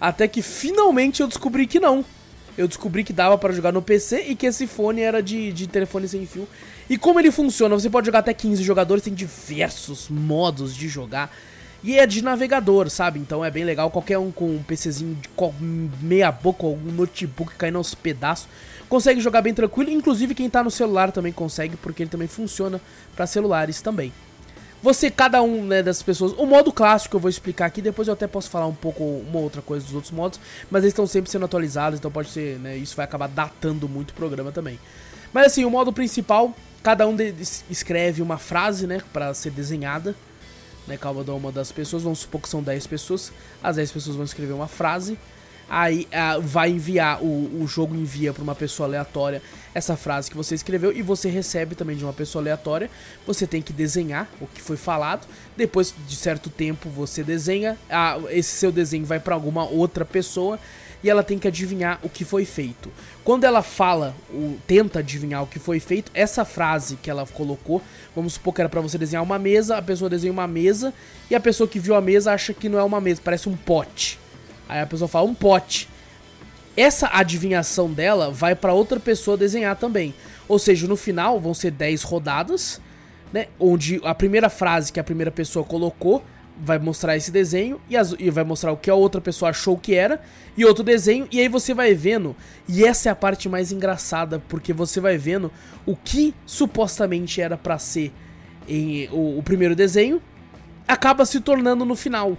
Até 0.00 0.28
que 0.28 0.42
finalmente 0.42 1.22
eu 1.22 1.28
descobri 1.28 1.66
que 1.66 1.80
não. 1.80 2.04
Eu 2.56 2.66
descobri 2.66 3.04
que 3.04 3.12
dava 3.12 3.36
para 3.36 3.52
jogar 3.52 3.72
no 3.72 3.82
PC 3.82 4.26
e 4.28 4.34
que 4.34 4.46
esse 4.46 4.66
fone 4.66 5.02
era 5.02 5.22
de, 5.22 5.52
de 5.52 5.66
telefone 5.66 6.08
sem 6.08 6.24
fio. 6.24 6.48
E 6.88 6.96
como 6.96 7.20
ele 7.20 7.30
funciona? 7.30 7.74
Você 7.74 7.90
pode 7.90 8.06
jogar 8.06 8.20
até 8.20 8.32
15 8.32 8.62
jogadores, 8.62 9.04
tem 9.04 9.12
diversos 9.12 10.08
modos 10.08 10.74
de 10.74 10.88
jogar. 10.88 11.34
E 11.84 11.98
é 11.98 12.06
de 12.06 12.22
navegador, 12.22 12.88
sabe? 12.88 13.18
Então 13.18 13.44
é 13.44 13.50
bem 13.50 13.64
legal. 13.64 13.90
Qualquer 13.90 14.18
um 14.18 14.30
com 14.30 14.56
um 14.56 14.62
PCzinho 14.62 15.16
de 15.16 15.28
meia 16.02 16.32
boca, 16.32 16.66
algum 16.66 16.90
notebook 16.90 17.54
caindo 17.56 17.76
aos 17.78 17.94
pedaços, 17.94 18.48
consegue 18.88 19.20
jogar 19.20 19.42
bem 19.42 19.52
tranquilo. 19.52 19.90
Inclusive 19.90 20.34
quem 20.34 20.48
tá 20.48 20.64
no 20.64 20.70
celular 20.70 21.12
também 21.12 21.32
consegue, 21.32 21.76
porque 21.76 22.02
ele 22.02 22.10
também 22.10 22.28
funciona 22.28 22.80
para 23.14 23.26
celulares 23.26 23.82
também. 23.82 24.12
Você, 24.86 25.10
cada 25.10 25.42
um 25.42 25.64
né, 25.64 25.82
dessas 25.82 26.04
pessoas. 26.04 26.32
O 26.38 26.46
modo 26.46 26.70
clássico 26.70 27.16
eu 27.16 27.20
vou 27.20 27.28
explicar 27.28 27.66
aqui, 27.66 27.82
depois 27.82 28.06
eu 28.06 28.14
até 28.14 28.28
posso 28.28 28.48
falar 28.48 28.68
um 28.68 28.74
pouco 28.74 29.02
uma 29.02 29.40
outra 29.40 29.60
coisa 29.60 29.84
dos 29.84 29.92
outros 29.92 30.12
modos, 30.12 30.38
mas 30.70 30.84
eles 30.84 30.92
estão 30.92 31.08
sempre 31.08 31.28
sendo 31.28 31.44
atualizados, 31.44 31.98
então 31.98 32.08
pode 32.08 32.28
ser, 32.30 32.56
né? 32.60 32.76
Isso 32.76 32.94
vai 32.94 33.04
acabar 33.04 33.26
datando 33.26 33.88
muito 33.88 34.10
o 34.10 34.14
programa 34.14 34.52
também. 34.52 34.78
Mas 35.32 35.46
assim, 35.46 35.64
o 35.64 35.70
modo 35.70 35.92
principal, 35.92 36.54
cada 36.84 37.04
um 37.08 37.16
escreve 37.68 38.22
uma 38.22 38.38
frase, 38.38 38.86
né, 38.86 39.02
para 39.12 39.34
ser 39.34 39.50
desenhada, 39.50 40.14
né, 40.86 40.96
cada 40.96 41.34
uma 41.34 41.50
das 41.50 41.72
pessoas, 41.72 42.04
vamos 42.04 42.20
supor 42.20 42.40
que 42.40 42.48
são 42.48 42.62
10 42.62 42.86
pessoas, 42.86 43.32
as 43.60 43.74
10 43.74 43.90
pessoas 43.90 44.14
vão 44.14 44.24
escrever 44.24 44.52
uma 44.52 44.68
frase, 44.68 45.18
aí 45.68 46.06
uh, 46.06 46.40
vai 46.40 46.70
enviar, 46.70 47.22
o, 47.22 47.62
o 47.62 47.66
jogo 47.66 47.94
envia 47.94 48.32
para 48.32 48.42
uma 48.42 48.54
pessoa 48.54 48.88
aleatória 48.88 49.42
essa 49.74 49.94
frase 49.94 50.30
que 50.30 50.36
você 50.36 50.54
escreveu 50.54 50.90
e 50.90 51.02
você 51.02 51.28
recebe 51.28 51.74
também 51.74 51.96
de 51.96 52.02
uma 52.02 52.12
pessoa 52.12 52.42
aleatória. 52.42 52.90
Você 53.26 53.46
tem 53.46 53.60
que 53.60 53.74
desenhar 53.74 54.26
o 54.40 54.46
que 54.46 54.62
foi 54.62 54.76
falado. 54.76 55.26
Depois 55.54 55.94
de 56.06 56.16
certo 56.16 56.48
tempo 56.48 56.88
você 56.88 57.22
desenha, 57.22 57.76
uh, 57.90 58.26
esse 58.30 58.56
seu 58.56 58.72
desenho 58.72 59.04
vai 59.04 59.20
para 59.20 59.34
alguma 59.34 59.68
outra 59.68 60.02
pessoa 60.02 60.58
e 61.02 61.10
ela 61.10 61.22
tem 61.22 61.38
que 61.38 61.46
adivinhar 61.46 62.00
o 62.02 62.08
que 62.08 62.24
foi 62.24 62.44
feito. 62.44 62.90
Quando 63.22 63.44
ela 63.44 63.62
fala, 63.62 64.14
o, 64.30 64.56
tenta 64.66 65.00
adivinhar 65.00 65.42
o 65.42 65.46
que 65.46 65.58
foi 65.58 65.78
feito, 65.78 66.10
essa 66.14 66.44
frase 66.44 66.96
que 66.96 67.10
ela 67.10 67.26
colocou, 67.26 67.82
vamos 68.14 68.34
supor 68.34 68.54
que 68.54 68.62
era 68.62 68.68
para 68.70 68.80
você 68.80 68.96
desenhar 68.96 69.22
uma 69.22 69.38
mesa, 69.38 69.76
a 69.76 69.82
pessoa 69.82 70.08
desenha 70.08 70.32
uma 70.32 70.46
mesa 70.46 70.94
e 71.30 71.34
a 71.34 71.40
pessoa 71.40 71.68
que 71.68 71.78
viu 71.78 71.94
a 71.94 72.00
mesa 72.00 72.32
acha 72.32 72.54
que 72.54 72.68
não 72.68 72.78
é 72.78 72.82
uma 72.82 73.00
mesa, 73.00 73.20
parece 73.22 73.48
um 73.48 73.56
pote. 73.56 74.18
Aí 74.68 74.80
a 74.80 74.86
pessoa 74.86 75.08
fala 75.08 75.28
um 75.28 75.34
pote. 75.34 75.88
Essa 76.76 77.08
adivinhação 77.12 77.92
dela 77.92 78.30
vai 78.30 78.54
para 78.54 78.72
outra 78.72 79.00
pessoa 79.00 79.36
desenhar 79.36 79.76
também. 79.76 80.14
Ou 80.48 80.58
seja, 80.58 80.86
no 80.86 80.96
final 80.96 81.40
vão 81.40 81.54
ser 81.54 81.70
10 81.70 82.02
rodadas, 82.02 82.80
né? 83.32 83.46
Onde 83.58 84.00
a 84.04 84.14
primeira 84.14 84.48
frase 84.48 84.92
que 84.92 85.00
a 85.00 85.04
primeira 85.04 85.30
pessoa 85.30 85.64
colocou 85.64 86.22
vai 86.58 86.78
mostrar 86.78 87.16
esse 87.16 87.30
desenho 87.30 87.80
e, 87.88 87.96
as, 87.96 88.14
e, 88.18 88.30
vai 88.30 88.44
mostrar 88.44 88.72
o 88.72 88.76
que 88.76 88.88
a 88.88 88.94
outra 88.94 89.20
pessoa 89.20 89.50
achou 89.50 89.76
que 89.76 89.94
era 89.94 90.22
e 90.56 90.64
outro 90.64 90.82
desenho 90.82 91.28
e 91.30 91.38
aí 91.38 91.48
você 91.48 91.74
vai 91.74 91.92
vendo 91.92 92.34
e 92.66 92.82
essa 92.82 93.10
é 93.10 93.12
a 93.12 93.14
parte 93.14 93.46
mais 93.46 93.72
engraçada 93.72 94.42
porque 94.48 94.72
você 94.72 94.98
vai 94.98 95.18
vendo 95.18 95.52
o 95.84 95.94
que 95.94 96.34
supostamente 96.46 97.42
era 97.42 97.58
para 97.58 97.78
ser 97.78 98.10
em, 98.66 99.06
o, 99.10 99.38
o 99.38 99.42
primeiro 99.42 99.76
desenho 99.76 100.20
acaba 100.86 101.26
se 101.26 101.40
tornando 101.40 101.84
no 101.84 101.96
final. 101.96 102.38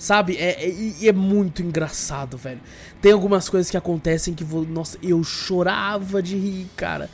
Sabe? 0.00 0.34
É, 0.38 0.64
é, 0.64 1.08
é, 1.08 1.12
muito 1.12 1.60
engraçado, 1.60 2.38
velho. 2.38 2.58
Tem 3.02 3.12
algumas 3.12 3.50
coisas 3.50 3.70
que 3.70 3.76
acontecem 3.76 4.32
que, 4.32 4.42
vou, 4.42 4.64
nossa, 4.64 4.96
eu 5.02 5.22
chorava 5.22 6.22
de 6.22 6.38
rir, 6.38 6.68
cara. 6.74 7.10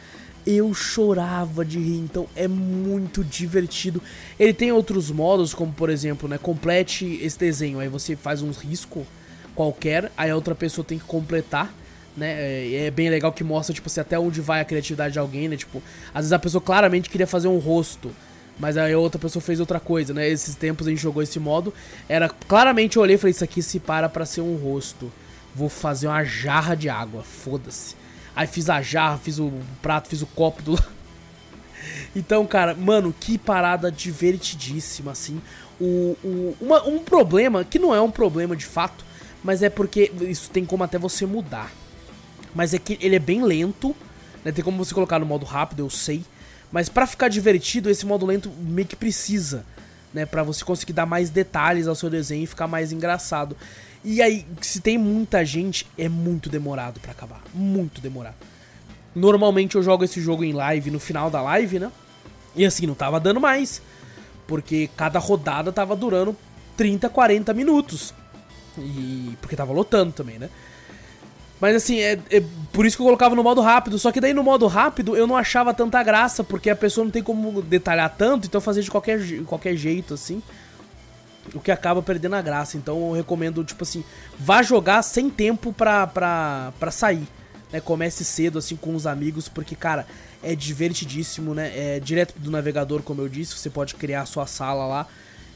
Eu 0.46 0.72
chorava 0.72 1.64
de 1.64 1.80
rir, 1.80 1.98
então 1.98 2.28
é 2.36 2.46
muito 2.46 3.24
divertido. 3.24 4.00
Ele 4.38 4.54
tem 4.54 4.70
outros 4.70 5.10
modos, 5.10 5.52
como 5.52 5.72
por 5.72 5.90
exemplo, 5.90 6.28
né? 6.28 6.38
Complete 6.38 7.18
esse 7.20 7.36
desenho. 7.36 7.80
Aí 7.80 7.88
você 7.88 8.14
faz 8.14 8.40
um 8.40 8.52
risco 8.52 9.04
qualquer, 9.52 10.12
aí 10.16 10.30
a 10.30 10.36
outra 10.36 10.54
pessoa 10.54 10.84
tem 10.84 10.96
que 10.96 11.06
completar. 11.06 11.74
Né? 12.16 12.34
É, 12.38 12.84
é 12.84 12.90
bem 12.92 13.10
legal 13.10 13.32
que 13.32 13.42
mostra, 13.42 13.74
tipo, 13.74 13.88
assim, 13.88 14.00
até 14.00 14.16
onde 14.16 14.40
vai 14.40 14.60
a 14.60 14.64
criatividade 14.64 15.14
de 15.14 15.18
alguém, 15.18 15.48
né? 15.48 15.56
Tipo, 15.56 15.82
às 16.14 16.20
vezes 16.20 16.32
a 16.32 16.38
pessoa 16.38 16.62
claramente 16.62 17.10
queria 17.10 17.26
fazer 17.26 17.48
um 17.48 17.58
rosto. 17.58 18.12
Mas 18.58 18.76
aí 18.76 18.94
outra 18.94 19.18
pessoa 19.18 19.42
fez 19.42 19.60
outra 19.60 19.78
coisa, 19.78 20.14
né? 20.14 20.28
Esses 20.28 20.54
tempos 20.54 20.86
a 20.86 20.90
gente 20.90 21.02
jogou 21.02 21.22
esse 21.22 21.38
modo. 21.38 21.74
Era 22.08 22.28
claramente 22.28 22.96
eu 22.96 23.02
olhei 23.02 23.16
e 23.16 23.18
falei: 23.18 23.32
Isso 23.32 23.44
aqui 23.44 23.62
se 23.62 23.78
para 23.78 24.08
pra 24.08 24.24
ser 24.24 24.40
um 24.40 24.56
rosto. 24.56 25.12
Vou 25.54 25.68
fazer 25.68 26.06
uma 26.06 26.24
jarra 26.24 26.74
de 26.74 26.88
água, 26.88 27.22
foda-se. 27.22 27.94
Aí 28.34 28.46
fiz 28.46 28.68
a 28.68 28.82
jarra, 28.82 29.18
fiz 29.18 29.38
o 29.38 29.50
prato, 29.80 30.08
fiz 30.08 30.20
o 30.20 30.26
copo 30.26 30.62
do. 30.62 30.78
então, 32.14 32.46
cara, 32.46 32.74
mano, 32.74 33.14
que 33.18 33.38
parada 33.38 33.90
divertidíssima, 33.90 35.12
assim. 35.12 35.40
O, 35.80 36.16
o, 36.22 36.56
uma, 36.60 36.82
um 36.84 36.98
problema, 36.98 37.64
que 37.64 37.78
não 37.78 37.94
é 37.94 38.00
um 38.00 38.10
problema 38.10 38.54
de 38.54 38.66
fato, 38.66 39.04
mas 39.42 39.62
é 39.62 39.70
porque 39.70 40.12
isso 40.22 40.50
tem 40.50 40.64
como 40.64 40.84
até 40.84 40.98
você 40.98 41.24
mudar. 41.24 41.72
Mas 42.54 42.74
é 42.74 42.78
que 42.78 42.98
ele 43.00 43.16
é 43.16 43.18
bem 43.18 43.42
lento, 43.42 43.94
né? 44.44 44.52
Tem 44.52 44.64
como 44.64 44.82
você 44.82 44.94
colocar 44.94 45.18
no 45.18 45.26
modo 45.26 45.44
rápido, 45.44 45.80
eu 45.80 45.90
sei. 45.90 46.24
Mas 46.76 46.90
para 46.90 47.06
ficar 47.06 47.28
divertido, 47.28 47.88
esse 47.88 48.04
modo 48.04 48.26
lento 48.26 48.50
meio 48.50 48.86
que 48.86 48.94
precisa, 48.94 49.64
né, 50.12 50.26
para 50.26 50.42
você 50.42 50.62
conseguir 50.62 50.92
dar 50.92 51.06
mais 51.06 51.30
detalhes 51.30 51.88
ao 51.88 51.94
seu 51.94 52.10
desenho 52.10 52.44
e 52.44 52.46
ficar 52.46 52.66
mais 52.66 52.92
engraçado. 52.92 53.56
E 54.04 54.20
aí, 54.20 54.46
se 54.60 54.82
tem 54.82 54.98
muita 54.98 55.42
gente, 55.42 55.86
é 55.96 56.06
muito 56.06 56.50
demorado 56.50 57.00
para 57.00 57.12
acabar, 57.12 57.40
muito 57.54 57.98
demorado. 58.02 58.34
Normalmente 59.14 59.76
eu 59.76 59.82
jogo 59.82 60.04
esse 60.04 60.20
jogo 60.20 60.44
em 60.44 60.52
live 60.52 60.90
no 60.90 61.00
final 61.00 61.30
da 61.30 61.40
live, 61.40 61.78
né? 61.78 61.90
E 62.54 62.66
assim, 62.66 62.86
não 62.86 62.94
tava 62.94 63.18
dando 63.18 63.40
mais, 63.40 63.80
porque 64.46 64.90
cada 64.98 65.18
rodada 65.18 65.72
tava 65.72 65.96
durando 65.96 66.36
30, 66.76 67.08
40 67.08 67.54
minutos. 67.54 68.12
E 68.76 69.34
porque 69.40 69.56
tava 69.56 69.72
lotando 69.72 70.12
também, 70.12 70.38
né? 70.38 70.50
Mas 71.60 71.74
assim, 71.74 72.00
é, 72.00 72.18
é, 72.30 72.42
por 72.72 72.84
isso 72.84 72.96
que 72.96 73.02
eu 73.02 73.06
colocava 73.06 73.34
no 73.34 73.42
modo 73.42 73.60
rápido. 73.60 73.98
Só 73.98 74.12
que 74.12 74.20
daí 74.20 74.34
no 74.34 74.42
modo 74.42 74.66
rápido 74.66 75.16
eu 75.16 75.26
não 75.26 75.36
achava 75.36 75.72
tanta 75.72 76.02
graça, 76.02 76.44
porque 76.44 76.70
a 76.70 76.76
pessoa 76.76 77.04
não 77.04 77.10
tem 77.10 77.22
como 77.22 77.62
detalhar 77.62 78.14
tanto, 78.16 78.46
então 78.46 78.60
fazer 78.60 78.82
de 78.82 78.90
qualquer, 78.90 79.20
qualquer 79.44 79.76
jeito, 79.76 80.14
assim. 80.14 80.42
O 81.54 81.60
que 81.60 81.70
acaba 81.70 82.02
perdendo 82.02 82.34
a 82.34 82.42
graça. 82.42 82.76
Então 82.76 83.08
eu 83.08 83.12
recomendo, 83.12 83.64
tipo 83.64 83.84
assim, 83.84 84.04
vá 84.38 84.62
jogar 84.62 85.02
sem 85.02 85.30
tempo 85.30 85.72
pra, 85.72 86.06
pra, 86.06 86.72
pra 86.78 86.90
sair. 86.90 87.26
Né? 87.72 87.80
Comece 87.80 88.24
cedo, 88.24 88.58
assim, 88.58 88.76
com 88.76 88.94
os 88.94 89.06
amigos, 89.06 89.48
porque, 89.48 89.74
cara, 89.74 90.06
é 90.42 90.54
divertidíssimo, 90.54 91.54
né? 91.54 91.72
É 91.74 92.00
direto 92.00 92.38
do 92.38 92.50
navegador, 92.50 93.02
como 93.02 93.22
eu 93.22 93.28
disse, 93.28 93.56
você 93.56 93.70
pode 93.70 93.94
criar 93.94 94.22
a 94.22 94.26
sua 94.26 94.46
sala 94.46 94.86
lá. 94.86 95.06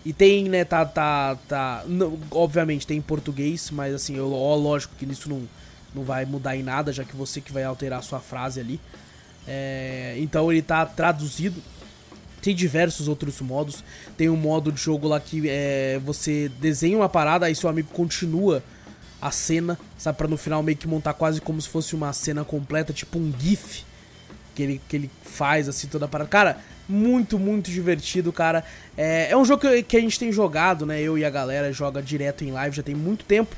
E 0.04 0.12
tem, 0.14 0.48
né, 0.48 0.64
tá, 0.64 0.84
tá, 0.86 1.36
tá. 1.46 1.84
Não, 1.86 2.18
obviamente 2.30 2.86
tem 2.86 2.96
em 2.96 3.02
português, 3.02 3.70
mas 3.70 3.94
assim, 3.94 4.16
eu, 4.16 4.32
ó, 4.32 4.56
lógico 4.56 4.94
que 4.96 5.04
isso 5.04 5.28
não, 5.28 5.42
não 5.94 6.04
vai 6.04 6.24
mudar 6.24 6.56
em 6.56 6.62
nada, 6.62 6.92
já 6.92 7.04
que 7.04 7.16
você 7.16 7.40
que 7.40 7.52
vai 7.52 7.64
alterar 7.64 7.98
a 7.98 8.02
sua 8.02 8.20
frase 8.20 8.60
ali. 8.60 8.80
É, 9.46 10.14
então 10.18 10.50
ele 10.50 10.62
tá 10.62 10.84
traduzido. 10.86 11.62
Tem 12.40 12.54
diversos 12.54 13.08
outros 13.08 13.40
modos. 13.40 13.84
Tem 14.16 14.28
um 14.28 14.36
modo 14.36 14.72
de 14.72 14.80
jogo 14.80 15.08
lá 15.08 15.20
que 15.20 15.42
é, 15.48 16.00
você 16.04 16.50
desenha 16.60 16.96
uma 16.96 17.08
parada, 17.08 17.46
aí 17.46 17.54
seu 17.54 17.68
amigo 17.68 17.88
continua 17.92 18.62
a 19.20 19.30
cena, 19.30 19.78
sabe? 19.98 20.16
Pra 20.16 20.26
no 20.26 20.36
final 20.36 20.62
meio 20.62 20.78
que 20.78 20.88
montar 20.88 21.12
quase 21.12 21.40
como 21.40 21.60
se 21.60 21.68
fosse 21.68 21.94
uma 21.94 22.12
cena 22.12 22.44
completa, 22.44 22.92
tipo 22.92 23.18
um 23.18 23.32
GIF 23.38 23.84
que 24.54 24.62
ele, 24.62 24.80
que 24.88 24.96
ele 24.96 25.10
faz, 25.22 25.68
assim, 25.68 25.86
toda 25.86 26.06
a 26.06 26.08
parada. 26.08 26.30
Cara, 26.30 26.58
muito, 26.88 27.38
muito 27.38 27.70
divertido, 27.70 28.32
cara. 28.32 28.64
É, 28.96 29.30
é 29.30 29.36
um 29.36 29.44
jogo 29.44 29.60
que, 29.60 29.82
que 29.82 29.96
a 29.96 30.00
gente 30.00 30.18
tem 30.18 30.32
jogado, 30.32 30.86
né? 30.86 31.00
Eu 31.00 31.18
e 31.18 31.24
a 31.24 31.30
galera 31.30 31.72
joga 31.72 32.02
direto 32.02 32.44
em 32.44 32.50
live 32.50 32.76
já 32.76 32.82
tem 32.82 32.94
muito 32.94 33.24
tempo. 33.24 33.54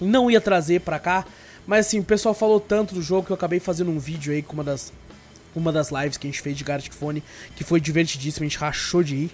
Não 0.00 0.30
ia 0.30 0.40
trazer 0.40 0.80
pra 0.80 0.98
cá, 0.98 1.24
mas 1.66 1.86
assim, 1.86 1.98
o 1.98 2.04
pessoal 2.04 2.34
falou 2.34 2.60
tanto 2.60 2.94
do 2.94 3.02
jogo 3.02 3.26
que 3.26 3.32
eu 3.32 3.36
acabei 3.36 3.60
fazendo 3.60 3.90
um 3.90 3.98
vídeo 3.98 4.32
aí 4.32 4.42
com 4.42 4.54
uma 4.54 4.64
das, 4.64 4.92
uma 5.54 5.72
das 5.72 5.90
lives 5.90 6.16
que 6.16 6.26
a 6.26 6.30
gente 6.30 6.42
fez 6.42 6.56
de 6.56 6.64
Gartic 6.64 6.92
Phone, 6.92 7.22
que 7.56 7.64
foi 7.64 7.80
divertidíssimo, 7.80 8.44
a 8.44 8.48
gente 8.48 8.58
rachou 8.58 9.02
de 9.02 9.14
ir. 9.16 9.30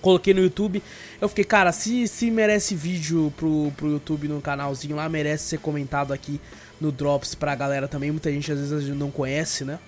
Coloquei 0.00 0.34
no 0.34 0.40
YouTube, 0.40 0.82
eu 1.18 1.28
fiquei, 1.30 1.44
cara, 1.44 1.72
se, 1.72 2.06
se 2.06 2.30
merece 2.30 2.74
vídeo 2.74 3.32
pro, 3.38 3.72
pro 3.74 3.90
YouTube 3.90 4.28
no 4.28 4.38
canalzinho 4.38 4.96
lá, 4.96 5.08
merece 5.08 5.44
ser 5.44 5.58
comentado 5.58 6.12
aqui 6.12 6.38
no 6.78 6.92
Drops 6.92 7.34
pra 7.34 7.54
galera 7.54 7.88
também. 7.88 8.10
Muita 8.10 8.30
gente 8.30 8.52
às 8.52 8.58
vezes 8.58 8.94
não 8.94 9.10
conhece, 9.10 9.64
né? 9.64 9.78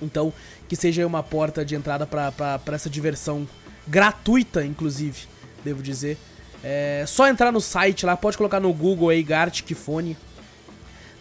Então, 0.00 0.32
que 0.68 0.76
seja 0.76 1.04
uma 1.04 1.22
porta 1.22 1.64
de 1.64 1.74
entrada 1.74 2.06
para 2.06 2.60
essa 2.72 2.88
diversão 2.88 3.46
gratuita, 3.88 4.64
inclusive, 4.64 5.22
devo 5.64 5.82
dizer. 5.82 6.16
É 6.62 7.04
só 7.06 7.26
entrar 7.26 7.50
no 7.50 7.60
site 7.60 8.04
lá, 8.04 8.16
pode 8.16 8.36
colocar 8.36 8.60
no 8.60 8.72
Google 8.72 9.08
aí 9.08 9.22
Gartic 9.22 9.74
Phone. 9.74 10.16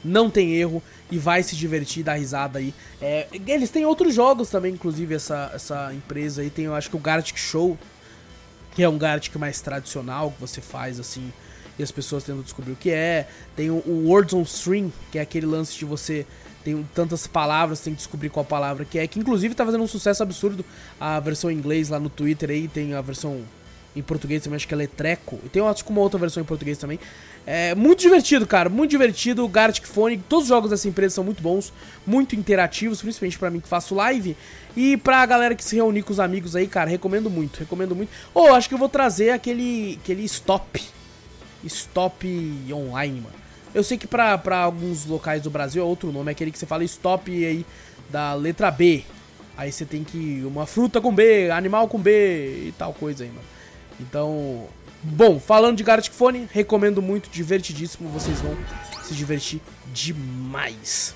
Não 0.04 0.30
tem 0.30 0.56
erro 0.56 0.82
e 1.12 1.18
vai 1.18 1.44
se 1.44 1.56
divertir, 1.56 2.04
dar 2.04 2.14
risada 2.14 2.60
aí. 2.60 2.74
É, 3.02 3.28
eles 3.48 3.70
têm 3.70 3.86
outros 3.86 4.14
jogos 4.14 4.50
também, 4.50 4.74
inclusive, 4.74 5.16
essa, 5.16 5.52
essa 5.54 5.94
empresa 5.94 6.42
aí. 6.42 6.50
Tem, 6.50 6.66
eu 6.66 6.76
acho 6.76 6.90
que 6.90 6.96
o 6.96 7.00
Gartic 7.00 7.38
Show, 7.38 7.78
que 8.76 8.84
é 8.84 8.88
um 8.88 8.98
Gartic 8.98 9.36
mais 9.36 9.60
tradicional, 9.62 10.32
que 10.32 10.40
você 10.40 10.62
faz 10.62 11.00
assim, 11.00 11.34
e 11.78 11.84
as 11.84 11.92
pessoas 11.92 12.24
tentam 12.24 12.42
descobrir 12.42 12.74
o 12.74 12.76
que 12.76 12.92
é. 12.92 13.28
Tem 13.56 13.70
o, 13.70 13.84
o 13.86 14.08
Words 14.08 14.34
on 14.34 14.44
String, 14.44 14.94
que 15.12 15.18
é 15.18 15.22
aquele 15.22 15.46
lance 15.46 15.78
de 15.78 15.86
você 15.86 16.26
tem 16.64 16.88
tantas 16.94 17.26
palavras, 17.26 17.80
tem 17.80 17.94
que 17.94 17.98
descobrir 17.98 18.30
qual 18.30 18.46
palavra 18.46 18.84
que 18.84 19.00
é, 19.00 19.08
que 19.08 19.18
inclusive 19.18 19.56
tá 19.56 19.66
fazendo 19.66 19.84
um 19.84 19.88
sucesso 19.88 20.22
absurdo. 20.22 20.64
A 21.00 21.20
versão 21.20 21.50
em 21.50 21.56
inglês 21.56 21.90
lá 21.90 22.00
no 22.00 22.10
Twitter 22.10 22.50
aí, 22.50 22.68
tem 22.68 22.94
a 22.94 23.02
versão 23.02 23.44
em 23.96 24.02
português 24.02 24.44
também, 24.44 24.56
acho 24.56 24.68
que 24.68 24.74
é 24.74 24.78
Letreco. 24.78 25.40
E 25.44 25.50
tem 25.50 25.62
acho 25.62 25.84
uma 25.90 26.02
outra 26.02 26.20
versão 26.20 26.42
em 26.42 26.46
português 26.46 26.78
também. 26.78 27.00
É 27.46 27.74
muito 27.74 28.00
divertido, 28.00 28.46
cara, 28.46 28.70
muito 28.70 28.92
divertido. 28.92 29.48
Gartic 29.48 29.86
Phone, 29.86 30.18
todos 30.30 30.44
os 30.44 30.50
jogos 30.50 30.70
dessa 30.70 30.88
empresa 30.88 31.16
são 31.16 31.24
muito 31.24 31.42
bons, 31.42 31.74
muito 32.06 32.36
interativos, 32.36 33.02
principalmente 33.02 33.40
para 33.40 33.50
mim 33.50 33.60
que 33.60 33.68
faço 33.68 33.96
live. 33.96 34.38
E 34.76 34.98
pra 34.98 35.26
galera 35.26 35.56
que 35.56 35.64
se 35.64 35.76
reunir 35.76 36.04
com 36.04 36.14
os 36.14 36.20
amigos 36.20 36.56
aí, 36.56 36.68
cara, 36.68 36.90
recomendo 36.90 37.30
muito, 37.30 37.60
recomendo 37.60 37.96
muito. 37.96 38.10
Ou 38.34 38.50
oh, 38.50 38.54
acho 38.54 38.70
que 38.70 38.76
eu 38.76 38.80
vou 38.80 38.90
trazer 38.90 39.32
aquele, 39.32 40.00
aquele 40.02 40.24
Stop. 40.26 40.82
Stop 41.64 42.26
Online, 42.72 43.22
mano. 43.22 43.36
Eu 43.74 43.84
sei 43.84 43.98
que 43.98 44.08
pra, 44.08 44.38
pra 44.38 44.60
alguns 44.60 45.06
locais 45.06 45.44
do 45.44 45.50
Brasil 45.50 45.82
é 45.82 45.86
outro 45.86 46.12
nome, 46.12 46.30
é 46.30 46.32
aquele 46.32 46.52
que 46.52 46.58
você 46.58 46.66
fala 46.66 46.84
stop 46.84 47.32
aí 47.32 47.66
da 48.10 48.34
letra 48.34 48.72
B. 48.72 49.04
Aí 49.56 49.72
você 49.72 49.86
tem 49.86 50.04
que. 50.04 50.44
Uma 50.46 50.66
fruta 50.66 51.02
com 51.02 51.14
B, 51.14 51.52
animal 51.52 51.88
com 51.88 52.00
B 52.00 52.68
e 52.68 52.74
tal 52.78 52.94
coisa 52.94 53.24
aí, 53.24 53.30
mano. 53.30 53.59
Então. 54.00 54.68
Bom, 55.02 55.40
falando 55.40 55.78
de 55.78 55.84
Gartic 55.84 56.14
Phone, 56.14 56.48
recomendo 56.52 57.02
muito, 57.02 57.30
divertidíssimo. 57.30 58.10
Vocês 58.10 58.40
vão 58.42 58.58
se 59.02 59.14
divertir 59.14 59.62
demais. 59.94 61.16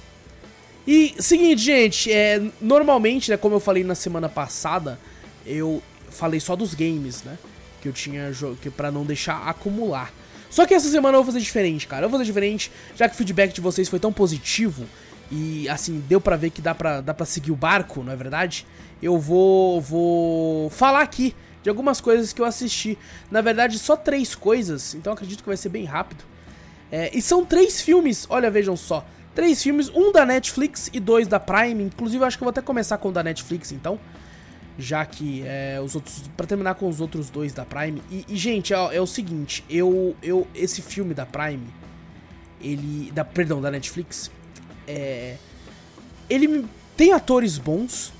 E 0.88 1.16
seguinte, 1.20 1.62
gente, 1.62 2.12
é, 2.12 2.42
normalmente, 2.62 3.30
né, 3.32 3.38
como 3.38 3.56
eu 3.56 3.60
falei 3.60 3.84
na 3.84 3.96
semana 3.96 4.28
passada, 4.28 5.00
eu 5.46 5.82
falei 6.10 6.40
só 6.40 6.56
dos 6.56 6.74
games, 6.74 7.24
né? 7.24 7.38
Que 7.82 7.90
eu 7.90 7.94
tinha 7.94 8.32
que 8.62 8.70
para 8.70 8.92
não 8.92 9.06
deixar 9.06 9.48
acumular. 9.48 10.14
Só 10.50 10.66
que 10.66 10.74
essa 10.74 10.90
semana 10.90 11.18
eu 11.18 11.24
vou 11.24 11.34
fazer 11.34 11.44
diferente, 11.44 11.88
cara. 11.88 12.06
Eu 12.06 12.10
vou 12.10 12.20
fazer 12.20 12.28
diferente, 12.30 12.72
já 12.96 13.08
que 13.10 13.16
o 13.16 13.18
feedback 13.18 13.54
de 13.54 13.62
vocês 13.62 13.90
foi 13.90 14.00
tão 14.00 14.14
positivo 14.14 14.86
e 15.32 15.68
assim, 15.68 16.04
deu 16.08 16.22
pra 16.22 16.36
ver 16.36 16.52
que 16.52 16.62
dá 16.62 16.76
pra, 16.76 17.02
dá 17.02 17.14
pra 17.14 17.26
seguir 17.26 17.52
o 17.52 17.56
barco, 17.56 18.04
não 18.04 18.14
é 18.14 18.16
verdade? 18.16 18.68
Eu 19.02 19.18
vou, 19.18 19.82
vou 19.82 20.70
falar 20.70 21.02
aqui 21.02 21.36
de 21.64 21.70
algumas 21.70 21.99
coisas 22.01 22.34
que 22.34 22.41
eu 22.41 22.45
assisti. 22.45 22.97
Na 23.32 23.41
verdade, 23.41 23.80
só 23.80 23.95
três 23.95 24.36
coisas, 24.36 24.93
então 24.93 25.14
acredito 25.14 25.41
que 25.41 25.47
vai 25.47 25.57
ser 25.57 25.70
bem 25.70 25.86
rápido. 25.86 26.24
É, 26.91 27.09
e 27.18 27.22
são 27.22 27.43
três 27.43 27.82
filmes, 27.82 28.28
olha, 28.30 28.51
vejam 28.51 28.78
só. 28.78 29.03
Três 29.34 29.64
filmes, 29.64 29.89
um 29.89 30.11
da 30.11 30.26
Netflix 30.26 30.91
e 30.93 30.99
dois 30.99 31.28
da 31.28 31.39
Prime. 31.39 31.86
Inclusive, 31.86 32.24
acho 32.24 32.38
que 32.38 32.43
eu 32.43 32.45
vou 32.45 32.51
até 32.51 32.61
começar 32.61 32.99
com 32.99 33.09
o 33.09 33.11
da 33.11 33.24
Netflix, 33.24 33.72
então 33.72 33.99
já 34.78 35.05
que 35.05 35.43
é, 35.45 35.80
os 35.84 35.95
outros 35.95 36.24
para 36.36 36.47
terminar 36.47 36.76
com 36.76 36.89
os 36.89 36.99
outros 36.99 37.30
dois 37.30 37.53
da 37.53 37.64
Prime 37.64 38.01
e, 38.09 38.26
e 38.28 38.36
gente 38.36 38.74
é, 38.74 38.95
é, 38.95 38.99
o 38.99 39.05
seguinte 39.05 39.64
eu 39.70 40.16
eu 40.24 40.47
esse 40.55 40.82
filme 40.82 41.14
da 41.14 41.28
Prime 41.28 41.68
ele 42.59 43.11
da 43.11 43.24
perdão 43.24 43.61
da 43.61 43.70
Netflix 43.70 44.32
é, 44.88 45.38
ele 46.28 46.66
tem 46.97 47.14
atores 47.14 47.59
bons 47.59 48.11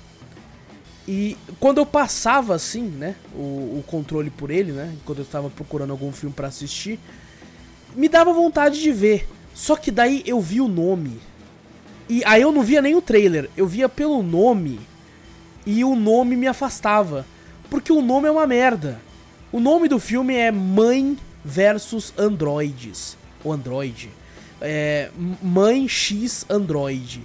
e 1.06 1.36
quando 1.60 1.78
eu 1.78 1.86
passava 1.86 2.54
assim 2.54 2.82
né 2.82 3.14
o, 3.34 3.78
o 3.78 3.84
controle 3.86 4.30
por 4.30 4.50
ele 4.50 4.72
né 4.72 4.94
quando 5.04 5.18
eu 5.18 5.24
estava 5.24 5.50
procurando 5.50 5.90
algum 5.90 6.12
filme 6.12 6.34
para 6.34 6.48
assistir 6.48 6.98
me 7.94 8.08
dava 8.08 8.32
vontade 8.32 8.80
de 8.80 8.92
ver 8.92 9.28
só 9.54 9.76
que 9.76 9.90
daí 9.90 10.22
eu 10.26 10.40
vi 10.40 10.60
o 10.60 10.68
nome 10.68 11.20
e 12.08 12.24
aí 12.24 12.42
eu 12.42 12.52
não 12.52 12.62
via 12.62 12.80
nem 12.80 12.94
o 12.94 13.02
trailer 13.02 13.50
eu 13.56 13.66
via 13.66 13.88
pelo 13.88 14.22
nome 14.22 14.80
e 15.66 15.84
o 15.84 15.96
nome 15.96 16.36
me 16.36 16.46
afastava. 16.46 17.26
Porque 17.70 17.92
o 17.92 18.02
nome 18.02 18.28
é 18.28 18.30
uma 18.30 18.46
merda. 18.46 19.00
O 19.50 19.60
nome 19.60 19.88
do 19.88 19.98
filme 19.98 20.34
é 20.34 20.50
Mãe 20.50 21.16
versus 21.44 22.12
Androids. 22.18 23.16
Ou 23.42 23.52
Android. 23.52 24.10
É, 24.60 25.10
Mãe 25.42 25.88
X 25.88 26.44
Android. 26.48 27.22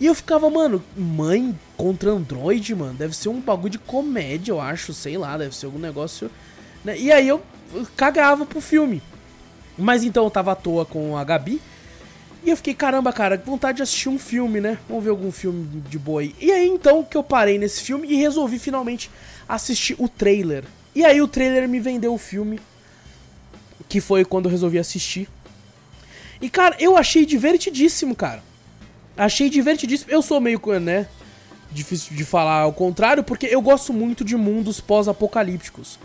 E 0.00 0.06
eu 0.06 0.14
ficava, 0.14 0.50
mano, 0.50 0.82
mãe 0.96 1.56
contra 1.82 2.12
Android, 2.12 2.76
mano. 2.76 2.94
Deve 2.94 3.16
ser 3.16 3.28
um 3.28 3.40
bagulho 3.40 3.70
de 3.70 3.78
comédia, 3.78 4.52
eu 4.52 4.60
acho. 4.60 4.94
Sei 4.94 5.18
lá, 5.18 5.36
deve 5.36 5.56
ser 5.56 5.66
algum 5.66 5.80
negócio. 5.80 6.30
Né? 6.84 6.96
E 6.96 7.10
aí 7.10 7.26
eu 7.26 7.42
cagava 7.96 8.46
pro 8.46 8.60
filme. 8.60 9.02
Mas 9.76 10.04
então 10.04 10.22
eu 10.22 10.30
tava 10.30 10.52
à 10.52 10.54
toa 10.54 10.86
com 10.86 11.16
a 11.16 11.24
Gabi. 11.24 11.60
E 12.44 12.50
eu 12.50 12.56
fiquei, 12.56 12.72
caramba, 12.72 13.12
cara, 13.12 13.36
vontade 13.36 13.78
de 13.78 13.82
assistir 13.82 14.08
um 14.08 14.18
filme, 14.18 14.60
né? 14.60 14.78
Vamos 14.88 15.02
ver 15.02 15.10
algum 15.10 15.32
filme 15.32 15.82
de 15.88 15.98
boa 15.98 16.20
aí. 16.20 16.36
E 16.40 16.52
aí 16.52 16.68
então 16.68 17.02
que 17.02 17.16
eu 17.16 17.22
parei 17.24 17.58
nesse 17.58 17.82
filme 17.82 18.06
e 18.08 18.14
resolvi 18.14 18.60
finalmente 18.60 19.10
assistir 19.48 19.96
o 19.98 20.08
trailer. 20.08 20.64
E 20.94 21.04
aí 21.04 21.20
o 21.20 21.26
trailer 21.26 21.68
me 21.68 21.80
vendeu 21.80 22.14
o 22.14 22.18
filme, 22.18 22.60
que 23.88 24.00
foi 24.00 24.24
quando 24.24 24.44
eu 24.44 24.52
resolvi 24.52 24.78
assistir. 24.78 25.28
E 26.40 26.48
cara, 26.48 26.76
eu 26.78 26.96
achei 26.96 27.26
divertidíssimo, 27.26 28.14
cara. 28.14 28.42
Achei 29.16 29.50
divertidíssimo. 29.50 30.12
Eu 30.12 30.22
sou 30.22 30.40
meio, 30.40 30.60
né, 30.80 31.08
difícil 31.72 32.16
de 32.16 32.24
falar 32.24 32.60
ao 32.60 32.72
contrário, 32.72 33.24
porque 33.24 33.46
eu 33.46 33.60
gosto 33.60 33.92
muito 33.92 34.24
de 34.24 34.36
mundos 34.36 34.80
pós-apocalípticos. 34.80 35.98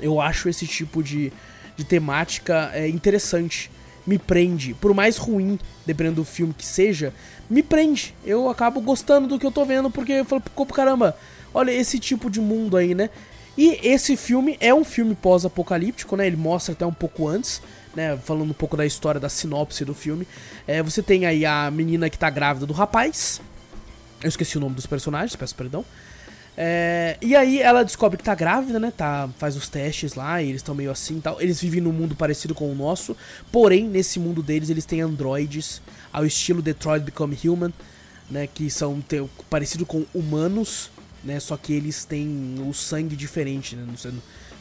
Eu 0.00 0.20
acho 0.20 0.48
esse 0.48 0.66
tipo 0.66 1.02
de, 1.02 1.32
de 1.76 1.84
temática 1.84 2.70
é, 2.72 2.88
interessante 2.88 3.70
me 4.06 4.18
prende. 4.18 4.74
Por 4.74 4.94
mais 4.94 5.16
ruim, 5.16 5.58
dependendo 5.84 6.16
do 6.16 6.24
filme 6.24 6.54
que 6.54 6.64
seja, 6.64 7.12
me 7.48 7.62
prende. 7.62 8.14
Eu 8.24 8.48
acabo 8.48 8.80
gostando 8.80 9.28
do 9.28 9.38
que 9.38 9.46
eu 9.46 9.52
tô 9.52 9.64
vendo, 9.64 9.90
porque 9.90 10.12
eu 10.12 10.24
falo, 10.24 10.42
pô, 10.54 10.66
caramba, 10.66 11.16
olha 11.52 11.70
esse 11.70 11.98
tipo 11.98 12.30
de 12.30 12.40
mundo 12.40 12.76
aí, 12.76 12.94
né? 12.94 13.10
E 13.58 13.78
esse 13.82 14.16
filme 14.16 14.56
é 14.60 14.72
um 14.72 14.84
filme 14.84 15.14
pós-apocalíptico, 15.14 16.16
né? 16.16 16.26
Ele 16.26 16.36
mostra 16.36 16.72
até 16.72 16.86
um 16.86 16.92
pouco 16.92 17.28
antes, 17.28 17.60
né? 17.94 18.16
Falando 18.16 18.50
um 18.50 18.54
pouco 18.54 18.76
da 18.76 18.86
história, 18.86 19.20
da 19.20 19.28
sinopse 19.28 19.84
do 19.84 19.94
filme. 19.94 20.26
É, 20.66 20.82
você 20.82 21.02
tem 21.02 21.26
aí 21.26 21.44
a 21.44 21.70
menina 21.70 22.08
que 22.08 22.18
tá 22.18 22.30
grávida 22.30 22.66
do 22.66 22.72
rapaz. 22.72 23.40
Eu 24.22 24.28
esqueci 24.28 24.56
o 24.58 24.60
nome 24.60 24.74
dos 24.74 24.86
personagens, 24.86 25.34
peço 25.36 25.54
perdão. 25.54 25.84
É, 26.56 27.16
e 27.22 27.34
aí 27.34 27.60
ela 27.60 27.82
descobre 27.82 28.18
que 28.18 28.24
tá 28.24 28.34
grávida, 28.34 28.78
né? 28.78 28.92
Tá, 28.94 29.30
faz 29.38 29.56
os 29.56 29.68
testes 29.68 30.14
lá, 30.14 30.42
e 30.42 30.48
eles 30.48 30.60
estão 30.60 30.74
meio 30.74 30.90
assim 30.90 31.20
tal. 31.20 31.40
Eles 31.40 31.60
vivem 31.60 31.80
num 31.80 31.92
mundo 31.92 32.14
parecido 32.14 32.54
com 32.54 32.70
o 32.70 32.74
nosso, 32.74 33.16
porém, 33.50 33.88
nesse 33.88 34.18
mundo 34.18 34.42
deles, 34.42 34.68
eles 34.68 34.84
têm 34.84 35.00
androides 35.00 35.80
ao 36.12 36.26
estilo 36.26 36.60
Detroit 36.60 37.02
Become 37.02 37.38
Human, 37.44 37.72
né? 38.30 38.46
Que 38.46 38.70
são 38.70 39.00
tem, 39.00 39.28
parecido 39.48 39.86
com 39.86 40.04
humanos, 40.12 40.90
né? 41.24 41.40
Só 41.40 41.56
que 41.56 41.72
eles 41.72 42.04
têm 42.04 42.56
o 42.66 42.74
sangue 42.74 43.16
diferente, 43.16 43.74
né? 43.74 43.84
Não 43.86 43.96
sei, 43.96 44.12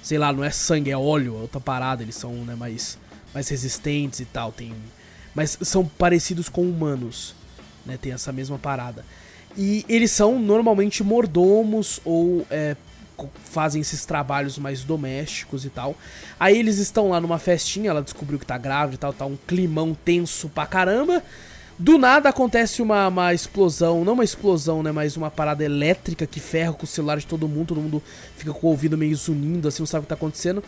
sei 0.02 0.18
lá, 0.18 0.32
não 0.32 0.44
é 0.44 0.52
sangue, 0.52 0.92
é 0.92 0.98
óleo, 0.98 1.36
é 1.38 1.42
outra 1.42 1.60
parada. 1.60 2.02
Eles 2.02 2.16
são 2.16 2.32
né, 2.46 2.56
mais, 2.56 2.98
mais 3.34 3.50
resistentes 3.50 4.22
e 4.22 4.26
tal. 4.26 4.54
Tem, 4.54 4.74
mas 5.36 5.58
são 5.64 5.86
parecidos 5.86 6.48
com 6.48 6.62
humanos, 6.62 7.36
né? 7.86 7.98
Tem 8.02 8.14
essa 8.14 8.32
mesma 8.32 8.58
parada. 8.58 9.04
E 9.62 9.86
eles 9.90 10.10
são 10.12 10.40
normalmente 10.40 11.04
mordomos 11.04 12.00
ou 12.06 12.48
é, 12.50 12.78
fazem 13.44 13.82
esses 13.82 14.06
trabalhos 14.06 14.58
mais 14.58 14.86
domésticos 14.86 15.66
e 15.66 15.70
tal. 15.70 15.98
Aí 16.40 16.58
eles 16.58 16.78
estão 16.78 17.10
lá 17.10 17.20
numa 17.20 17.38
festinha, 17.38 17.90
ela 17.90 18.02
descobriu 18.02 18.40
que 18.40 18.46
tá 18.46 18.58
grávida 18.58 18.96
e 18.96 18.98
tal, 19.00 19.12
tá 19.12 19.26
um 19.26 19.38
climão 19.46 19.94
tenso 19.94 20.48
pra 20.48 20.66
caramba. 20.66 21.22
Do 21.78 21.98
nada 21.98 22.30
acontece 22.30 22.82
uma, 22.82 23.10
uma 23.10 23.34
explosão, 23.34 24.06
não 24.06 24.14
uma 24.14 24.24
explosão, 24.24 24.82
né, 24.82 24.94
mas 24.94 25.18
uma 25.18 25.30
parada 25.30 25.62
elétrica 25.62 26.26
que 26.26 26.40
ferra 26.40 26.72
com 26.72 26.86
o 26.86 26.88
celular 26.88 27.18
de 27.18 27.28
todo 27.28 27.46
mundo, 27.46 27.68
todo 27.68 27.82
mundo 27.82 28.02
fica 28.38 28.54
com 28.54 28.66
o 28.66 28.70
ouvido 28.70 28.98
meio 28.98 29.16
zunindo, 29.18 29.68
assim, 29.68 29.82
não 29.82 29.88
sabe 29.88 30.00
o 30.00 30.04
que 30.04 30.10
tá 30.10 30.16
acontecendo. 30.16 30.64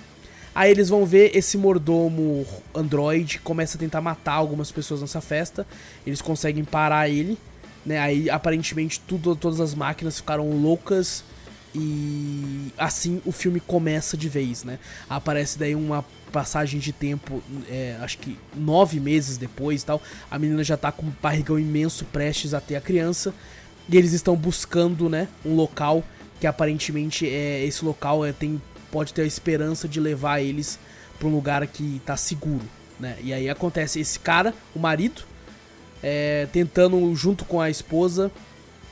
Aí 0.54 0.70
eles 0.70 0.89
vão 0.89 1.06
ver 1.06 1.34
esse 1.34 1.58
mordomo 1.58 2.46
android 2.76 3.39
começa 3.39 3.78
a 3.78 3.80
tentar 3.80 4.02
matar 4.02 4.34
algumas 4.34 4.70
pessoas 4.70 5.00
nessa 5.00 5.22
festa. 5.22 5.66
Eles 6.06 6.22
conseguem 6.22 6.66
parar 6.66 7.08
ele, 7.08 7.38
né? 7.86 7.99
Aí 7.99 8.29
aparentemente 8.29 8.99
tudo, 8.99 9.36
todas 9.36 9.59
as 9.59 9.73
máquinas 9.73 10.17
ficaram 10.17 10.49
loucas 10.49 11.23
e 11.73 12.71
assim 12.77 13.21
o 13.25 13.32
filme 13.32 13.59
começa 13.59 14.17
de 14.17 14.27
vez, 14.27 14.63
né? 14.63 14.79
Aparece 15.09 15.57
daí 15.57 15.75
uma 15.75 16.03
passagem 16.32 16.79
de 16.79 16.91
tempo, 16.91 17.43
é, 17.69 17.97
acho 18.01 18.17
que 18.17 18.38
nove 18.55 18.99
meses 18.99 19.38
depois 19.38 19.84
tal. 19.84 20.01
A 20.29 20.38
menina 20.39 20.63
já 20.63 20.77
tá 20.77 20.91
com 20.91 21.05
um 21.05 21.13
barrigão 21.21 21.59
imenso 21.59 22.05
prestes 22.05 22.53
a 22.53 22.61
ter 22.61 22.75
a 22.75 22.82
criança. 22.82 23.34
E 23.89 23.97
eles 23.97 24.13
estão 24.13 24.36
buscando, 24.36 25.09
né, 25.09 25.27
um 25.43 25.55
local 25.55 26.03
que 26.39 26.47
aparentemente 26.47 27.27
é 27.27 27.65
esse 27.65 27.84
local 27.84 28.25
é, 28.25 28.32
tem 28.32 28.61
pode 28.91 29.13
ter 29.13 29.21
a 29.21 29.25
esperança 29.25 29.88
de 29.88 29.99
levar 29.99 30.41
eles 30.41 30.77
para 31.17 31.27
um 31.27 31.32
lugar 31.32 31.65
que 31.67 32.01
tá 32.05 32.17
seguro, 32.17 32.65
né? 32.99 33.17
E 33.23 33.32
aí 33.34 33.49
acontece 33.49 33.99
esse 33.99 34.19
cara, 34.19 34.53
o 34.75 34.79
marido, 34.79 35.23
é, 36.02 36.47
tentando 36.52 37.14
junto 37.16 37.45
com 37.45 37.60
a 37.60 37.70
esposa 37.70 38.32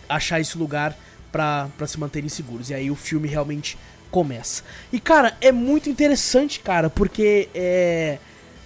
achar 0.07 0.39
esse 0.39 0.57
lugar 0.57 0.97
para 1.31 1.69
se 1.87 1.99
manterem 1.99 2.29
seguros. 2.29 2.69
E 2.69 2.73
aí 2.73 2.89
o 2.89 2.95
filme 2.95 3.27
realmente 3.27 3.77
começa. 4.11 4.63
E 4.91 4.99
cara, 4.99 5.37
é 5.39 5.51
muito 5.51 5.89
interessante, 5.89 6.59
cara, 6.59 6.89
porque 6.89 7.49
é, 7.53 8.17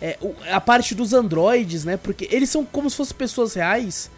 é 0.01 0.17
a 0.51 0.61
parte 0.61 0.95
dos 0.95 1.13
androides, 1.13 1.83
né? 1.83 1.97
Porque 1.97 2.27
eles 2.31 2.49
são 2.49 2.65
como 2.65 2.89
se 2.89 2.97
fossem 2.97 3.15
pessoas 3.15 3.53
reais, 3.53 4.09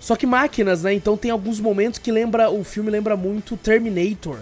só 0.00 0.16
que 0.16 0.26
máquinas, 0.26 0.82
né? 0.82 0.92
Então 0.92 1.16
tem 1.16 1.30
alguns 1.30 1.60
momentos 1.60 1.98
que 1.98 2.10
lembra 2.10 2.50
o 2.50 2.64
filme 2.64 2.90
lembra 2.90 3.16
muito 3.16 3.56
Terminator. 3.56 4.38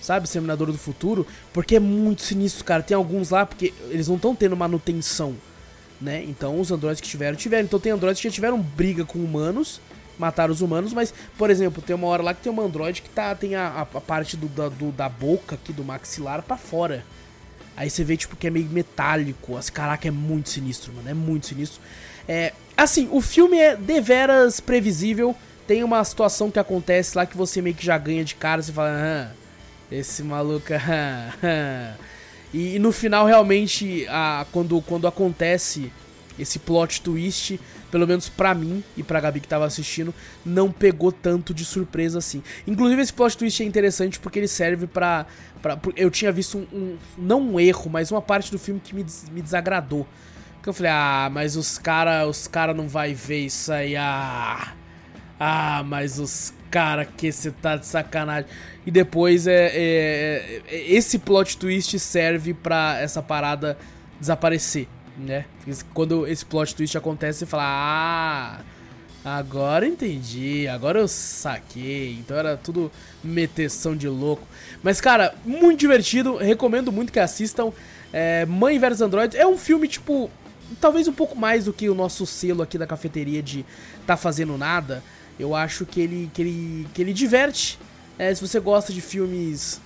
Sabe, 0.00 0.26
Exterminador 0.26 0.70
do 0.70 0.78
Futuro, 0.78 1.26
porque 1.52 1.76
é 1.76 1.80
muito 1.80 2.22
sinistro, 2.22 2.64
cara. 2.64 2.80
Tem 2.80 2.96
alguns 2.96 3.30
lá, 3.30 3.44
porque 3.44 3.74
eles 3.88 4.06
não 4.06 4.14
estão 4.14 4.36
tendo 4.36 4.56
manutenção, 4.56 5.34
né? 6.00 6.24
Então 6.24 6.60
os 6.60 6.70
androides 6.70 7.00
que 7.00 7.08
tiveram, 7.08 7.36
tiveram. 7.36 7.64
Então 7.64 7.80
tem 7.80 7.92
androides 7.92 8.20
que 8.20 8.28
já 8.28 8.34
tiveram 8.34 8.60
briga 8.60 9.04
com 9.04 9.18
humanos, 9.18 9.80
matar 10.18 10.50
os 10.50 10.60
humanos, 10.60 10.92
mas, 10.92 11.12
por 11.36 11.50
exemplo, 11.50 11.82
tem 11.82 11.94
uma 11.94 12.06
hora 12.08 12.22
lá 12.22 12.34
que 12.34 12.42
tem 12.42 12.52
um 12.52 12.60
androide 12.60 13.02
que 13.02 13.08
tá, 13.08 13.34
tem 13.34 13.54
a, 13.54 13.86
a 13.94 14.00
parte 14.00 14.36
do, 14.36 14.48
da, 14.48 14.68
do, 14.68 14.90
da 14.92 15.08
boca 15.08 15.54
aqui, 15.54 15.72
do 15.72 15.84
maxilar 15.84 16.42
para 16.42 16.56
fora. 16.56 17.04
Aí 17.76 17.90
você 17.90 18.02
vê, 18.02 18.16
tipo, 18.16 18.36
que 18.36 18.46
é 18.46 18.50
meio 18.50 18.66
metálico. 18.66 19.56
As, 19.56 19.68
caraca, 19.68 20.08
é 20.08 20.10
muito 20.10 20.48
sinistro, 20.48 20.92
mano. 20.94 21.08
É 21.08 21.14
muito 21.14 21.48
sinistro. 21.48 21.80
É, 22.26 22.54
assim, 22.74 23.08
o 23.12 23.20
filme 23.20 23.58
é 23.58 23.76
deveras 23.76 24.60
previsível. 24.60 25.36
Tem 25.66 25.84
uma 25.84 26.02
situação 26.02 26.50
que 26.50 26.58
acontece 26.58 27.16
lá 27.16 27.26
que 27.26 27.36
você 27.36 27.60
meio 27.60 27.76
que 27.76 27.84
já 27.84 27.98
ganha 27.98 28.24
de 28.24 28.34
cara. 28.34 28.62
Você 28.62 28.72
fala, 28.72 28.90
ah, 28.90 29.34
esse 29.92 30.22
maluco. 30.22 30.72
e, 32.56 32.76
e, 32.76 32.78
no 32.78 32.90
final, 32.90 33.26
realmente, 33.26 34.06
a, 34.08 34.46
quando, 34.50 34.80
quando 34.80 35.06
acontece 35.06 35.92
esse 36.38 36.58
plot 36.58 37.02
twist, 37.02 37.60
pelo 37.90 38.06
menos 38.06 38.30
pra 38.30 38.54
mim 38.54 38.82
e 38.96 39.02
pra 39.02 39.20
Gabi 39.20 39.40
que 39.40 39.48
tava 39.48 39.66
assistindo, 39.66 40.14
não 40.42 40.72
pegou 40.72 41.12
tanto 41.12 41.52
de 41.52 41.66
surpresa 41.66 42.18
assim. 42.18 42.42
Inclusive 42.66 43.02
esse 43.02 43.12
plot 43.12 43.36
twist 43.36 43.62
é 43.62 43.66
interessante 43.66 44.18
porque 44.18 44.38
ele 44.38 44.48
serve 44.48 44.86
pra... 44.86 45.26
pra 45.60 45.78
eu 45.94 46.10
tinha 46.10 46.32
visto 46.32 46.56
um, 46.56 46.66
um, 46.72 46.96
não 47.18 47.42
um 47.42 47.60
erro, 47.60 47.90
mas 47.90 48.10
uma 48.10 48.22
parte 48.22 48.50
do 48.50 48.58
filme 48.58 48.80
que 48.82 48.94
me, 48.94 49.04
me 49.32 49.42
desagradou. 49.42 50.06
Que 50.62 50.70
eu 50.70 50.72
falei, 50.72 50.92
ah, 50.92 51.28
mas 51.30 51.56
os 51.56 51.76
cara, 51.76 52.26
os 52.26 52.48
cara 52.48 52.72
não 52.72 52.88
vai 52.88 53.12
ver 53.12 53.44
isso 53.44 53.70
aí, 53.70 53.96
ah... 53.96 54.72
Ah, 55.38 55.84
mas 55.86 56.18
os 56.18 56.54
cara 56.76 57.06
que 57.06 57.32
você 57.32 57.50
tá 57.50 57.76
de 57.76 57.86
sacanagem. 57.86 58.50
E 58.84 58.90
depois 58.90 59.46
é, 59.46 59.70
é, 59.74 60.62
é, 60.68 60.92
esse 60.92 61.18
plot 61.18 61.56
twist 61.56 61.98
serve 61.98 62.52
pra 62.52 62.98
essa 63.00 63.22
parada 63.22 63.78
desaparecer 64.20 64.86
né? 65.16 65.46
Quando 65.94 66.26
esse 66.26 66.44
plot 66.44 66.74
twist 66.74 66.96
acontece, 66.96 67.40
você 67.40 67.46
fala, 67.46 67.64
ah, 67.64 68.60
agora 69.24 69.86
entendi, 69.86 70.68
agora 70.68 71.00
eu 71.00 71.08
saquei. 71.08 72.16
Então 72.18 72.36
era 72.36 72.56
tudo 72.56 72.92
meteção 73.24 73.96
de 73.96 74.08
louco. 74.08 74.46
Mas, 74.82 75.00
cara, 75.00 75.34
muito 75.44 75.80
divertido, 75.80 76.36
recomendo 76.36 76.92
muito 76.92 77.12
que 77.12 77.20
assistam. 77.20 77.72
É, 78.12 78.44
Mãe 78.46 78.78
vs 78.78 79.00
Android 79.00 79.36
é 79.36 79.46
um 79.46 79.56
filme, 79.56 79.88
tipo, 79.88 80.30
talvez 80.80 81.08
um 81.08 81.12
pouco 81.12 81.36
mais 81.36 81.64
do 81.64 81.72
que 81.72 81.88
o 81.88 81.94
nosso 81.94 82.26
selo 82.26 82.62
aqui 82.62 82.78
da 82.78 82.86
cafeteria 82.86 83.42
de 83.42 83.64
tá 84.06 84.16
fazendo 84.16 84.56
nada. 84.58 85.02
Eu 85.38 85.54
acho 85.54 85.84
que 85.84 86.00
ele, 86.00 86.30
que 86.32 86.42
ele, 86.42 86.88
que 86.94 87.02
ele 87.02 87.12
diverte. 87.12 87.78
É, 88.18 88.34
se 88.34 88.40
você 88.40 88.58
gosta 88.58 88.92
de 88.92 89.00
filmes 89.00 89.80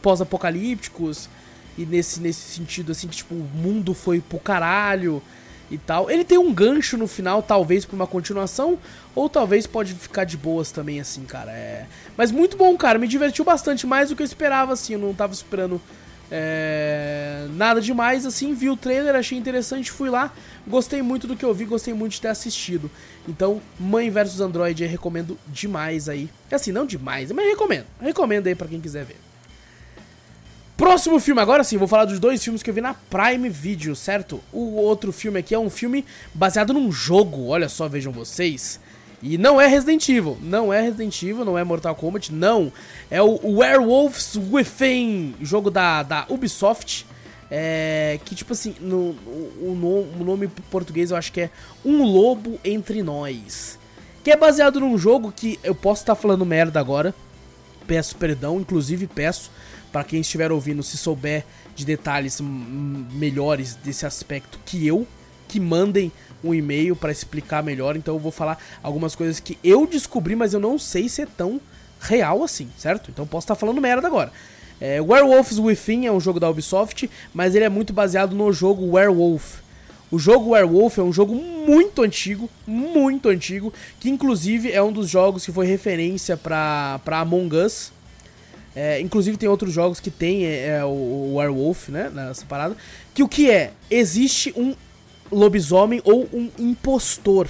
pós-apocalípticos, 0.00 1.28
e 1.76 1.86
nesse, 1.86 2.20
nesse 2.20 2.40
sentido, 2.54 2.92
assim, 2.92 3.06
que 3.06 3.16
tipo, 3.16 3.34
o 3.34 3.48
mundo 3.54 3.94
foi 3.94 4.20
pro 4.20 4.38
caralho 4.38 5.22
e 5.70 5.78
tal. 5.78 6.10
Ele 6.10 6.24
tem 6.24 6.38
um 6.38 6.52
gancho 6.52 6.96
no 6.96 7.06
final, 7.06 7.42
talvez 7.42 7.84
pra 7.84 7.94
uma 7.94 8.06
continuação, 8.06 8.78
ou 9.14 9.28
talvez 9.28 9.66
pode 9.66 9.94
ficar 9.94 10.24
de 10.24 10.36
boas 10.36 10.72
também, 10.72 11.00
assim, 11.00 11.24
cara. 11.24 11.52
É... 11.52 11.86
Mas 12.16 12.32
muito 12.32 12.56
bom, 12.56 12.76
cara. 12.76 12.98
Me 12.98 13.06
divertiu 13.06 13.44
bastante, 13.44 13.86
mais 13.86 14.08
do 14.08 14.16
que 14.16 14.22
eu 14.22 14.26
esperava, 14.26 14.72
assim. 14.72 14.94
Eu 14.94 14.98
não 14.98 15.14
tava 15.14 15.32
esperando 15.32 15.80
é... 16.30 17.46
nada 17.54 17.80
demais, 17.80 18.26
assim. 18.26 18.54
Vi 18.54 18.68
o 18.68 18.76
trailer, 18.76 19.14
achei 19.14 19.38
interessante, 19.38 19.90
fui 19.90 20.10
lá. 20.10 20.32
Gostei 20.66 21.02
muito 21.02 21.26
do 21.26 21.36
que 21.36 21.44
eu 21.44 21.54
vi, 21.54 21.64
gostei 21.64 21.94
muito 21.94 22.12
de 22.12 22.20
ter 22.20 22.28
assistido. 22.28 22.90
Então, 23.26 23.60
Mãe 23.78 24.10
vs 24.10 24.40
Android, 24.40 24.82
eu 24.82 24.88
recomendo 24.88 25.38
demais 25.46 26.08
aí. 26.08 26.28
Assim, 26.50 26.72
não 26.72 26.86
demais, 26.86 27.32
mas 27.32 27.46
recomendo. 27.46 27.86
Recomendo 28.00 28.46
aí 28.46 28.54
pra 28.54 28.68
quem 28.68 28.80
quiser 28.80 29.04
ver. 29.04 29.16
Próximo 30.76 31.18
filme, 31.18 31.40
agora 31.40 31.64
sim, 31.64 31.76
vou 31.76 31.88
falar 31.88 32.04
dos 32.04 32.20
dois 32.20 32.42
filmes 32.42 32.62
que 32.62 32.70
eu 32.70 32.74
vi 32.74 32.80
na 32.80 32.94
Prime 32.94 33.48
Video, 33.48 33.96
certo? 33.96 34.40
O 34.52 34.76
outro 34.76 35.10
filme 35.10 35.40
aqui 35.40 35.52
é 35.52 35.58
um 35.58 35.68
filme 35.68 36.04
baseado 36.32 36.72
num 36.72 36.92
jogo, 36.92 37.46
olha 37.48 37.68
só, 37.68 37.88
vejam 37.88 38.12
vocês. 38.12 38.78
E 39.22 39.36
não 39.36 39.60
é 39.60 39.66
Resident 39.66 40.08
Evil, 40.08 40.38
não 40.40 40.72
é 40.72 40.80
Resident 40.80 41.22
Evil, 41.22 41.44
não 41.44 41.58
é 41.58 41.64
Mortal 41.64 41.94
Kombat, 41.94 42.32
não. 42.32 42.72
É 43.10 43.20
o 43.20 43.58
Werewolves 43.58 44.36
Within, 44.50 45.34
jogo 45.40 45.70
da, 45.70 46.02
da 46.02 46.26
Ubisoft. 46.28 47.06
É, 47.50 48.20
que 48.26 48.34
tipo 48.34 48.52
assim, 48.52 48.74
no, 48.78 49.12
o, 49.26 50.10
o 50.20 50.24
nome 50.24 50.48
português 50.70 51.10
eu 51.10 51.16
acho 51.16 51.32
que 51.32 51.40
é 51.40 51.50
Um 51.84 52.04
Lobo 52.04 52.60
Entre 52.64 53.02
Nós. 53.02 53.78
Que 54.22 54.30
é 54.30 54.36
baseado 54.36 54.78
num 54.80 54.98
jogo 54.98 55.32
que 55.34 55.58
eu 55.64 55.74
posso 55.74 56.02
estar 56.02 56.14
tá 56.14 56.20
falando 56.20 56.44
merda 56.44 56.78
agora. 56.78 57.14
Peço 57.86 58.16
perdão, 58.16 58.60
inclusive 58.60 59.06
peço 59.06 59.50
para 59.90 60.04
quem 60.04 60.20
estiver 60.20 60.52
ouvindo, 60.52 60.82
se 60.82 60.96
souber 60.96 61.44
de 61.74 61.84
detalhes 61.84 62.40
melhores 62.40 63.74
desse 63.74 64.04
aspecto 64.04 64.58
que 64.66 64.86
eu, 64.86 65.06
que 65.48 65.58
mandem 65.58 66.12
um 66.42 66.54
e-mail 66.54 66.94
para 66.94 67.12
explicar 67.12 67.62
melhor. 67.62 67.96
Então 67.96 68.14
eu 68.14 68.20
vou 68.20 68.32
falar 68.32 68.62
algumas 68.82 69.14
coisas 69.14 69.40
que 69.40 69.58
eu 69.62 69.86
descobri, 69.86 70.36
mas 70.36 70.54
eu 70.54 70.60
não 70.60 70.78
sei 70.78 71.08
se 71.08 71.22
é 71.22 71.26
tão 71.26 71.60
real 72.00 72.42
assim, 72.42 72.68
certo? 72.76 73.10
Então 73.10 73.26
posso 73.26 73.44
estar 73.44 73.54
falando 73.54 73.80
merda 73.80 74.06
agora. 74.06 74.32
É, 74.80 75.00
Werewolves 75.00 75.58
Within 75.58 76.06
é 76.06 76.12
um 76.12 76.20
jogo 76.20 76.38
da 76.38 76.48
Ubisoft, 76.48 77.10
mas 77.34 77.54
ele 77.54 77.64
é 77.64 77.68
muito 77.68 77.92
baseado 77.92 78.34
no 78.34 78.52
jogo 78.52 78.94
Werewolf. 78.94 79.60
O 80.10 80.18
jogo 80.18 80.50
Werewolf 80.50 80.98
é 80.98 81.02
um 81.02 81.12
jogo 81.12 81.34
muito 81.34 82.02
antigo, 82.02 82.48
muito 82.66 83.28
antigo, 83.28 83.72
que 84.00 84.08
inclusive 84.08 84.72
é 84.72 84.82
um 84.82 84.92
dos 84.92 85.08
jogos 85.08 85.44
que 85.44 85.52
foi 85.52 85.66
referência 85.66 86.36
para 86.36 87.00
Among 87.06 87.54
Us, 87.56 87.92
é, 88.80 89.00
inclusive 89.00 89.36
tem 89.36 89.48
outros 89.48 89.72
jogos 89.72 89.98
que 89.98 90.08
tem 90.08 90.46
é, 90.46 90.66
é, 90.66 90.84
o, 90.84 90.88
o 90.88 91.34
Werewolf, 91.34 91.88
né? 91.88 92.10
Nessa 92.14 92.46
parada. 92.46 92.76
Que 93.12 93.24
o 93.24 93.28
que 93.28 93.50
é? 93.50 93.72
Existe 93.90 94.54
um 94.56 94.72
lobisomem 95.30 96.00
ou 96.04 96.28
um 96.32 96.50
impostor 96.58 97.48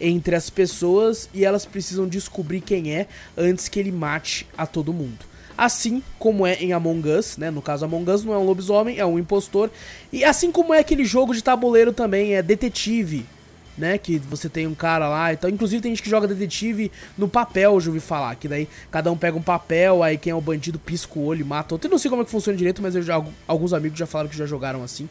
entre 0.00 0.34
as 0.34 0.48
pessoas 0.48 1.28
e 1.34 1.44
elas 1.44 1.64
precisam 1.64 2.06
descobrir 2.06 2.60
quem 2.60 2.94
é 2.94 3.06
antes 3.36 3.68
que 3.68 3.78
ele 3.78 3.92
mate 3.92 4.46
a 4.56 4.66
todo 4.66 4.92
mundo. 4.92 5.26
Assim 5.56 6.02
como 6.20 6.46
é 6.46 6.54
em 6.54 6.72
Among 6.72 7.08
Us, 7.08 7.36
né? 7.36 7.50
No 7.50 7.60
caso, 7.60 7.84
Among 7.84 8.08
Us 8.10 8.24
não 8.24 8.32
é 8.32 8.38
um 8.38 8.44
lobisomem, 8.44 8.98
é 8.98 9.04
um 9.04 9.18
impostor. 9.18 9.70
E 10.12 10.24
assim 10.24 10.52
como 10.52 10.72
é 10.72 10.78
aquele 10.78 11.04
jogo 11.04 11.34
de 11.34 11.42
tabuleiro 11.42 11.92
também, 11.92 12.36
é 12.36 12.42
detetive 12.42 13.26
né? 13.78 13.96
Que 13.96 14.18
você 14.18 14.48
tem 14.48 14.66
um 14.66 14.74
cara 14.74 15.08
lá 15.08 15.32
e 15.32 15.36
tal. 15.36 15.48
Inclusive 15.48 15.80
tem 15.80 15.92
gente 15.92 16.02
que 16.02 16.10
joga 16.10 16.26
detetive 16.26 16.90
no 17.16 17.28
papel, 17.28 17.80
já 17.80 17.88
ouvi 17.88 18.00
falar. 18.00 18.34
Que 18.34 18.48
daí 18.48 18.68
cada 18.90 19.10
um 19.10 19.16
pega 19.16 19.38
um 19.38 19.42
papel, 19.42 20.02
aí 20.02 20.18
quem 20.18 20.32
é 20.32 20.34
o 20.34 20.40
bandido 20.40 20.78
pisca 20.78 21.18
o 21.18 21.24
olho 21.24 21.42
e 21.42 21.44
mata 21.44 21.74
outro. 21.74 21.86
Eu 21.86 21.90
não 21.92 21.98
sei 21.98 22.10
como 22.10 22.22
é 22.22 22.24
que 22.24 22.30
funciona 22.30 22.58
direito, 22.58 22.82
mas 22.82 22.94
já, 22.94 23.24
alguns 23.46 23.72
amigos 23.72 23.98
já 23.98 24.06
falaram 24.06 24.28
que 24.28 24.36
já 24.36 24.46
jogaram 24.46 24.82
assim. 24.82 25.08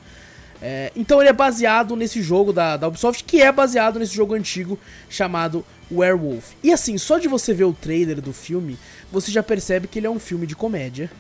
É, 0.62 0.92
então 0.96 1.22
ele 1.22 1.30
é 1.30 1.34
baseado 1.34 1.96
nesse 1.96 2.22
jogo 2.22 2.52
da, 2.52 2.78
da 2.78 2.88
Ubisoft, 2.88 3.24
que 3.24 3.42
é 3.42 3.52
baseado 3.52 4.00
nesse 4.00 4.16
jogo 4.16 4.34
antigo 4.34 4.80
chamado 5.10 5.64
Werewolf. 5.92 6.54
E 6.64 6.72
assim, 6.74 6.98
só 6.98 7.18
de 7.20 7.28
você 7.28 7.54
ver 7.54 7.66
o 7.66 7.74
trailer 7.74 8.22
do 8.22 8.34
filme, 8.34 8.78
você 9.12 9.32
já 9.32 9.44
percebe 9.44 9.88
que 9.88 10.00
ele 10.00 10.08
é 10.08 10.10
um 10.10 10.20
filme 10.20 10.48
de 10.48 10.56
comédia, 10.56 11.12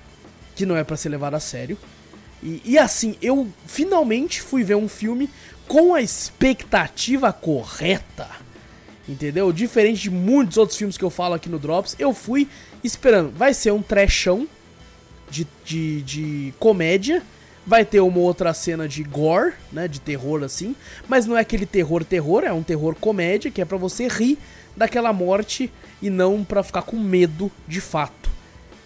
que 0.55 0.65
não 0.65 0.75
é 0.75 0.83
para 0.83 0.97
ser 0.97 1.09
levado 1.09 1.35
a 1.35 1.39
sério. 1.39 1.77
E, 2.41 2.61
e, 2.63 2.77
assim, 2.77 3.15
eu 3.21 3.47
finalmente 3.65 4.41
fui 4.41 4.63
ver 4.63 4.75
um 4.75 4.87
filme 4.87 5.29
com 5.67 5.93
a 5.93 6.01
expectativa 6.01 7.33
correta. 7.33 8.29
Entendeu? 9.07 9.51
Diferente 9.51 10.01
de 10.01 10.09
muitos 10.09 10.57
outros 10.57 10.77
filmes 10.77 10.97
que 10.97 11.03
eu 11.03 11.09
falo 11.09 11.33
aqui 11.33 11.49
no 11.49 11.57
Drops, 11.57 11.95
eu 11.97 12.13
fui 12.13 12.47
esperando. 12.83 13.31
Vai 13.31 13.53
ser 13.53 13.71
um 13.71 13.81
trechão 13.81 14.47
de, 15.29 15.47
de, 15.63 16.01
de 16.01 16.53
comédia. 16.59 17.23
Vai 17.67 17.83
ter 17.83 17.99
uma 17.99 18.19
outra 18.19 18.53
cena 18.53 18.87
de 18.87 19.03
gore, 19.03 19.53
né? 19.71 19.89
De 19.89 19.99
terror 19.99 20.41
assim. 20.41 20.73
Mas 21.07 21.25
não 21.25 21.37
é 21.37 21.41
aquele 21.41 21.65
terror 21.65 22.03
terror, 22.05 22.45
é 22.45 22.53
um 22.53 22.63
terror 22.63 22.95
comédia 22.95 23.51
que 23.51 23.61
é 23.61 23.65
para 23.65 23.77
você 23.77 24.07
rir 24.07 24.39
daquela 24.75 25.11
morte 25.11 25.69
e 26.01 26.09
não 26.09 26.45
para 26.45 26.63
ficar 26.63 26.83
com 26.83 26.97
medo 26.97 27.51
de 27.67 27.81
fato. 27.81 28.29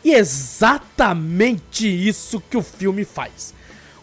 E 0.04 0.14
é 0.14 0.18
exatamente 0.18 1.88
isso 1.88 2.42
que 2.50 2.58
o 2.58 2.64
filme 2.64 3.06
faz. 3.06 3.54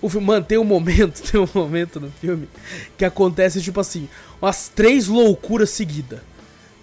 O 0.00 0.08
filme, 0.08 0.26
mano, 0.26 0.44
tem 0.44 0.58
um 0.58 0.64
momento, 0.64 1.20
tem 1.28 1.40
um 1.40 1.48
momento 1.52 1.98
no 1.98 2.10
filme 2.10 2.48
que 2.96 3.04
acontece, 3.04 3.60
tipo 3.60 3.80
assim, 3.80 4.08
umas 4.40 4.68
três 4.68 5.08
loucuras 5.08 5.70
seguidas. 5.70 6.20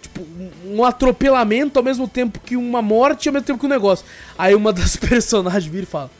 Tipo, 0.01 0.21
um 0.65 0.83
atropelamento 0.83 1.79
ao 1.79 1.85
mesmo 1.85 2.07
tempo 2.07 2.39
que 2.39 2.57
uma 2.57 2.81
morte 2.81 3.29
ao 3.29 3.33
mesmo 3.33 3.45
tempo 3.45 3.59
que 3.59 3.65
um 3.65 3.69
negócio. 3.69 4.05
Aí 4.37 4.53
uma 4.53 4.73
das 4.73 4.95
personagens 4.97 5.71
vira 5.71 5.83
e 5.83 5.87
fala: 5.87 6.11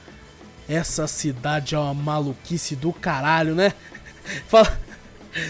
Essa 0.67 1.07
cidade 1.07 1.75
é 1.75 1.79
uma 1.79 1.93
maluquice 1.93 2.75
do 2.75 2.91
caralho, 2.91 3.53
né? 3.53 3.73
Fala. 4.47 4.79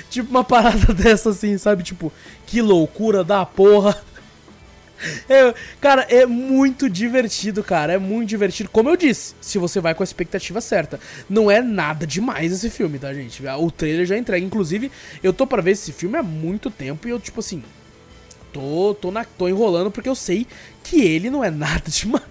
Tipo 0.09 0.29
uma 0.31 0.43
parada 0.43 0.91
dessa 0.93 1.29
assim, 1.29 1.57
sabe? 1.57 1.83
Tipo, 1.83 2.11
que 2.45 2.61
loucura 2.61 3.23
da 3.23 3.45
porra. 3.45 3.95
É, 5.29 5.53
cara, 5.79 6.03
é 6.03 6.25
muito 6.25 6.89
divertido, 6.89 7.63
cara. 7.63 7.93
É 7.93 7.97
muito 7.97 8.29
divertido. 8.29 8.69
Como 8.69 8.89
eu 8.89 8.97
disse, 8.97 9.35
se 9.41 9.57
você 9.57 9.79
vai 9.79 9.93
com 9.93 10.03
a 10.03 10.05
expectativa 10.05 10.61
certa. 10.61 10.99
Não 11.29 11.49
é 11.51 11.61
nada 11.61 12.07
demais 12.07 12.51
esse 12.51 12.69
filme, 12.69 12.97
tá, 12.97 13.13
gente? 13.13 13.41
O 13.45 13.71
trailer 13.71 14.05
já 14.05 14.17
entrega. 14.17 14.45
Inclusive, 14.45 14.91
eu 15.21 15.33
tô 15.33 15.45
pra 15.45 15.61
ver 15.61 15.71
esse 15.71 15.91
filme 15.91 16.17
há 16.17 16.23
muito 16.23 16.71
tempo 16.71 17.07
e 17.07 17.11
eu, 17.11 17.19
tipo 17.19 17.39
assim. 17.39 17.63
Tô, 18.51 18.95
tô, 18.99 19.11
na, 19.11 19.25
tô 19.25 19.49
enrolando 19.49 19.91
porque 19.91 20.07
eu 20.07 20.15
sei 20.15 20.47
que 20.83 21.01
ele 21.01 21.29
não 21.29 21.43
é 21.43 21.51
nada 21.51 21.89
demais. 21.89 22.23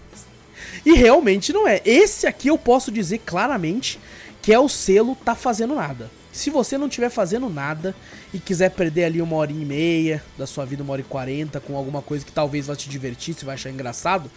E 0.85 0.95
realmente 0.95 1.53
não 1.53 1.67
é. 1.67 1.81
Esse 1.85 2.27
aqui 2.27 2.49
eu 2.49 2.59
posso 2.59 2.93
dizer 2.93 3.19
claramente 3.19 3.99
que 4.43 4.53
é 4.53 4.59
o 4.59 4.69
selo 4.69 5.17
tá 5.17 5.35
fazendo 5.35 5.75
nada. 5.75 6.11
Se 6.31 6.51
você 6.51 6.77
não 6.77 6.89
estiver 6.89 7.11
fazendo 7.11 7.49
nada 7.49 7.95
e 8.33 8.39
quiser 8.39 8.71
perder 8.73 9.05
ali 9.05 9.23
uma 9.23 9.37
hora 9.37 9.53
e 9.53 9.55
meia 9.55 10.23
da 10.37 10.47
sua 10.47 10.67
vida, 10.67 10.83
uma 10.83 10.93
hora 10.93 11.01
e 11.01 11.05
quarenta, 11.05 11.61
com 11.61 11.77
alguma 11.77 12.03
coisa 12.03 12.25
que 12.25 12.33
talvez 12.33 12.67
vá 12.67 12.77
te 12.77 12.89
divertir, 12.89 13.35
você 13.35 13.45
vai 13.45 13.55
achar 13.55 13.71
engraçado, 13.71 14.31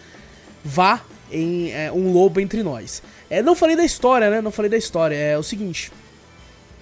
vá 0.64 1.02
em 1.32 1.72
é, 1.72 1.92
Um 1.92 2.14
Lobo 2.14 2.40
Entre 2.40 2.64
Nós. 2.64 3.02
É, 3.30 3.42
não 3.42 3.56
falei 3.56 3.76
da 3.76 3.84
história, 3.84 4.30
né? 4.30 4.42
Não 4.42 4.52
falei 4.52 4.70
da 4.70 4.78
história. 4.78 5.16
É 5.16 5.38
o 5.38 5.44
seguinte: 5.44 5.92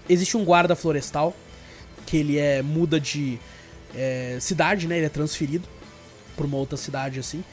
existe 0.08 0.38
um 0.38 0.44
guarda 0.44 0.76
florestal 0.76 1.34
que 2.06 2.18
ele 2.18 2.38
é 2.38 2.62
muda 2.62 3.00
de 3.00 3.40
é, 3.96 4.38
cidade, 4.40 4.86
né? 4.86 4.98
Ele 4.98 5.06
é 5.08 5.10
transferido 5.10 5.68
para 6.36 6.46
uma 6.46 6.58
outra 6.58 6.78
cidade 6.78 7.20
assim 7.20 7.44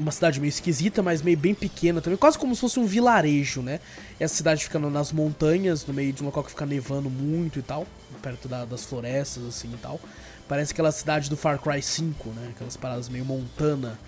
uma 0.00 0.10
cidade 0.10 0.40
meio 0.40 0.48
esquisita, 0.48 1.02
mas 1.02 1.22
meio 1.22 1.36
bem 1.36 1.54
pequena 1.54 2.00
também, 2.00 2.16
quase 2.16 2.38
como 2.38 2.54
se 2.54 2.60
fosse 2.60 2.80
um 2.80 2.86
vilarejo, 2.86 3.62
né? 3.62 3.80
Essa 4.18 4.34
cidade 4.34 4.64
fica 4.64 4.78
nas 4.78 5.12
montanhas, 5.12 5.86
no 5.86 5.94
meio 5.94 6.12
de 6.12 6.22
um 6.22 6.26
local 6.26 6.42
que 6.42 6.50
fica 6.50 6.66
nevando 6.66 7.08
muito 7.08 7.58
e 7.58 7.62
tal, 7.62 7.86
perto 8.22 8.48
da, 8.48 8.64
das 8.64 8.84
florestas, 8.84 9.44
assim 9.44 9.70
e 9.72 9.76
tal. 9.76 10.00
Parece 10.48 10.72
aquela 10.72 10.90
cidade 10.90 11.30
do 11.30 11.36
Far 11.36 11.60
Cry 11.60 11.80
5, 11.80 12.28
né? 12.30 12.48
Aquelas 12.54 12.76
paradas 12.76 13.08
meio 13.08 13.24
montana. 13.24 13.98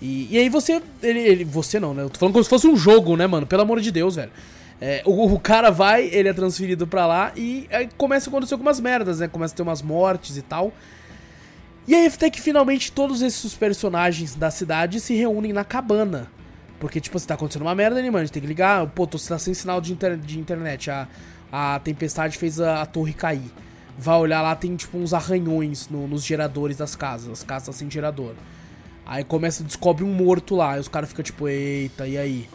E, 0.00 0.28
e 0.30 0.38
aí 0.38 0.48
você. 0.48 0.80
Ele, 1.02 1.18
ele, 1.18 1.44
você 1.44 1.80
não, 1.80 1.92
né? 1.92 2.02
Eu 2.02 2.10
tô 2.10 2.18
falando 2.18 2.34
como 2.34 2.44
se 2.44 2.50
fosse 2.50 2.66
um 2.66 2.76
jogo, 2.76 3.16
né, 3.16 3.26
mano? 3.26 3.46
Pelo 3.46 3.62
amor 3.62 3.80
de 3.80 3.90
Deus, 3.90 4.16
velho. 4.16 4.30
É, 4.80 5.00
o, 5.06 5.32
o, 5.34 5.38
cara 5.38 5.70
vai, 5.70 6.06
ele 6.06 6.28
é 6.28 6.32
transferido 6.32 6.88
pra 6.88 7.06
lá 7.06 7.32
e 7.36 7.68
aí 7.70 7.88
começa 7.96 8.28
a 8.28 8.30
acontecer 8.30 8.54
algumas 8.54 8.80
merdas, 8.80 9.20
né? 9.20 9.28
Começa 9.28 9.54
a 9.54 9.56
ter 9.56 9.62
umas 9.62 9.80
mortes 9.80 10.36
e 10.36 10.42
tal. 10.42 10.72
E 11.86 11.94
aí 11.94 12.06
até 12.06 12.30
que 12.30 12.40
finalmente 12.40 12.92
todos 12.92 13.22
esses 13.22 13.54
personagens 13.54 14.34
da 14.34 14.50
cidade 14.50 15.00
se 15.00 15.14
reúnem 15.14 15.52
na 15.52 15.64
cabana. 15.64 16.30
Porque, 16.82 17.00
tipo, 17.00 17.16
se 17.16 17.24
tá 17.24 17.34
acontecendo 17.34 17.62
uma 17.62 17.76
merda 17.76 18.00
ali, 18.00 18.10
mano, 18.10 18.22
a 18.22 18.24
gente 18.24 18.32
tem 18.32 18.42
que 18.42 18.48
ligar. 18.48 18.84
Pô, 18.88 19.06
tô, 19.06 19.16
tá 19.16 19.38
sem 19.38 19.54
sinal 19.54 19.80
de, 19.80 19.92
inter 19.92 20.16
de 20.16 20.38
internet. 20.40 20.90
A, 20.90 21.06
a 21.52 21.78
tempestade 21.78 22.36
fez 22.36 22.60
a, 22.60 22.82
a, 22.82 22.86
torre 22.86 23.12
cair. 23.12 23.52
Vai 23.96 24.18
olhar 24.18 24.42
lá, 24.42 24.56
tem 24.56 24.74
tipo 24.74 24.98
uns 24.98 25.14
arranhões 25.14 25.88
no, 25.88 26.08
nos 26.08 26.24
geradores 26.24 26.76
das 26.76 26.96
casas. 26.96 27.30
As 27.30 27.44
casas 27.44 27.76
sem 27.76 27.88
gerador. 27.88 28.34
Aí 29.06 29.22
começa, 29.22 29.62
descobre 29.62 30.02
um 30.02 30.12
morto 30.12 30.56
lá. 30.56 30.72
Aí 30.72 30.80
os 30.80 30.88
caras 30.88 31.08
ficam 31.08 31.22
tipo, 31.22 31.46
eita, 31.48 32.04
e 32.06 32.18
aí? 32.18 32.48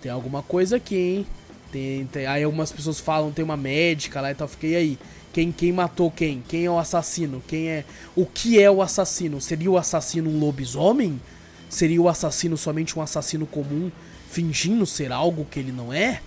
Tem 0.00 0.10
alguma 0.10 0.42
coisa 0.42 0.76
aqui, 0.76 0.96
hein? 0.96 1.26
Tem, 1.70 2.06
tem, 2.06 2.24
aí 2.24 2.42
algumas 2.42 2.72
pessoas 2.72 2.98
falam, 3.00 3.32
tem 3.32 3.44
uma 3.44 3.56
médica 3.56 4.18
lá 4.20 4.30
e 4.30 4.34
tal. 4.34 4.48
Fiquei 4.48 4.76
aí. 4.76 4.98
Quem, 5.34 5.50
quem 5.50 5.72
matou 5.72 6.12
quem? 6.12 6.44
Quem 6.46 6.64
é 6.64 6.70
o 6.70 6.78
assassino? 6.78 7.42
Quem 7.48 7.68
é. 7.68 7.84
O 8.14 8.24
que 8.24 8.62
é 8.62 8.70
o 8.70 8.80
assassino? 8.80 9.40
Seria 9.40 9.68
o 9.68 9.76
assassino 9.76 10.30
um 10.30 10.38
lobisomem? 10.38 11.20
Seria 11.68 12.00
o 12.00 12.08
assassino 12.08 12.56
somente 12.56 12.96
um 12.96 13.02
assassino 13.02 13.44
comum, 13.44 13.90
fingindo 14.30 14.86
ser 14.86 15.10
algo 15.10 15.44
que 15.50 15.58
ele 15.58 15.72
não 15.72 15.92
é? 15.92 16.20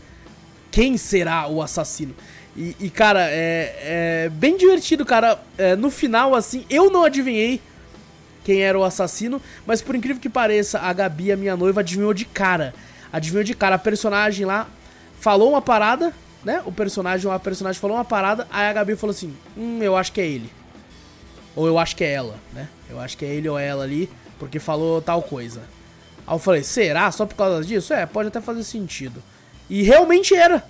Quem 0.70 0.98
será 0.98 1.48
o 1.48 1.62
assassino? 1.62 2.14
E, 2.54 2.76
e 2.82 2.90
cara, 2.90 3.30
é, 3.30 4.26
é, 4.26 4.30
bem 4.30 4.58
divertido, 4.58 5.06
cara. 5.06 5.40
É, 5.58 5.74
no 5.74 5.90
final, 5.90 6.36
assim, 6.36 6.66
eu 6.70 6.92
não 6.92 7.06
adivinhei 7.06 7.62
quem 8.44 8.62
era 8.62 8.78
o 8.78 8.84
assassino, 8.84 9.42
mas 9.66 9.82
por 9.82 9.96
incrível 9.96 10.22
que 10.22 10.28
pareça, 10.28 10.80
a 10.80 10.92
Gabi, 10.92 11.32
a 11.32 11.38
minha 11.38 11.56
noiva, 11.56 11.80
adivinhou 11.80 12.14
de 12.14 12.26
cara. 12.26 12.74
Adivinhou 13.14 13.44
de 13.46 13.54
cara. 13.54 13.76
A 13.76 13.80
personagem 13.80 14.46
lá 14.46 14.68
falou 15.18 15.52
uma 15.52 15.62
parada, 15.62 16.14
né? 16.44 16.62
O 16.66 16.72
personagem, 16.72 17.32
a 17.32 17.40
personagem 17.40 17.80
falou 17.80 17.98
uma 17.98 18.06
parada, 18.06 18.48
aí 18.52 18.68
a 18.68 18.74
Gabi 18.74 18.96
falou 18.96 19.12
assim: 19.12 19.36
Hum, 19.58 19.80
eu 19.82 19.96
acho 19.96 20.12
que 20.12 20.22
é 20.22 20.26
ele. 20.26 20.52
Ou 21.56 21.68
eu 21.68 21.80
acho 21.80 21.96
que 21.96 22.04
é 22.04 22.14
ela, 22.14 22.36
né? 22.54 22.68
Eu 22.90 23.00
acho 23.00 23.18
que 23.18 23.26
é 23.26 23.30
ele 23.30 23.50
ou 23.50 23.58
ela 23.58 23.84
ali, 23.84 24.10
porque 24.38 24.60
falou 24.60 25.02
tal 25.02 25.24
coisa. 25.24 25.62
Aí 26.26 26.36
eu 26.36 26.40
falei: 26.40 26.64
será? 26.64 27.12
Só 27.12 27.26
por 27.26 27.36
causa 27.36 27.64
disso? 27.64 27.94
É, 27.94 28.06
pode 28.06 28.28
até 28.28 28.40
fazer 28.40 28.64
sentido. 28.64 29.24
E 29.70 29.82
realmente 29.84 30.36
era, 30.36 30.64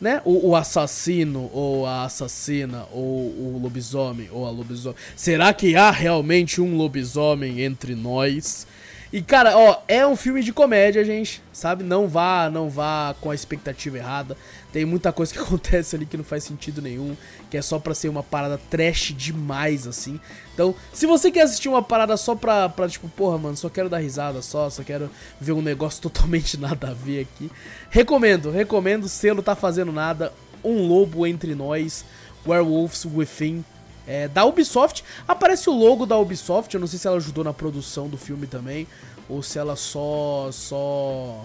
né? 0.00 0.22
O, 0.24 0.50
o 0.50 0.56
assassino, 0.56 1.50
ou 1.52 1.86
a 1.86 2.04
assassina, 2.04 2.86
ou 2.90 3.02
o 3.02 3.60
lobisomem, 3.62 4.28
ou 4.32 4.46
a 4.46 4.50
lobisomem. 4.50 4.98
Será 5.14 5.52
que 5.52 5.76
há 5.76 5.90
realmente 5.90 6.60
um 6.60 6.76
lobisomem 6.76 7.60
entre 7.60 7.94
nós? 7.94 8.66
E, 9.12 9.20
cara, 9.20 9.58
ó, 9.58 9.82
é 9.88 10.06
um 10.06 10.14
filme 10.14 10.40
de 10.40 10.52
comédia, 10.52 11.04
gente, 11.04 11.42
sabe? 11.52 11.82
Não 11.82 12.06
vá, 12.06 12.48
não 12.48 12.70
vá 12.70 13.14
com 13.20 13.30
a 13.30 13.34
expectativa 13.34 13.98
errada. 13.98 14.36
Tem 14.72 14.84
muita 14.84 15.12
coisa 15.12 15.32
que 15.32 15.38
acontece 15.40 15.96
ali 15.96 16.06
que 16.06 16.16
não 16.16 16.24
faz 16.24 16.44
sentido 16.44 16.80
nenhum, 16.80 17.16
que 17.50 17.56
é 17.56 17.62
só 17.62 17.78
pra 17.78 17.94
ser 17.94 18.08
uma 18.08 18.22
parada 18.22 18.60
trash 18.70 19.14
demais, 19.16 19.86
assim. 19.86 20.20
Então, 20.54 20.74
se 20.92 21.06
você 21.06 21.30
quer 21.30 21.42
assistir 21.42 21.68
uma 21.68 21.82
parada 21.82 22.16
só 22.16 22.34
pra, 22.34 22.68
pra 22.68 22.88
tipo, 22.88 23.08
porra, 23.08 23.38
mano, 23.38 23.56
só 23.56 23.68
quero 23.68 23.88
dar 23.88 23.98
risada 23.98 24.42
só, 24.42 24.68
só 24.70 24.82
quero 24.82 25.10
ver 25.40 25.52
um 25.52 25.62
negócio 25.62 26.00
totalmente 26.02 26.58
nada 26.58 26.90
a 26.90 26.94
ver 26.94 27.20
aqui, 27.20 27.50
recomendo, 27.90 28.50
recomendo, 28.50 29.08
selo 29.08 29.42
tá 29.42 29.54
fazendo 29.54 29.92
nada, 29.92 30.32
Um 30.62 30.86
Lobo 30.86 31.26
Entre 31.26 31.54
Nós, 31.54 32.04
Werewolves 32.46 33.04
Within, 33.04 33.64
é, 34.06 34.26
da 34.26 34.44
Ubisoft. 34.44 35.04
Aparece 35.26 35.70
o 35.70 35.72
logo 35.72 36.04
da 36.04 36.18
Ubisoft, 36.18 36.74
eu 36.74 36.80
não 36.80 36.86
sei 36.86 36.98
se 36.98 37.06
ela 37.06 37.16
ajudou 37.16 37.44
na 37.44 37.52
produção 37.52 38.08
do 38.08 38.16
filme 38.16 38.46
também, 38.46 38.86
ou 39.28 39.42
se 39.42 39.58
ela 39.58 39.76
só. 39.76 40.50
só. 40.52 41.44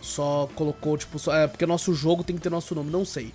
Só 0.00 0.48
colocou, 0.54 0.96
tipo, 0.96 1.18
só, 1.18 1.34
é, 1.34 1.46
porque 1.46 1.66
nosso 1.66 1.92
jogo 1.94 2.24
tem 2.24 2.36
que 2.36 2.42
ter 2.42 2.50
nosso 2.50 2.74
nome, 2.74 2.90
não 2.90 3.04
sei. 3.04 3.32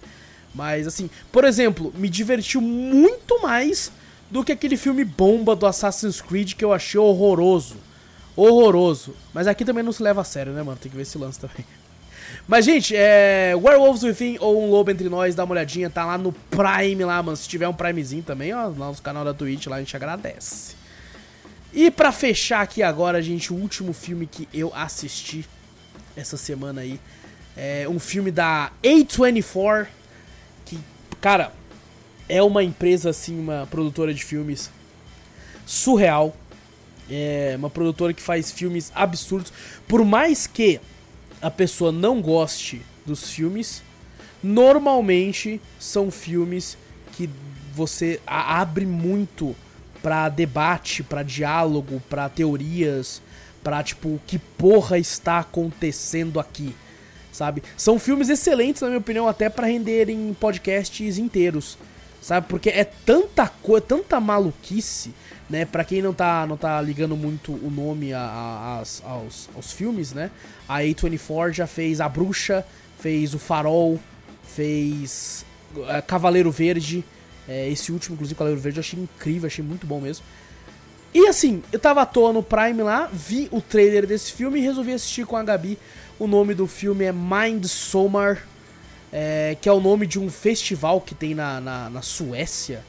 Mas 0.53 0.86
assim, 0.88 1.09
por 1.32 1.43
exemplo, 1.43 1.93
me 1.95 2.09
divertiu 2.09 2.61
muito 2.61 3.41
mais 3.41 3.91
do 4.30 4.43
que 4.43 4.51
aquele 4.51 4.78
filme 4.78 5.03
bomba 5.03 5.55
do 5.55 5.66
Assassin's 5.66 6.22
Creed 6.22 6.53
que 6.53 6.64
eu 6.64 6.74
achei 6.74 6.99
horroroso. 6.99 7.76
Horroroso. 8.36 9.16
Mas 9.34 9.47
aqui 9.47 9.64
também 9.64 9.84
não 9.84 9.91
se 9.91 10.01
leva 10.01 10.22
a 10.22 10.24
sério, 10.24 10.53
né, 10.53 10.64
mano? 10.64 10.78
Tem 10.82 10.89
que 10.89 10.95
ver 10.95 11.03
esse 11.03 11.18
lance 11.18 11.39
também. 11.39 11.66
Mas, 12.47 12.66
gente, 12.66 12.95
é. 12.95 13.53
Werewolves 13.55 14.03
Within 14.03 14.38
ou 14.39 14.64
Um 14.64 14.72
Lobo 14.72 14.89
Entre 14.89 15.07
Nós, 15.07 15.36
dá 15.36 15.43
uma 15.43 15.53
olhadinha, 15.53 15.89
tá 15.89 16.05
lá 16.05 16.18
no 16.18 16.32
Prime 16.32 17.05
lá, 17.05 17.22
mano. 17.22 17.38
Se 17.38 17.47
tiver 17.47 17.68
um 17.68 17.74
Primezinho 17.74 18.24
também, 18.24 18.53
ó, 18.53 18.68
lá 18.68 18.89
no 18.89 18.95
canal 19.01 19.24
da 19.24 19.34
Twitch, 19.34 19.68
lá 19.68 19.78
a 19.78 19.80
gente 19.80 19.95
agradece. 19.95 20.76
E 21.72 21.89
pra 21.89 22.11
fechar 22.11 22.61
aqui 22.61 22.84
agora, 22.84 23.22
gente, 23.22 23.53
o 23.53 23.55
último 23.55 23.93
filme 23.93 24.28
que 24.28 24.47
eu 24.53 24.72
assisti 24.76 25.45
essa 26.16 26.38
semana 26.38 26.82
aí 26.82 26.99
é 27.55 27.88
um 27.88 27.99
filme 27.99 28.32
da 28.32 28.72
A24, 28.84 29.88
que, 30.66 30.80
cara, 31.22 31.51
é 32.28 32.41
uma 32.41 32.64
empresa, 32.64 33.09
assim, 33.09 33.39
uma 33.39 33.68
produtora 33.70 34.14
de 34.14 34.24
filmes 34.24 34.72
surreal. 35.66 36.36
É 37.09 37.53
uma 37.57 37.70
produtora 37.70 38.14
que 38.14 38.22
faz 38.22 38.51
filmes 38.51 38.91
absurdos. 38.95 39.51
Por 39.88 40.03
mais 40.05 40.47
que 40.47 40.80
a 41.41 41.51
pessoa 41.51 41.91
não 41.91 42.22
goste 42.22 42.82
dos 43.05 43.30
filmes, 43.30 43.84
normalmente 44.41 45.59
são 45.78 46.09
filmes 46.09 46.78
que 47.11 47.30
você 47.74 48.20
abre 48.26 48.86
muito 48.86 49.55
para 50.01 50.30
debate, 50.30 51.03
para 51.03 51.24
diálogo, 51.24 52.01
para 52.09 52.30
teorias, 52.30 53.22
para 53.64 53.84
tipo 53.84 54.20
que 54.28 54.38
porra 54.38 54.97
está 54.97 55.39
acontecendo 55.39 56.39
aqui, 56.39 56.76
sabe? 57.32 57.64
São 57.78 57.97
filmes 57.97 58.30
excelentes 58.30 58.82
na 58.82 58.89
minha 58.89 58.99
opinião 58.99 59.28
até 59.28 59.49
para 59.49 59.68
renderem 59.68 60.36
podcasts 60.39 61.18
inteiros, 61.18 61.78
sabe? 62.22 62.47
Porque 62.47 62.70
é 62.70 62.84
tanta 62.84 63.47
coisa, 63.47 63.86
tanta 63.86 64.20
maluquice, 64.20 65.14
né? 65.49 65.66
Para 65.66 65.84
quem 65.84 66.01
não 66.01 66.14
tá 66.14 66.45
não 66.45 66.57
tá 66.57 66.82
ligando 66.82 67.16
muito 67.16 67.53
o 67.53 67.72
nome 67.72 68.14
a, 68.14 68.20
a, 68.20 68.84
aos, 69.09 69.49
aos 69.55 69.72
filmes, 69.72 70.14
né? 70.14 70.30
A 70.68 70.80
A24 70.80 71.53
já 71.53 71.68
fez 71.68 72.01
A 72.01 72.09
Bruxa, 72.09 72.66
fez 72.99 73.34
O 73.34 73.39
Farol, 73.39 73.99
fez 74.43 75.45
uh, 75.76 76.01
Cavaleiro 76.05 76.51
Verde, 76.51 77.03
é, 77.47 77.70
esse 77.70 77.91
último, 77.91 78.16
inclusive, 78.16 78.38
Cavaleiro 78.38 78.61
Verde, 78.61 78.78
eu 78.78 78.82
achei 78.82 78.99
incrível, 78.99 79.47
achei 79.47 79.64
muito 79.64 79.86
bom 79.86 79.99
mesmo. 79.99 80.26
E 81.14 81.28
assim, 81.28 81.61
eu 81.72 81.78
tava 81.78 82.01
à 82.01 82.05
toa 82.07 82.34
no 82.34 82.41
Prime 82.41 82.82
lá, 82.82 83.07
vi 83.14 83.47
o 83.51 83.61
trailer 83.61 84.07
desse 84.07 84.32
filme 84.32 84.59
e 84.59 84.64
resolvi 84.64 84.93
assistir 84.93 85.28
com 85.28 85.38
a 85.38 85.43
Gabi. 85.43 85.78
O 86.18 86.26
nome 86.26 86.55
do 86.55 86.66
filme 86.66 87.05
é 87.05 87.11
Mind 87.11 87.66
Somar, 87.66 88.47
é, 89.11 89.55
que 89.61 89.70
é 89.70 89.72
o 89.72 89.80
nome 89.80 90.07
de 90.07 90.20
um 90.20 90.28
festival 90.30 90.99
que 90.99 91.14
tem 91.14 91.36
na, 91.36 91.61
na, 91.61 91.89
na, 91.89 92.01
Suécia. 92.01 92.84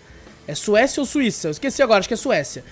É 0.47 0.55
Suécia 0.55 1.03
ou 1.03 1.07
Suíça? 1.07 1.49
Eu 1.49 1.51
esqueci 1.51 1.83
agora, 1.83 1.99
acho 1.99 2.09
que 2.09 2.15
é 2.15 2.17
Suécia. 2.17 2.65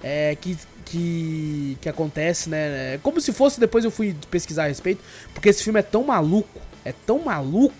É, 0.00 0.36
que, 0.40 0.56
que, 0.84 1.76
que 1.80 1.88
acontece, 1.88 2.48
né? 2.48 2.94
É 2.94 3.00
como 3.02 3.20
se 3.20 3.32
fosse, 3.32 3.58
depois 3.58 3.84
eu 3.84 3.90
fui 3.90 4.14
pesquisar 4.30 4.64
a 4.64 4.68
respeito, 4.68 5.02
porque 5.34 5.48
esse 5.48 5.64
filme 5.64 5.80
é 5.80 5.82
tão 5.82 6.04
maluco, 6.04 6.60
é 6.84 6.92
tão 6.92 7.18
maluco, 7.18 7.74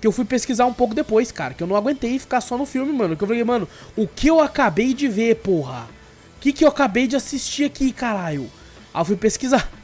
que 0.00 0.06
eu 0.06 0.12
fui 0.12 0.24
pesquisar 0.24 0.66
um 0.66 0.74
pouco 0.74 0.92
depois, 0.92 1.30
cara. 1.30 1.54
Que 1.54 1.62
eu 1.62 1.68
não 1.68 1.76
aguentei 1.76 2.18
ficar 2.18 2.40
só 2.40 2.58
no 2.58 2.66
filme, 2.66 2.92
mano. 2.92 3.16
Que 3.16 3.22
eu 3.22 3.28
falei, 3.28 3.44
mano, 3.44 3.68
o 3.96 4.08
que 4.08 4.26
eu 4.26 4.40
acabei 4.40 4.92
de 4.92 5.06
ver, 5.06 5.36
porra? 5.36 5.97
O 6.38 6.40
que, 6.40 6.52
que 6.52 6.64
eu 6.64 6.68
acabei 6.68 7.08
de 7.08 7.16
assistir 7.16 7.64
aqui, 7.64 7.92
caralho? 7.92 8.48
Aí 8.94 9.00
eu 9.00 9.04
fui 9.04 9.16
pesquisar. 9.16 9.68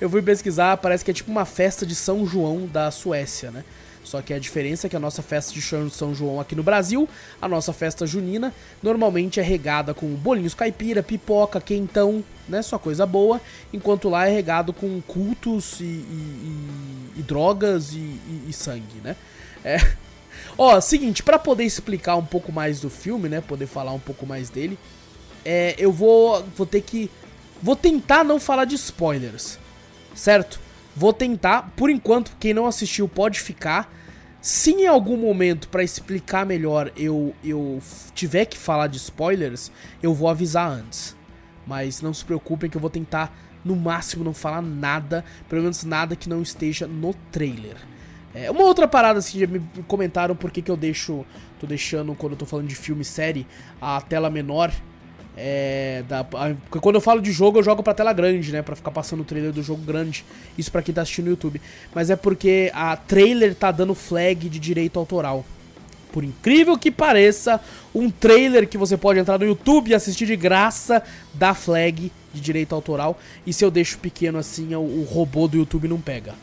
Eu 0.00 0.08
fui 0.08 0.22
pesquisar, 0.22 0.78
parece 0.78 1.04
que 1.04 1.10
é 1.10 1.14
tipo 1.14 1.30
uma 1.30 1.44
festa 1.44 1.84
de 1.84 1.94
São 1.94 2.26
João 2.26 2.66
da 2.66 2.90
Suécia, 2.90 3.50
né? 3.50 3.62
Só 4.02 4.22
que 4.22 4.32
a 4.32 4.38
diferença 4.38 4.86
é 4.86 4.90
que 4.90 4.96
a 4.96 5.00
nossa 5.00 5.22
festa 5.22 5.52
de 5.52 5.60
São 5.60 6.14
João 6.14 6.40
aqui 6.40 6.54
no 6.54 6.62
Brasil, 6.62 7.08
a 7.40 7.46
nossa 7.46 7.72
festa 7.72 8.06
junina, 8.06 8.54
normalmente 8.82 9.40
é 9.40 9.42
regada 9.42 9.92
com 9.92 10.06
bolinhos 10.14 10.54
caipira, 10.54 11.02
pipoca, 11.02 11.60
quentão, 11.60 12.24
né? 12.48 12.62
Só 12.62 12.78
coisa 12.78 13.04
boa. 13.04 13.40
Enquanto 13.72 14.08
lá 14.08 14.26
é 14.26 14.32
regado 14.32 14.72
com 14.72 15.02
cultos 15.02 15.80
e, 15.80 15.84
e, 15.84 17.16
e, 17.16 17.20
e 17.20 17.22
drogas 17.22 17.92
e, 17.92 18.52
sangue, 18.52 19.00
né? 19.02 19.16
É. 19.64 19.78
Ó, 20.56 20.80
seguinte, 20.80 21.22
para 21.22 21.38
poder 21.38 21.64
explicar 21.64 22.16
um 22.16 22.24
pouco 22.24 22.52
mais 22.52 22.80
do 22.80 22.88
filme, 22.88 23.28
né? 23.28 23.40
Poder 23.40 23.66
falar 23.66 23.92
um 23.92 24.00
pouco 24.00 24.26
mais 24.26 24.48
dele, 24.50 24.78
é, 25.44 25.74
eu 25.78 25.92
vou, 25.92 26.42
vou 26.56 26.66
ter 26.66 26.80
que. 26.80 27.10
Vou 27.62 27.76
tentar 27.76 28.24
não 28.24 28.38
falar 28.38 28.64
de 28.64 28.74
spoilers, 28.74 29.58
certo? 30.14 30.60
Vou 30.94 31.12
tentar, 31.12 31.72
por 31.76 31.90
enquanto, 31.90 32.36
quem 32.38 32.54
não 32.54 32.66
assistiu 32.66 33.08
pode 33.08 33.40
ficar. 33.40 33.92
Se 34.40 34.72
em 34.72 34.86
algum 34.86 35.16
momento, 35.16 35.68
para 35.68 35.82
explicar 35.82 36.44
melhor, 36.44 36.92
eu, 36.96 37.34
eu 37.42 37.80
tiver 38.14 38.44
que 38.44 38.58
falar 38.58 38.88
de 38.88 38.98
spoilers, 38.98 39.72
eu 40.02 40.12
vou 40.12 40.28
avisar 40.28 40.70
antes. 40.70 41.16
Mas 41.66 42.02
não 42.02 42.12
se 42.12 42.24
preocupem 42.24 42.68
que 42.68 42.76
eu 42.76 42.80
vou 42.80 42.90
tentar, 42.90 43.34
no 43.64 43.74
máximo, 43.74 44.22
não 44.22 44.34
falar 44.34 44.60
nada, 44.60 45.24
pelo 45.48 45.62
menos 45.62 45.82
nada 45.84 46.14
que 46.14 46.28
não 46.28 46.42
esteja 46.42 46.86
no 46.86 47.14
trailer. 47.32 47.76
É, 48.34 48.50
uma 48.50 48.64
outra 48.64 48.86
parada, 48.86 49.20
assim, 49.20 49.38
já 49.38 49.46
me 49.46 49.62
comentaram 49.86 50.36
por 50.36 50.50
que, 50.50 50.60
que 50.60 50.70
eu 50.70 50.76
deixo. 50.76 51.24
tô 51.58 51.66
deixando, 51.66 52.14
quando 52.14 52.32
eu 52.32 52.38
tô 52.38 52.44
falando 52.44 52.66
de 52.66 52.74
filme 52.74 53.02
e 53.02 53.04
série, 53.04 53.46
a 53.80 54.00
tela 54.00 54.28
menor. 54.28 54.70
É, 55.36 56.04
da, 56.08 56.20
a, 56.20 56.54
quando 56.80 56.94
eu 56.94 57.00
falo 57.00 57.20
de 57.20 57.32
jogo, 57.32 57.58
eu 57.58 57.62
jogo 57.62 57.82
pra 57.82 57.92
tela 57.92 58.12
grande, 58.12 58.52
né? 58.52 58.62
Pra 58.62 58.76
ficar 58.76 58.90
passando 58.90 59.20
o 59.20 59.24
trailer 59.24 59.52
do 59.52 59.62
jogo 59.62 59.82
grande. 59.82 60.24
Isso 60.56 60.70
pra 60.70 60.82
quem 60.82 60.94
tá 60.94 61.02
assistindo 61.02 61.26
no 61.26 61.30
YouTube. 61.32 61.60
Mas 61.94 62.10
é 62.10 62.16
porque 62.16 62.70
a 62.74 62.96
trailer 62.96 63.54
tá 63.54 63.70
dando 63.70 63.94
flag 63.94 64.48
de 64.48 64.58
direito 64.58 64.98
autoral. 64.98 65.44
Por 66.12 66.22
incrível 66.22 66.78
que 66.78 66.92
pareça, 66.92 67.60
um 67.92 68.08
trailer 68.08 68.68
que 68.68 68.78
você 68.78 68.96
pode 68.96 69.18
entrar 69.18 69.36
no 69.36 69.44
YouTube 69.44 69.88
e 69.90 69.94
assistir 69.94 70.26
de 70.26 70.36
graça 70.36 71.02
dá 71.34 71.54
flag 71.54 72.12
de 72.32 72.40
direito 72.40 72.72
autoral. 72.72 73.18
E 73.44 73.52
se 73.52 73.64
eu 73.64 73.70
deixo 73.70 73.98
pequeno 73.98 74.38
assim, 74.38 74.76
o, 74.76 74.80
o 74.80 75.02
robô 75.02 75.48
do 75.48 75.56
YouTube 75.56 75.88
não 75.88 76.00
pega. 76.00 76.34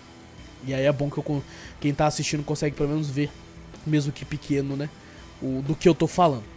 E 0.68 0.74
aí 0.74 0.84
é 0.84 0.92
bom 0.92 1.10
que 1.10 1.18
eu, 1.18 1.44
quem 1.80 1.94
tá 1.94 2.06
assistindo 2.06 2.44
consegue 2.44 2.76
pelo 2.76 2.90
menos 2.90 3.10
ver, 3.10 3.30
mesmo 3.88 4.12
que 4.12 4.26
pequeno, 4.26 4.76
né? 4.76 4.90
O, 5.42 5.62
do 5.66 5.74
que 5.74 5.88
eu 5.88 5.96
tô 5.96 6.06
falando. 6.06 6.51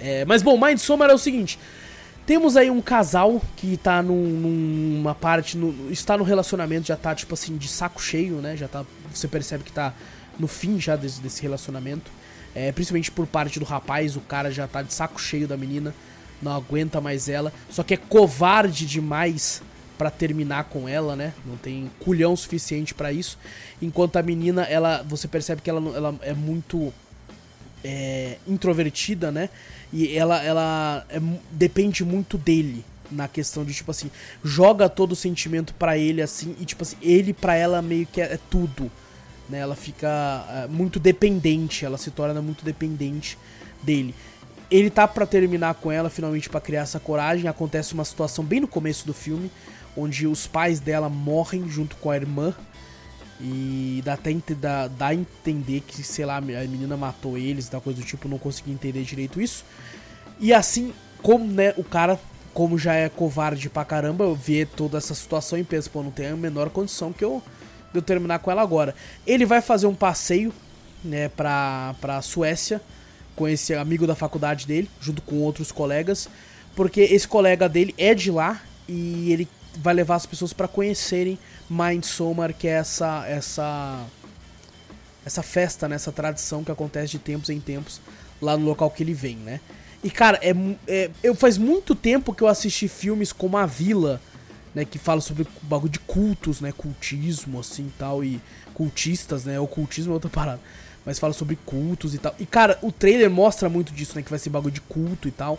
É, 0.00 0.24
mas 0.24 0.42
bom, 0.42 0.58
Mind 0.58 0.78
Somar 0.78 1.10
é 1.10 1.14
o 1.14 1.18
seguinte. 1.18 1.58
Temos 2.26 2.56
aí 2.56 2.70
um 2.70 2.80
casal 2.80 3.42
que 3.56 3.76
tá 3.76 4.02
num, 4.02 4.24
numa 4.24 5.14
parte. 5.14 5.58
No, 5.58 5.90
está 5.90 6.16
no 6.16 6.24
relacionamento, 6.24 6.86
já 6.86 6.96
tá, 6.96 7.14
tipo 7.14 7.34
assim, 7.34 7.56
de 7.56 7.68
saco 7.68 8.02
cheio, 8.02 8.36
né? 8.36 8.56
Já 8.56 8.66
tá. 8.66 8.84
Você 9.12 9.28
percebe 9.28 9.62
que 9.62 9.72
tá 9.72 9.92
no 10.38 10.48
fim 10.48 10.80
já 10.80 10.96
desse, 10.96 11.20
desse 11.20 11.42
relacionamento. 11.42 12.10
É, 12.54 12.72
principalmente 12.72 13.10
por 13.10 13.26
parte 13.26 13.58
do 13.58 13.64
rapaz, 13.64 14.16
o 14.16 14.20
cara 14.20 14.50
já 14.50 14.66
tá 14.66 14.80
de 14.80 14.94
saco 14.94 15.20
cheio 15.20 15.46
da 15.46 15.56
menina. 15.56 15.94
Não 16.40 16.52
aguenta 16.52 17.00
mais 17.00 17.28
ela. 17.28 17.52
Só 17.68 17.82
que 17.82 17.94
é 17.94 17.96
covarde 17.96 18.86
demais 18.86 19.62
para 19.98 20.10
terminar 20.10 20.64
com 20.64 20.88
ela, 20.88 21.14
né? 21.14 21.32
Não 21.44 21.56
tem 21.56 21.90
culhão 22.00 22.34
suficiente 22.34 22.94
para 22.94 23.12
isso. 23.12 23.38
Enquanto 23.82 24.16
a 24.16 24.22
menina, 24.22 24.62
ela, 24.62 25.02
você 25.02 25.28
percebe 25.28 25.62
que 25.62 25.70
ela, 25.70 25.80
ela 25.94 26.14
é 26.22 26.32
muito 26.32 26.92
é, 27.84 28.38
introvertida, 28.48 29.30
né? 29.30 29.50
E 29.92 30.16
ela, 30.16 30.42
ela 30.42 31.06
é, 31.08 31.20
depende 31.50 32.04
muito 32.04 32.38
dele 32.38 32.84
na 33.10 33.28
questão 33.28 33.64
de 33.64 33.74
tipo 33.74 33.90
assim, 33.90 34.10
joga 34.42 34.88
todo 34.88 35.12
o 35.12 35.16
sentimento 35.16 35.74
para 35.74 35.96
ele 35.96 36.22
assim 36.22 36.56
e 36.58 36.64
tipo 36.64 36.82
assim, 36.82 36.96
ele 37.02 37.32
para 37.32 37.54
ela 37.54 37.82
meio 37.82 38.06
que 38.06 38.20
é, 38.20 38.24
é, 38.24 38.38
tudo, 38.50 38.90
né? 39.48 39.58
Ela 39.58 39.76
fica 39.76 40.44
é, 40.48 40.66
muito 40.66 40.98
dependente, 40.98 41.84
ela 41.84 41.98
se 41.98 42.10
torna 42.10 42.40
muito 42.40 42.64
dependente 42.64 43.38
dele. 43.82 44.14
Ele 44.70 44.88
tá 44.88 45.06
para 45.06 45.26
terminar 45.26 45.74
com 45.74 45.92
ela 45.92 46.08
finalmente 46.08 46.48
para 46.48 46.60
criar 46.60 46.80
essa 46.80 46.98
coragem. 46.98 47.46
Acontece 47.46 47.92
uma 47.92 48.04
situação 48.04 48.42
bem 48.42 48.60
no 48.60 48.66
começo 48.66 49.06
do 49.06 49.12
filme 49.12 49.50
onde 49.96 50.26
os 50.26 50.46
pais 50.46 50.80
dela 50.80 51.08
morrem 51.08 51.68
junto 51.68 51.96
com 51.96 52.10
a 52.10 52.16
irmã. 52.16 52.54
E 53.40 54.00
dá 54.04 54.14
até 54.14 54.32
dá, 54.54 54.88
dá 54.88 55.06
a 55.08 55.14
entender 55.14 55.80
que, 55.80 56.02
sei 56.02 56.24
lá, 56.24 56.36
a 56.36 56.40
menina 56.40 56.96
matou 56.96 57.36
eles, 57.36 57.68
da 57.68 57.80
coisa 57.80 58.00
do 58.00 58.06
tipo, 58.06 58.28
não 58.28 58.38
consegui 58.38 58.70
entender 58.70 59.02
direito 59.02 59.40
isso. 59.40 59.64
E 60.38 60.52
assim, 60.52 60.92
como 61.22 61.44
né, 61.44 61.74
o 61.76 61.84
cara, 61.84 62.18
como 62.52 62.78
já 62.78 62.94
é 62.94 63.08
covarde 63.08 63.68
pra 63.68 63.84
caramba, 63.84 64.34
vê 64.34 64.64
toda 64.64 64.98
essa 64.98 65.14
situação 65.14 65.58
e 65.58 65.64
pensa, 65.64 65.90
pô, 65.90 66.02
não 66.02 66.10
tem 66.10 66.28
a 66.28 66.36
menor 66.36 66.70
condição 66.70 67.12
que 67.12 67.24
eu, 67.24 67.42
eu 67.92 68.02
terminar 68.02 68.38
com 68.38 68.50
ela 68.50 68.62
agora. 68.62 68.94
Ele 69.26 69.44
vai 69.44 69.60
fazer 69.60 69.86
um 69.86 69.94
passeio, 69.94 70.52
né, 71.02 71.28
pra, 71.28 71.94
pra 72.00 72.22
Suécia, 72.22 72.80
com 73.34 73.48
esse 73.48 73.74
amigo 73.74 74.06
da 74.06 74.14
faculdade 74.14 74.66
dele, 74.66 74.88
junto 75.00 75.20
com 75.22 75.36
outros 75.36 75.72
colegas, 75.72 76.28
porque 76.76 77.00
esse 77.00 77.26
colega 77.26 77.68
dele 77.68 77.94
é 77.98 78.14
de 78.14 78.30
lá 78.30 78.60
e 78.88 79.32
ele 79.32 79.48
vai 79.78 79.94
levar 79.94 80.16
as 80.16 80.26
pessoas 80.26 80.52
para 80.52 80.68
conhecerem 80.68 81.38
Mind 81.68 82.04
Somar, 82.04 82.54
que 82.54 82.68
é 82.68 82.72
essa 82.72 83.24
essa 83.26 84.04
essa 85.24 85.42
festa, 85.42 85.88
né, 85.88 85.96
essa 85.96 86.12
tradição 86.12 86.62
que 86.62 86.70
acontece 86.70 87.12
de 87.12 87.18
tempos 87.18 87.48
em 87.48 87.58
tempos 87.58 88.00
lá 88.42 88.56
no 88.56 88.66
local 88.66 88.90
que 88.90 89.02
ele 89.02 89.14
vem, 89.14 89.36
né? 89.36 89.60
E 90.02 90.10
cara, 90.10 90.38
é, 90.42 90.54
é 90.86 91.10
eu 91.22 91.34
faz 91.34 91.56
muito 91.56 91.94
tempo 91.94 92.34
que 92.34 92.42
eu 92.42 92.48
assisti 92.48 92.88
filmes 92.88 93.32
como 93.32 93.56
A 93.56 93.64
Vila, 93.64 94.20
né, 94.74 94.84
que 94.84 94.98
fala 94.98 95.20
sobre 95.20 95.46
bagulho 95.62 95.92
de 95.92 96.00
cultos, 96.00 96.60
né, 96.60 96.72
cultismo 96.76 97.60
assim, 97.60 97.90
tal 97.98 98.22
e 98.22 98.40
cultistas, 98.74 99.44
né? 99.44 99.58
Ocultismo 99.58 100.12
é 100.12 100.14
outra 100.14 100.28
parada. 100.28 100.60
Mas 101.06 101.18
fala 101.18 101.32
sobre 101.32 101.56
cultos 101.64 102.14
e 102.14 102.18
tal. 102.18 102.34
E 102.38 102.44
cara, 102.44 102.78
o 102.82 102.90
trailer 102.90 103.30
mostra 103.30 103.68
muito 103.68 103.92
disso, 103.94 104.16
né, 104.16 104.22
que 104.22 104.30
vai 104.30 104.38
ser 104.38 104.50
bagulho 104.50 104.74
de 104.74 104.80
culto 104.80 105.28
e 105.28 105.30
tal. 105.30 105.58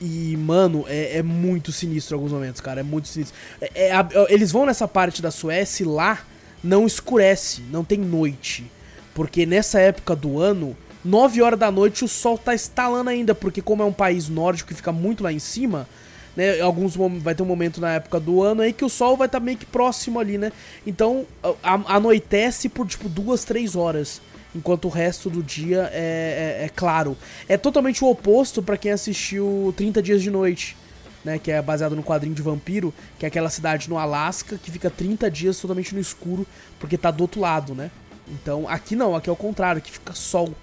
E, 0.00 0.34
mano, 0.38 0.86
é, 0.88 1.18
é, 1.18 1.22
muito 1.22 1.70
sinistro 1.70 2.14
em 2.14 2.16
alguns 2.16 2.32
momentos, 2.32 2.60
cara. 2.60 2.80
É 2.80 2.82
muito 2.82 3.08
sinistro. 3.08 3.36
É, 3.60 3.90
é, 3.90 4.06
eles 4.30 4.50
vão 4.50 4.64
nessa 4.64 4.88
parte 4.88 5.20
da 5.20 5.30
Suécia 5.30 5.84
e 5.84 5.86
lá 5.86 6.20
não 6.64 6.86
escurece, 6.86 7.62
não 7.70 7.84
tem 7.84 7.98
noite. 7.98 8.70
Porque 9.14 9.44
nessa 9.44 9.78
época 9.78 10.16
do 10.16 10.38
ano, 10.40 10.74
9 11.04 11.42
horas 11.42 11.58
da 11.58 11.70
noite 11.70 12.04
o 12.04 12.08
sol 12.08 12.38
tá 12.38 12.54
estalando 12.54 13.10
ainda. 13.10 13.34
Porque 13.34 13.60
como 13.60 13.82
é 13.82 13.86
um 13.86 13.92
país 13.92 14.28
nórdico 14.28 14.68
que 14.68 14.74
fica 14.74 14.90
muito 14.90 15.22
lá 15.22 15.30
em 15.30 15.38
cima, 15.38 15.86
né? 16.34 16.60
Alguns 16.60 16.96
vai 16.96 17.34
ter 17.34 17.42
um 17.42 17.46
momento 17.46 17.78
na 17.78 17.92
época 17.92 18.18
do 18.18 18.42
ano 18.42 18.62
aí 18.62 18.72
que 18.72 18.84
o 18.84 18.88
sol 18.88 19.18
vai 19.18 19.26
estar 19.26 19.40
tá 19.40 19.44
meio 19.44 19.58
que 19.58 19.66
próximo 19.66 20.18
ali, 20.18 20.38
né? 20.38 20.50
Então 20.86 21.26
a, 21.62 21.96
anoitece 21.96 22.70
por 22.70 22.86
tipo 22.86 23.06
duas, 23.06 23.44
três 23.44 23.76
horas 23.76 24.22
enquanto 24.54 24.86
o 24.86 24.88
resto 24.88 25.30
do 25.30 25.42
dia 25.42 25.90
é, 25.92 26.58
é, 26.60 26.64
é 26.64 26.68
claro. 26.68 27.16
É 27.48 27.56
totalmente 27.56 28.04
o 28.04 28.08
oposto 28.08 28.62
para 28.62 28.76
quem 28.76 28.92
assistiu 28.92 29.72
30 29.76 30.02
Dias 30.02 30.22
de 30.22 30.30
Noite, 30.30 30.76
né, 31.24 31.38
que 31.38 31.50
é 31.50 31.60
baseado 31.60 31.94
no 31.94 32.02
quadrinho 32.02 32.34
de 32.34 32.42
vampiro, 32.42 32.94
que 33.18 33.24
é 33.24 33.28
aquela 33.28 33.50
cidade 33.50 33.88
no 33.88 33.98
Alasca 33.98 34.58
que 34.58 34.70
fica 34.70 34.90
30 34.90 35.30
dias 35.30 35.58
totalmente 35.58 35.94
no 35.94 36.00
escuro 36.00 36.46
porque 36.78 36.96
tá 36.96 37.10
do 37.10 37.22
outro 37.22 37.40
lado, 37.40 37.74
né? 37.74 37.90
Então 38.28 38.68
aqui 38.68 38.94
não, 38.94 39.14
aqui 39.14 39.28
é 39.28 39.32
o 39.32 39.36
contrário, 39.36 39.78
aqui 39.78 39.90
fica 39.90 40.14
sol 40.14 40.54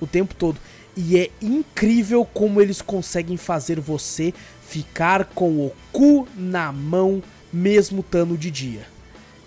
o 0.00 0.06
tempo 0.06 0.34
todo. 0.34 0.58
E 0.96 1.16
é 1.18 1.30
incrível 1.40 2.24
como 2.24 2.60
eles 2.60 2.82
conseguem 2.82 3.36
fazer 3.36 3.78
você 3.78 4.32
ficar 4.66 5.24
com 5.26 5.50
o 5.66 5.72
cu 5.92 6.26
na 6.36 6.72
mão 6.72 7.22
mesmo 7.52 8.00
estando 8.00 8.36
de 8.36 8.50
dia. 8.50 8.97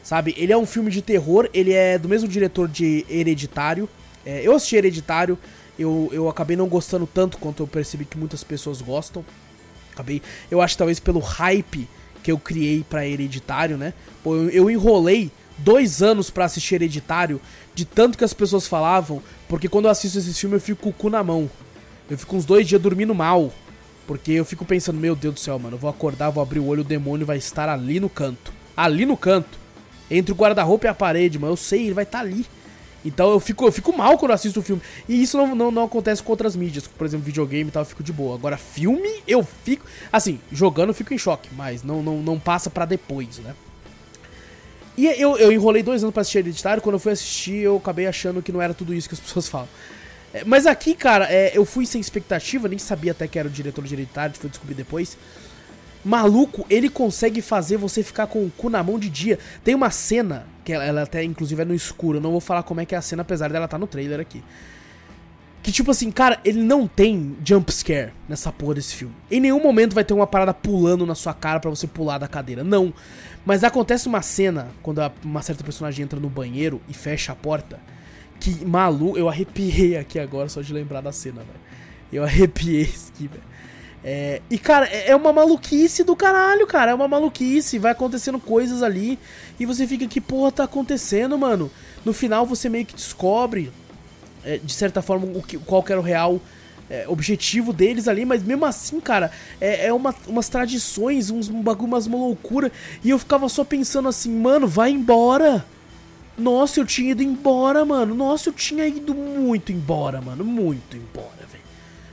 Sabe? 0.03 0.33
Ele 0.37 0.51
é 0.51 0.57
um 0.57 0.65
filme 0.65 0.89
de 0.89 1.01
terror, 1.01 1.49
ele 1.53 1.73
é 1.73 1.97
do 1.97 2.09
mesmo 2.09 2.27
diretor 2.27 2.67
de 2.67 3.05
Hereditário. 3.09 3.87
É, 4.25 4.41
eu 4.45 4.55
assisti 4.55 4.75
Hereditário, 4.75 5.37
eu, 5.77 6.09
eu 6.11 6.27
acabei 6.29 6.55
não 6.57 6.67
gostando 6.67 7.07
tanto 7.07 7.37
quanto 7.37 7.63
eu 7.63 7.67
percebi 7.67 8.05
que 8.05 8.17
muitas 8.17 8.43
pessoas 8.43 8.81
gostam. 8.81 9.23
Acabei, 9.93 10.21
eu 10.49 10.61
acho 10.61 10.77
talvez 10.77 10.99
pelo 10.99 11.19
hype 11.19 11.87
que 12.23 12.31
eu 12.31 12.37
criei 12.37 12.83
para 12.87 13.07
Hereditário, 13.07 13.77
né? 13.77 13.93
Pô, 14.23 14.35
eu, 14.35 14.49
eu 14.49 14.69
enrolei 14.69 15.31
dois 15.57 16.01
anos 16.01 16.29
para 16.29 16.45
assistir 16.45 16.75
Hereditário, 16.75 17.39
de 17.73 17.85
tanto 17.85 18.17
que 18.17 18.23
as 18.23 18.33
pessoas 18.33 18.67
falavam, 18.67 19.21
porque 19.47 19.67
quando 19.69 19.85
eu 19.85 19.91
assisto 19.91 20.17
esse 20.17 20.33
filme 20.33 20.55
eu 20.55 20.61
fico 20.61 20.81
com 20.81 20.89
o 20.89 20.93
cu 20.93 21.09
na 21.09 21.23
mão. 21.23 21.49
Eu 22.09 22.17
fico 22.17 22.35
uns 22.35 22.45
dois 22.45 22.67
dias 22.67 22.81
dormindo 22.81 23.15
mal. 23.15 23.51
Porque 24.07 24.33
eu 24.33 24.43
fico 24.43 24.65
pensando, 24.65 24.99
meu 24.99 25.15
Deus 25.15 25.35
do 25.35 25.39
céu, 25.39 25.57
mano, 25.57 25.75
eu 25.75 25.79
vou 25.79 25.89
acordar, 25.89 26.29
vou 26.29 26.43
abrir 26.43 26.59
o 26.59 26.65
olho, 26.65 26.81
o 26.81 26.83
demônio 26.83 27.25
vai 27.25 27.37
estar 27.37 27.69
ali 27.69 27.97
no 27.97 28.09
canto. 28.09 28.51
Ali 28.75 29.05
no 29.05 29.15
canto. 29.15 29.57
Entre 30.11 30.31
o 30.31 30.35
guarda-roupa 30.35 30.85
e 30.85 30.89
a 30.89 30.93
parede, 30.93 31.39
mano. 31.39 31.53
Eu 31.53 31.57
sei, 31.57 31.85
ele 31.85 31.93
vai 31.93 32.03
estar 32.03 32.19
ali. 32.19 32.45
Então 33.03 33.31
eu 33.31 33.39
fico, 33.39 33.65
eu 33.65 33.71
fico 33.71 33.95
mal 33.95 34.17
quando 34.17 34.31
assisto 34.31 34.59
o 34.59 34.63
filme. 34.63 34.81
E 35.07 35.23
isso 35.23 35.37
não, 35.37 35.55
não, 35.55 35.71
não 35.71 35.83
acontece 35.85 36.21
com 36.21 36.31
outras 36.31 36.55
mídias. 36.55 36.87
Por 36.87 37.05
exemplo, 37.05 37.25
videogame 37.25 37.69
e 37.69 37.71
tal, 37.71 37.81
eu 37.81 37.87
fico 37.87 38.03
de 38.03 38.13
boa. 38.13 38.35
Agora, 38.35 38.57
filme, 38.57 39.23
eu 39.27 39.47
fico. 39.63 39.85
Assim, 40.11 40.39
jogando 40.51 40.89
eu 40.89 40.93
fico 40.93 41.13
em 41.13 41.17
choque, 41.17 41.49
mas 41.55 41.81
não, 41.81 42.03
não, 42.03 42.17
não 42.17 42.39
passa 42.39 42.69
para 42.69 42.85
depois, 42.85 43.39
né? 43.39 43.55
E 44.97 45.07
eu, 45.07 45.37
eu 45.37 45.51
enrolei 45.51 45.81
dois 45.81 46.03
anos 46.03 46.13
pra 46.13 46.21
assistir 46.21 46.39
Hereditário. 46.39 46.83
Quando 46.83 46.95
eu 46.95 46.99
fui 46.99 47.13
assistir, 47.13 47.57
eu 47.57 47.77
acabei 47.77 48.05
achando 48.05 48.41
que 48.41 48.51
não 48.51 48.61
era 48.61 48.73
tudo 48.73 48.93
isso 48.93 49.07
que 49.07 49.15
as 49.15 49.21
pessoas 49.21 49.47
falam. 49.47 49.69
É, 50.33 50.43
mas 50.45 50.65
aqui, 50.65 50.93
cara, 50.93 51.27
é, 51.31 51.51
eu 51.57 51.65
fui 51.65 51.85
sem 51.85 51.99
expectativa, 51.99 52.67
nem 52.67 52.77
sabia 52.77 53.11
até 53.11 53.27
que 53.27 53.39
era 53.39 53.47
o 53.47 53.51
diretor 53.51 53.83
de 53.83 53.93
Hereditário, 53.93 54.35
fui 54.37 54.49
descobrir 54.49 54.75
depois. 54.75 55.17
Maluco, 56.03 56.65
ele 56.69 56.89
consegue 56.89 57.41
fazer 57.41 57.77
você 57.77 58.01
ficar 58.01 58.27
com 58.27 58.45
o 58.45 58.51
cu 58.57 58.69
na 58.69 58.81
mão 58.81 58.97
de 58.97 59.09
dia. 59.09 59.37
Tem 59.63 59.75
uma 59.75 59.91
cena, 59.91 60.47
que 60.65 60.73
ela, 60.73 60.83
ela 60.83 61.01
até 61.03 61.23
inclusive 61.23 61.61
é 61.61 61.65
no 61.65 61.75
escuro, 61.75 62.17
eu 62.17 62.21
não 62.21 62.31
vou 62.31 62.41
falar 62.41 62.63
como 62.63 62.81
é 62.81 62.85
que 62.85 62.95
é 62.95 62.97
a 62.97 63.01
cena, 63.01 63.21
apesar 63.21 63.49
dela 63.49 63.65
estar 63.65 63.77
tá 63.77 63.79
no 63.79 63.87
trailer 63.87 64.19
aqui. 64.19 64.43
Que 65.63 65.71
tipo 65.71 65.91
assim, 65.91 66.09
cara, 66.09 66.39
ele 66.43 66.61
não 66.63 66.87
tem 66.87 67.37
jump 67.45 67.71
scare 67.71 68.11
nessa 68.27 68.51
porra 68.51 68.75
desse 68.75 68.95
filme. 68.95 69.13
Em 69.29 69.39
nenhum 69.39 69.61
momento 69.61 69.93
vai 69.93 70.03
ter 70.03 70.13
uma 70.13 70.25
parada 70.25 70.53
pulando 70.55 71.05
na 71.05 71.13
sua 71.13 71.35
cara 71.35 71.59
para 71.59 71.69
você 71.69 71.85
pular 71.85 72.17
da 72.17 72.27
cadeira. 72.27 72.63
Não. 72.63 72.91
Mas 73.45 73.63
acontece 73.63 74.07
uma 74.07 74.23
cena 74.23 74.69
quando 74.81 74.99
uma 75.23 75.43
certa 75.43 75.63
personagem 75.63 76.03
entra 76.03 76.19
no 76.19 76.29
banheiro 76.29 76.81
e 76.89 76.93
fecha 76.95 77.31
a 77.31 77.35
porta. 77.35 77.79
Que 78.39 78.65
maluco, 78.65 79.19
eu 79.19 79.29
arrepiei 79.29 79.97
aqui 79.97 80.17
agora 80.17 80.49
só 80.49 80.61
de 80.61 80.73
lembrar 80.73 81.01
da 81.01 81.11
cena, 81.11 81.41
velho. 81.41 81.59
Eu 82.11 82.23
arrepiei 82.23 82.91
aqui, 83.13 83.27
velho. 83.27 83.50
É, 84.03 84.41
e, 84.49 84.57
cara, 84.57 84.87
é, 84.87 85.11
é 85.11 85.15
uma 85.15 85.31
maluquice 85.31 86.03
do 86.03 86.15
caralho, 86.15 86.65
cara. 86.65 86.91
É 86.91 86.93
uma 86.93 87.07
maluquice. 87.07 87.77
Vai 87.77 87.91
acontecendo 87.91 88.39
coisas 88.39 88.81
ali. 88.81 89.19
E 89.59 89.65
você 89.65 89.85
fica, 89.85 90.07
que 90.07 90.19
porra 90.19 90.51
tá 90.51 90.63
acontecendo, 90.63 91.37
mano? 91.37 91.71
No 92.03 92.13
final 92.13 92.45
você 92.45 92.67
meio 92.67 92.85
que 92.85 92.95
descobre, 92.95 93.71
é, 94.43 94.57
de 94.57 94.73
certa 94.73 95.01
forma, 95.01 95.27
o 95.37 95.41
que, 95.41 95.57
qual 95.57 95.83
que 95.83 95.91
era 95.91 96.01
o 96.01 96.03
real 96.03 96.41
é, 96.89 97.05
objetivo 97.07 97.71
deles 97.71 98.07
ali. 98.07 98.25
Mas 98.25 98.43
mesmo 98.43 98.65
assim, 98.65 98.99
cara, 98.99 99.31
é, 99.59 99.87
é 99.87 99.93
uma, 99.93 100.13
umas 100.27 100.49
tradições, 100.49 101.29
uns 101.29 101.47
um 101.49 101.61
bagulho, 101.61 101.87
umas 101.87 102.07
uma 102.07 102.17
loucura. 102.17 102.71
E 103.03 103.09
eu 103.09 103.19
ficava 103.19 103.47
só 103.47 103.63
pensando 103.63 104.09
assim, 104.09 104.31
mano, 104.31 104.67
vai 104.67 104.91
embora. 104.91 105.65
Nossa, 106.37 106.79
eu 106.79 106.85
tinha 106.85 107.11
ido 107.11 107.21
embora, 107.21 107.85
mano. 107.85 108.15
Nossa, 108.15 108.49
eu 108.49 108.53
tinha 108.53 108.87
ido 108.87 109.13
muito 109.13 109.71
embora, 109.71 110.19
mano. 110.21 110.43
Muito 110.43 110.97
embora, 110.97 111.45
velho. 111.51 111.63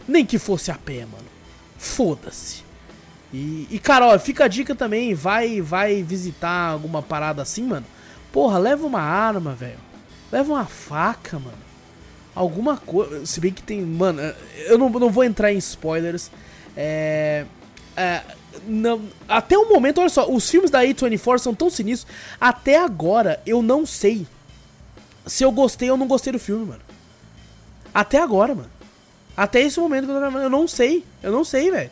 Nem 0.07 0.27
que 0.27 0.39
fosse 0.39 0.71
a 0.71 0.75
pé, 0.75 1.07
mano. 1.07 1.28
Foda-se. 1.79 2.65
E, 3.33 3.69
e, 3.71 3.79
cara, 3.79 4.07
ó, 4.07 4.19
fica 4.19 4.45
a 4.45 4.49
dica 4.49 4.75
também. 4.75 5.15
Vai, 5.15 5.61
vai 5.61 6.03
visitar 6.03 6.71
alguma 6.71 7.01
parada 7.03 7.41
assim, 7.41 7.63
mano. 7.63 7.87
Porra, 8.33 8.59
leva 8.59 8.87
uma 8.87 9.01
arma, 9.01 9.55
velho. 9.55 9.79
Leva 10.31 10.53
uma 10.53 10.67
faca, 10.67 11.39
mano. 11.39 11.59
Alguma 12.35 12.77
coisa. 12.77 13.25
Se 13.25 13.41
bem 13.41 13.53
que 13.53 13.63
tem. 13.63 13.81
Mano, 13.81 14.21
eu 14.67 14.77
não, 14.77 14.91
não 14.91 15.11
vou 15.11 15.25
entrar 15.25 15.53
em 15.53 15.59
spoilers. 15.59 16.31
É. 16.77 17.45
É, 17.97 18.23
não, 18.67 19.03
até 19.29 19.59
o 19.59 19.69
momento, 19.69 20.01
olha 20.01 20.09
só, 20.09 20.31
os 20.31 20.49
filmes 20.49 20.71
da 20.71 20.85
A24 20.85 21.39
são 21.39 21.55
tão 21.55 21.69
sinistros. 21.69 22.15
Até 22.41 22.79
agora, 22.79 23.41
eu 23.45 23.61
não 23.61 23.85
sei 23.85 24.25
se 25.27 25.45
eu 25.45 25.51
gostei 25.51 25.91
ou 25.91 25.97
não 25.97 26.07
gostei 26.07 26.33
do 26.33 26.39
filme, 26.39 26.67
mano. 26.67 26.81
Até 27.93 28.21
agora, 28.21 28.55
mano. 28.55 28.71
Até 29.39 29.61
esse 29.61 29.79
momento 29.79 30.07
que 30.07 30.11
eu 30.11 30.15
tô 30.15 30.21
gravando, 30.21 30.45
eu 30.45 30.51
não 30.51 30.67
sei. 30.67 31.05
Eu 31.23 31.31
não 31.31 31.45
sei, 31.45 31.71
velho. 31.71 31.91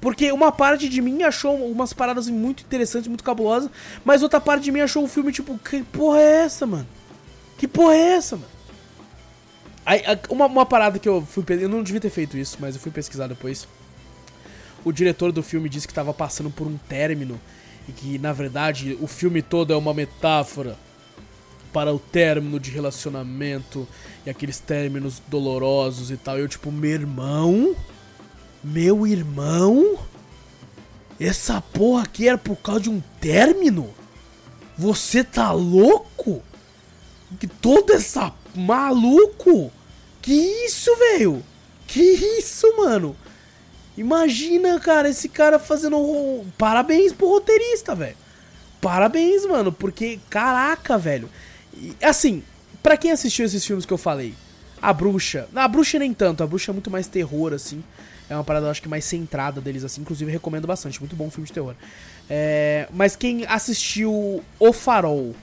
Porque 0.00 0.30
uma 0.30 0.52
parte 0.52 0.88
de 0.88 1.02
mim 1.02 1.24
achou 1.24 1.56
umas 1.56 1.92
paradas 1.92 2.28
muito 2.28 2.62
interessantes, 2.62 3.08
muito 3.08 3.24
cabulosas, 3.24 3.68
mas 4.04 4.22
outra 4.22 4.40
parte 4.40 4.62
de 4.62 4.70
mim 4.70 4.80
achou 4.80 5.02
o 5.02 5.08
filme 5.08 5.32
tipo, 5.32 5.58
que 5.58 5.82
porra 5.82 6.20
é 6.20 6.44
essa, 6.44 6.64
mano? 6.64 6.86
Que 7.56 7.66
porra 7.66 7.94
é 7.94 8.12
essa, 8.12 8.36
mano? 8.36 8.48
Aí, 9.84 10.02
uma, 10.28 10.46
uma 10.46 10.64
parada 10.64 11.00
que 11.00 11.08
eu 11.08 11.26
fui. 11.26 11.44
Eu 11.48 11.68
não 11.68 11.82
devia 11.82 12.00
ter 12.00 12.10
feito 12.10 12.38
isso, 12.38 12.58
mas 12.60 12.76
eu 12.76 12.80
fui 12.80 12.92
pesquisar 12.92 13.26
depois 13.26 13.66
o 14.84 14.92
diretor 14.92 15.32
do 15.32 15.42
filme 15.42 15.68
disse 15.68 15.86
que 15.86 15.92
estava 15.92 16.14
passando 16.14 16.50
por 16.50 16.66
um 16.66 16.76
término 16.76 17.40
e 17.88 17.92
que 17.92 18.18
na 18.18 18.32
verdade 18.32 18.96
o 19.00 19.06
filme 19.06 19.42
todo 19.42 19.72
é 19.72 19.76
uma 19.76 19.92
metáfora 19.92 20.76
para 21.72 21.92
o 21.92 21.98
término 21.98 22.58
de 22.58 22.70
relacionamento 22.70 23.86
e 24.24 24.30
aqueles 24.30 24.58
términos 24.58 25.22
dolorosos 25.28 26.10
e 26.10 26.16
tal. 26.16 26.38
Eu 26.38 26.48
tipo, 26.48 26.70
meu 26.70 26.90
irmão, 26.90 27.76
meu 28.62 29.06
irmão, 29.06 29.98
essa 31.20 31.60
porra 31.60 32.02
aqui 32.02 32.28
era 32.28 32.38
por 32.38 32.56
causa 32.56 32.82
de 32.82 32.90
um 32.90 33.02
término? 33.20 33.94
Você 34.76 35.24
tá 35.24 35.52
louco? 35.52 36.42
Que 37.38 37.46
toda 37.46 37.94
essa 37.94 38.32
maluco? 38.54 39.70
Que 40.22 40.32
isso, 40.32 40.94
velho? 40.96 41.42
Que 41.86 42.00
isso, 42.00 42.76
mano? 42.76 43.16
Imagina, 43.96 44.78
cara, 44.78 45.08
esse 45.08 45.28
cara 45.28 45.58
fazendo. 45.58 46.44
Parabéns 46.56 47.12
pro 47.12 47.28
roteirista, 47.28 47.94
velho. 47.94 48.16
Parabéns, 48.80 49.44
mano, 49.44 49.72
porque, 49.72 50.20
caraca, 50.30 50.96
velho. 50.96 51.28
Assim, 52.02 52.42
para 52.82 52.96
quem 52.96 53.10
assistiu 53.10 53.44
esses 53.44 53.64
filmes 53.64 53.84
que 53.84 53.92
eu 53.92 53.98
falei, 53.98 54.34
a 54.80 54.92
bruxa. 54.92 55.48
A 55.54 55.68
bruxa 55.68 55.98
nem 55.98 56.14
tanto, 56.14 56.42
a 56.42 56.46
bruxa 56.46 56.70
é 56.70 56.74
muito 56.74 56.90
mais 56.90 57.06
terror, 57.06 57.52
assim. 57.52 57.82
É 58.30 58.34
uma 58.34 58.44
parada, 58.44 58.66
eu 58.66 58.70
acho 58.70 58.82
que 58.82 58.88
mais 58.88 59.04
centrada 59.04 59.60
deles, 59.60 59.84
assim. 59.84 60.02
Inclusive, 60.02 60.30
recomendo 60.30 60.66
bastante. 60.66 61.00
Muito 61.00 61.16
bom 61.16 61.30
filme 61.30 61.46
de 61.46 61.52
terror. 61.52 61.74
É, 62.28 62.86
mas 62.92 63.16
quem 63.16 63.46
assistiu 63.46 64.44
O 64.58 64.72
Farol 64.72 65.34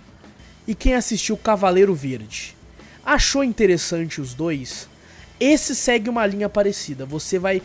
e 0.67 0.75
quem 0.75 0.95
assistiu 0.95 1.37
Cavaleiro 1.37 1.93
Verde, 1.93 2.55
achou 3.03 3.43
interessante 3.43 4.21
os 4.21 4.33
dois? 4.33 4.87
Esse 5.39 5.75
segue 5.75 6.09
uma 6.09 6.25
linha 6.25 6.47
parecida. 6.47 7.05
Você 7.05 7.37
vai. 7.37 7.61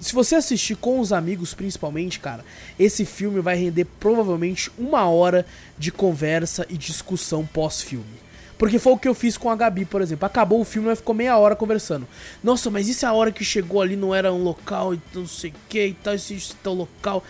Se 0.00 0.14
você 0.14 0.36
assistir 0.36 0.76
com 0.76 1.00
os 1.00 1.12
amigos, 1.12 1.54
principalmente, 1.54 2.20
cara, 2.20 2.44
esse 2.78 3.04
filme 3.04 3.40
vai 3.40 3.56
render 3.56 3.84
provavelmente 3.98 4.70
uma 4.78 5.08
hora 5.08 5.44
de 5.76 5.90
conversa 5.90 6.64
e 6.68 6.76
discussão 6.76 7.44
pós-filme. 7.44 8.28
Porque 8.58 8.78
foi 8.78 8.92
o 8.92 8.98
que 8.98 9.08
eu 9.08 9.14
fiz 9.14 9.36
com 9.36 9.48
a 9.48 9.56
Gabi, 9.56 9.84
por 9.84 10.02
exemplo. 10.02 10.26
Acabou 10.26 10.60
o 10.60 10.64
filme, 10.64 10.88
nós 10.88 10.98
ficou 10.98 11.14
meia 11.14 11.38
hora 11.38 11.54
conversando. 11.54 12.06
Nossa, 12.42 12.68
mas 12.70 12.88
e 12.88 12.94
se 12.94 13.06
a 13.06 13.12
hora 13.12 13.30
que 13.30 13.44
chegou 13.44 13.80
ali 13.80 13.94
não 13.94 14.12
era 14.12 14.32
um 14.32 14.42
local 14.42 14.94
e 14.94 15.00
não 15.14 15.26
sei 15.26 15.50
o 15.50 15.54
que 15.68 15.86
e 15.86 15.94
tal, 15.94 16.14
esse 16.14 16.54
tal 16.56 16.74
local? 16.74 17.22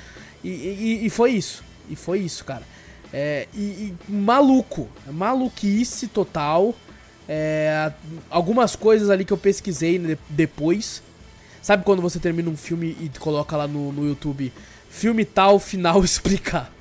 E, 0.43 0.49
e, 0.49 1.01
e, 1.07 1.11
foi 1.11 1.33
isso. 1.33 1.62
E 1.91 1.95
foi 1.95 2.21
isso, 2.21 2.45
cara. 2.45 2.62
É, 3.12 3.47
e, 3.55 3.61
e 3.61 3.95
maluco. 4.09 4.89
Maluquice 5.07 6.07
total. 6.07 6.75
É, 7.29 7.93
algumas 8.31 8.75
coisas 8.75 9.11
ali 9.11 9.23
que 9.23 9.33
eu 9.33 9.39
pesquisei 9.39 10.19
depois. 10.31 11.03
Sabe 11.69 11.85
quando 11.85 12.01
você 12.01 12.19
termina 12.19 12.49
um 12.49 12.57
filme 12.57 12.97
e 12.99 13.11
coloca 13.19 13.55
lá 13.55 13.69
no, 13.69 13.93
no 13.93 14.09
YouTube 14.09 14.51
filme 14.89 15.23
tal, 15.23 15.59
final 15.59 16.01
explicar? 16.03 16.73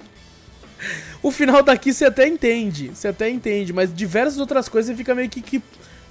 o 1.22 1.30
final 1.30 1.62
daqui 1.62 1.92
você 1.92 2.06
até 2.06 2.26
entende, 2.26 2.92
você 2.94 3.10
até 3.10 3.30
entende, 3.30 3.74
mas 3.74 3.94
diversas 3.94 4.40
outras 4.40 4.70
coisas 4.70 4.96
fica 4.96 5.14
meio 5.14 5.28
que. 5.28 5.42
Que, 5.42 5.62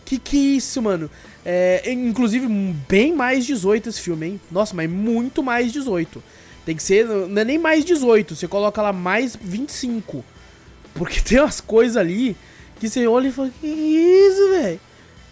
que, 0.05 0.18
que 0.18 0.37
isso, 0.59 0.83
mano? 0.83 1.11
É, 1.43 1.91
inclusive, 1.91 2.47
bem 2.87 3.14
mais 3.14 3.47
18 3.47 3.89
esse 3.89 4.03
filme, 4.03 4.27
hein? 4.27 4.41
Nossa, 4.51 4.77
mas 4.77 4.91
muito 4.91 5.43
mais 5.43 5.72
18. 5.72 6.22
Tem 6.66 6.77
que 6.77 6.83
ser, 6.83 7.07
não 7.07 7.41
é 7.41 7.47
nem 7.47 7.57
mais 7.57 7.83
18, 7.83 8.37
você 8.37 8.47
coloca 8.47 8.83
lá 8.83 8.93
mais 8.93 9.35
25. 9.41 10.22
Porque 10.93 11.18
tem 11.24 11.41
umas 11.41 11.62
coisas 11.62 11.97
ali 11.97 12.37
que 12.79 12.91
você 12.91 13.07
olha 13.07 13.29
e 13.29 13.33
fala, 13.33 13.51
que 13.59 13.66
isso, 13.66 14.51
velho? 14.51 14.81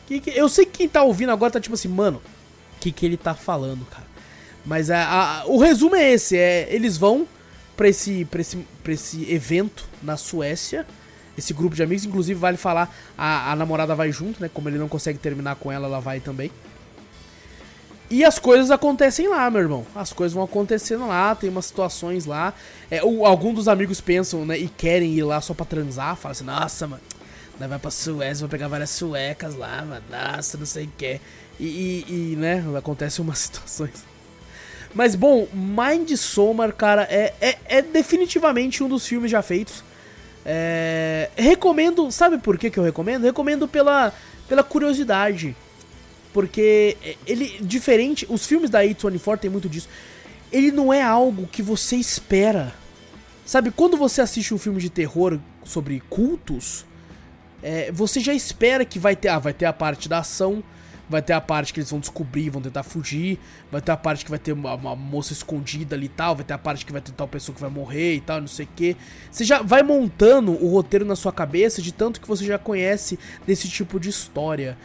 Que 0.06 0.20
que... 0.20 0.30
Eu 0.30 0.48
sei 0.48 0.64
que 0.64 0.78
quem 0.78 0.88
tá 0.88 1.02
ouvindo 1.02 1.30
agora 1.30 1.52
tá 1.52 1.60
tipo 1.60 1.74
assim, 1.74 1.88
mano, 1.88 2.22
que, 2.84 2.92
que 2.92 3.06
ele 3.06 3.16
tá 3.16 3.34
falando, 3.34 3.86
cara? 3.86 4.04
Mas 4.64 4.90
a, 4.90 5.40
a, 5.40 5.46
o 5.46 5.58
resumo 5.58 5.96
é 5.96 6.12
esse, 6.12 6.36
é, 6.36 6.68
eles 6.70 6.96
vão 6.96 7.26
pra 7.76 7.88
esse, 7.88 8.24
pra, 8.26 8.40
esse, 8.40 8.58
pra 8.82 8.92
esse 8.92 9.30
evento 9.32 9.86
na 10.02 10.16
Suécia, 10.16 10.86
esse 11.36 11.52
grupo 11.52 11.74
de 11.74 11.82
amigos. 11.82 12.04
Inclusive, 12.04 12.38
vale 12.38 12.56
falar, 12.56 12.94
a, 13.16 13.52
a 13.52 13.56
namorada 13.56 13.94
vai 13.94 14.12
junto, 14.12 14.40
né? 14.40 14.50
Como 14.52 14.68
ele 14.68 14.78
não 14.78 14.88
consegue 14.88 15.18
terminar 15.18 15.56
com 15.56 15.72
ela, 15.72 15.86
ela 15.86 16.00
vai 16.00 16.20
também. 16.20 16.50
E 18.10 18.22
as 18.22 18.38
coisas 18.38 18.70
acontecem 18.70 19.28
lá, 19.28 19.50
meu 19.50 19.62
irmão. 19.62 19.86
As 19.94 20.12
coisas 20.12 20.34
vão 20.34 20.44
acontecendo 20.44 21.06
lá, 21.06 21.34
tem 21.34 21.48
umas 21.48 21.66
situações 21.66 22.26
lá. 22.26 22.52
É, 22.90 23.02
o, 23.02 23.24
algum 23.26 23.52
dos 23.52 23.66
amigos 23.66 24.00
pensam, 24.00 24.44
né, 24.44 24.58
e 24.58 24.68
querem 24.68 25.14
ir 25.14 25.24
lá 25.24 25.40
só 25.40 25.54
pra 25.54 25.64
transar. 25.64 26.16
Fala 26.16 26.32
assim, 26.32 26.44
nossa, 26.44 26.86
mano, 26.86 27.02
vai 27.58 27.78
pra 27.78 27.90
Suécia, 27.90 28.40
vou 28.40 28.48
pegar 28.48 28.68
várias 28.68 28.90
suecas 28.90 29.54
lá, 29.56 29.84
mano, 29.84 30.04
nossa, 30.10 30.58
não 30.58 30.66
sei 30.66 30.84
o 30.84 30.92
que. 30.96 31.20
E, 31.58 31.64
e, 31.64 32.32
e, 32.32 32.36
né, 32.36 32.64
acontecem 32.76 33.24
umas 33.24 33.38
situações. 33.40 34.04
Mas, 34.94 35.14
bom, 35.14 35.48
Mind 35.52 36.12
Somar, 36.16 36.72
cara, 36.72 37.02
é, 37.10 37.34
é, 37.40 37.58
é 37.66 37.82
definitivamente 37.82 38.82
um 38.82 38.88
dos 38.88 39.06
filmes 39.06 39.30
já 39.30 39.42
feitos. 39.42 39.82
É, 40.46 41.30
recomendo, 41.36 42.10
sabe 42.12 42.38
por 42.38 42.58
que, 42.58 42.70
que 42.70 42.78
eu 42.78 42.84
recomendo? 42.84 43.24
Recomendo 43.24 43.66
pela, 43.66 44.12
pela 44.48 44.62
curiosidade. 44.62 45.56
Porque 46.32 46.96
ele, 47.26 47.58
diferente, 47.60 48.26
os 48.28 48.46
filmes 48.46 48.70
da 48.70 48.82
A24 48.82 49.38
tem 49.38 49.50
muito 49.50 49.68
disso. 49.68 49.88
Ele 50.52 50.70
não 50.70 50.92
é 50.92 51.02
algo 51.02 51.46
que 51.46 51.62
você 51.62 51.96
espera. 51.96 52.72
Sabe, 53.44 53.70
quando 53.70 53.96
você 53.96 54.20
assiste 54.20 54.54
um 54.54 54.58
filme 54.58 54.80
de 54.80 54.90
terror 54.90 55.38
sobre 55.64 56.00
cultos, 56.08 56.84
é, 57.62 57.90
você 57.92 58.20
já 58.20 58.32
espera 58.32 58.84
que 58.84 58.98
vai 58.98 59.16
ter, 59.16 59.28
ah, 59.28 59.38
vai 59.38 59.52
ter 59.52 59.66
a 59.66 59.72
parte 59.72 60.08
da 60.08 60.18
ação, 60.18 60.62
vai 61.08 61.20
ter 61.22 61.32
a 61.32 61.40
parte 61.40 61.72
que 61.72 61.80
eles 61.80 61.90
vão 61.90 62.00
descobrir, 62.00 62.50
vão 62.50 62.62
tentar 62.62 62.82
fugir, 62.82 63.38
vai 63.70 63.80
ter 63.80 63.92
a 63.92 63.96
parte 63.96 64.24
que 64.24 64.30
vai 64.30 64.38
ter 64.38 64.52
uma, 64.52 64.74
uma, 64.74 64.96
moça 64.96 65.32
escondida 65.32 65.94
ali 65.94 66.06
e 66.06 66.08
tal, 66.08 66.34
vai 66.34 66.44
ter 66.44 66.54
a 66.54 66.58
parte 66.58 66.84
que 66.84 66.92
vai 66.92 67.00
ter 67.00 67.12
tal 67.12 67.28
pessoa 67.28 67.54
que 67.54 67.60
vai 67.60 67.70
morrer 67.70 68.14
e 68.14 68.20
tal, 68.20 68.40
não 68.40 68.48
sei 68.48 68.64
o 68.64 68.68
que. 68.74 68.96
Você 69.30 69.44
já 69.44 69.62
vai 69.62 69.82
montando 69.82 70.52
o 70.52 70.70
roteiro 70.70 71.04
na 71.04 71.16
sua 71.16 71.32
cabeça 71.32 71.82
de 71.82 71.92
tanto 71.92 72.20
que 72.20 72.28
você 72.28 72.44
já 72.44 72.58
conhece 72.58 73.18
desse 73.46 73.68
tipo 73.68 74.00
de 74.00 74.08
história. 74.08 74.78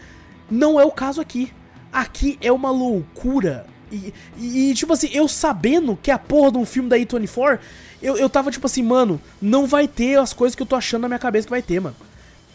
Não 0.49 0.79
é 0.79 0.85
o 0.85 0.91
caso 0.91 1.21
aqui. 1.21 1.51
Aqui 1.91 2.37
é 2.41 2.51
uma 2.51 2.71
loucura. 2.71 3.65
E, 3.91 4.13
e, 4.37 4.73
tipo 4.75 4.93
assim, 4.93 5.09
eu 5.11 5.27
sabendo 5.27 5.97
que 6.01 6.11
a 6.11 6.19
porra 6.19 6.51
de 6.51 6.57
um 6.59 6.65
filme 6.65 6.89
da 6.89 6.97
A24, 6.97 7.59
eu, 8.01 8.17
eu 8.17 8.29
tava 8.29 8.51
tipo 8.51 8.65
assim, 8.65 8.83
mano, 8.83 9.19
não 9.41 9.65
vai 9.65 9.87
ter 9.87 10.19
as 10.19 10.31
coisas 10.33 10.55
que 10.55 10.61
eu 10.61 10.67
tô 10.67 10.75
achando 10.75 11.03
na 11.03 11.07
minha 11.07 11.19
cabeça 11.19 11.47
que 11.47 11.51
vai 11.51 11.61
ter, 11.61 11.79
mano. 11.79 11.95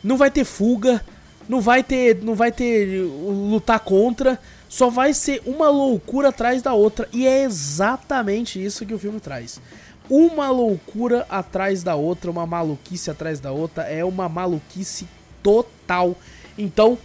Não 0.03 0.17
vai 0.17 0.31
ter 0.31 0.45
fuga, 0.45 1.05
não 1.49 1.61
vai 1.61 1.83
ter, 1.83 2.23
não 2.23 2.35
vai 2.35 2.51
ter 2.51 3.03
lutar 3.03 3.81
contra, 3.81 4.39
só 4.69 4.91
vai 4.91 5.13
ser 5.15 5.43
uma 5.47 5.69
loucura 5.69 6.29
atrás 6.29 6.63
da 6.63 6.73
outra 6.75 7.09
e 7.13 7.27
é 7.27 7.45
exatamente 7.45 8.63
isso 8.63 8.87
que 8.87 8.95
o 8.95 8.99
filme 8.99 9.21
traz. 9.21 9.61
Uma 10.09 10.51
loucura 10.51 11.27
atrás 11.31 11.83
da 11.83 11.95
outra, 11.95 12.31
uma 12.31 12.47
maluquice 12.47 13.11
atrás 13.11 13.41
da 13.41 13.53
outra, 13.53 13.85
é 13.85 14.05
uma 14.05 14.29
maluquice 14.29 15.09
total. 15.43 16.17
Então, 16.59 16.99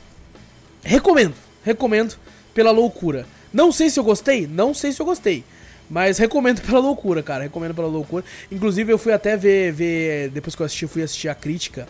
Recomendo, 0.84 1.36
recomendo 1.64 2.16
pela 2.54 2.72
loucura. 2.72 3.26
Não 3.54 3.72
sei 3.72 3.90
se 3.90 4.00
eu 4.00 4.04
gostei, 4.04 4.48
não 4.48 4.74
sei 4.74 4.92
se 4.92 5.02
eu 5.02 5.06
gostei. 5.06 5.44
Mas 5.90 6.18
recomendo 6.18 6.62
pela 6.62 6.80
loucura, 6.80 7.24
cara. 7.24 7.44
Recomendo 7.44 7.74
pela 7.74 7.88
loucura. 7.88 8.24
Inclusive, 8.52 8.94
eu 8.94 8.98
fui 8.98 9.12
até 9.12 9.36
ver, 9.36 9.72
ver. 9.72 10.30
Depois 10.30 10.56
que 10.56 10.62
eu 10.62 10.66
assisti, 10.66 10.88
fui 10.88 11.02
assistir 11.02 11.30
a 11.30 11.36
crítica 11.36 11.88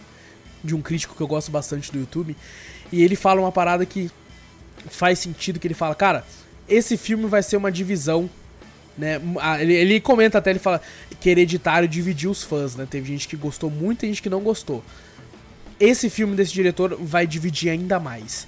de 0.64 0.76
um 0.76 0.82
crítico 0.82 1.16
que 1.16 1.22
eu 1.22 1.28
gosto 1.28 1.52
bastante 1.52 1.92
do 1.92 2.00
YouTube. 2.00 2.36
E 2.92 3.04
ele 3.04 3.16
fala 3.16 3.42
uma 3.42 3.52
parada 3.52 3.86
que 3.86 4.10
faz 4.90 5.20
sentido, 5.20 5.60
que 5.60 5.68
ele 5.68 5.74
fala, 5.74 5.96
cara, 5.96 6.26
esse 6.68 6.98
filme 6.98 7.26
vai 7.26 7.44
ser 7.44 7.58
uma 7.58 7.72
divisão. 7.72 8.30
Né? 8.98 9.20
Ele, 9.60 9.74
ele 9.74 10.00
comenta 10.00 10.38
até, 10.38 10.50
ele 10.50 10.60
fala 10.60 10.82
que 11.20 11.30
Hereditário 11.30 11.88
dividiu 11.88 12.32
os 12.32 12.44
fãs, 12.44 12.76
né? 12.76 12.88
Teve 12.90 13.08
gente 13.08 13.28
que 13.28 13.36
gostou 13.36 13.70
muito 13.70 14.06
e 14.06 14.10
gente 14.10 14.22
que 14.22 14.30
não 14.30 14.42
gostou. 14.42 14.84
Esse 15.80 16.10
filme 16.10 16.36
desse 16.36 16.52
diretor 16.52 16.98
vai 17.00 17.26
dividir 17.26 17.70
ainda 17.70 18.00
mais. 18.00 18.48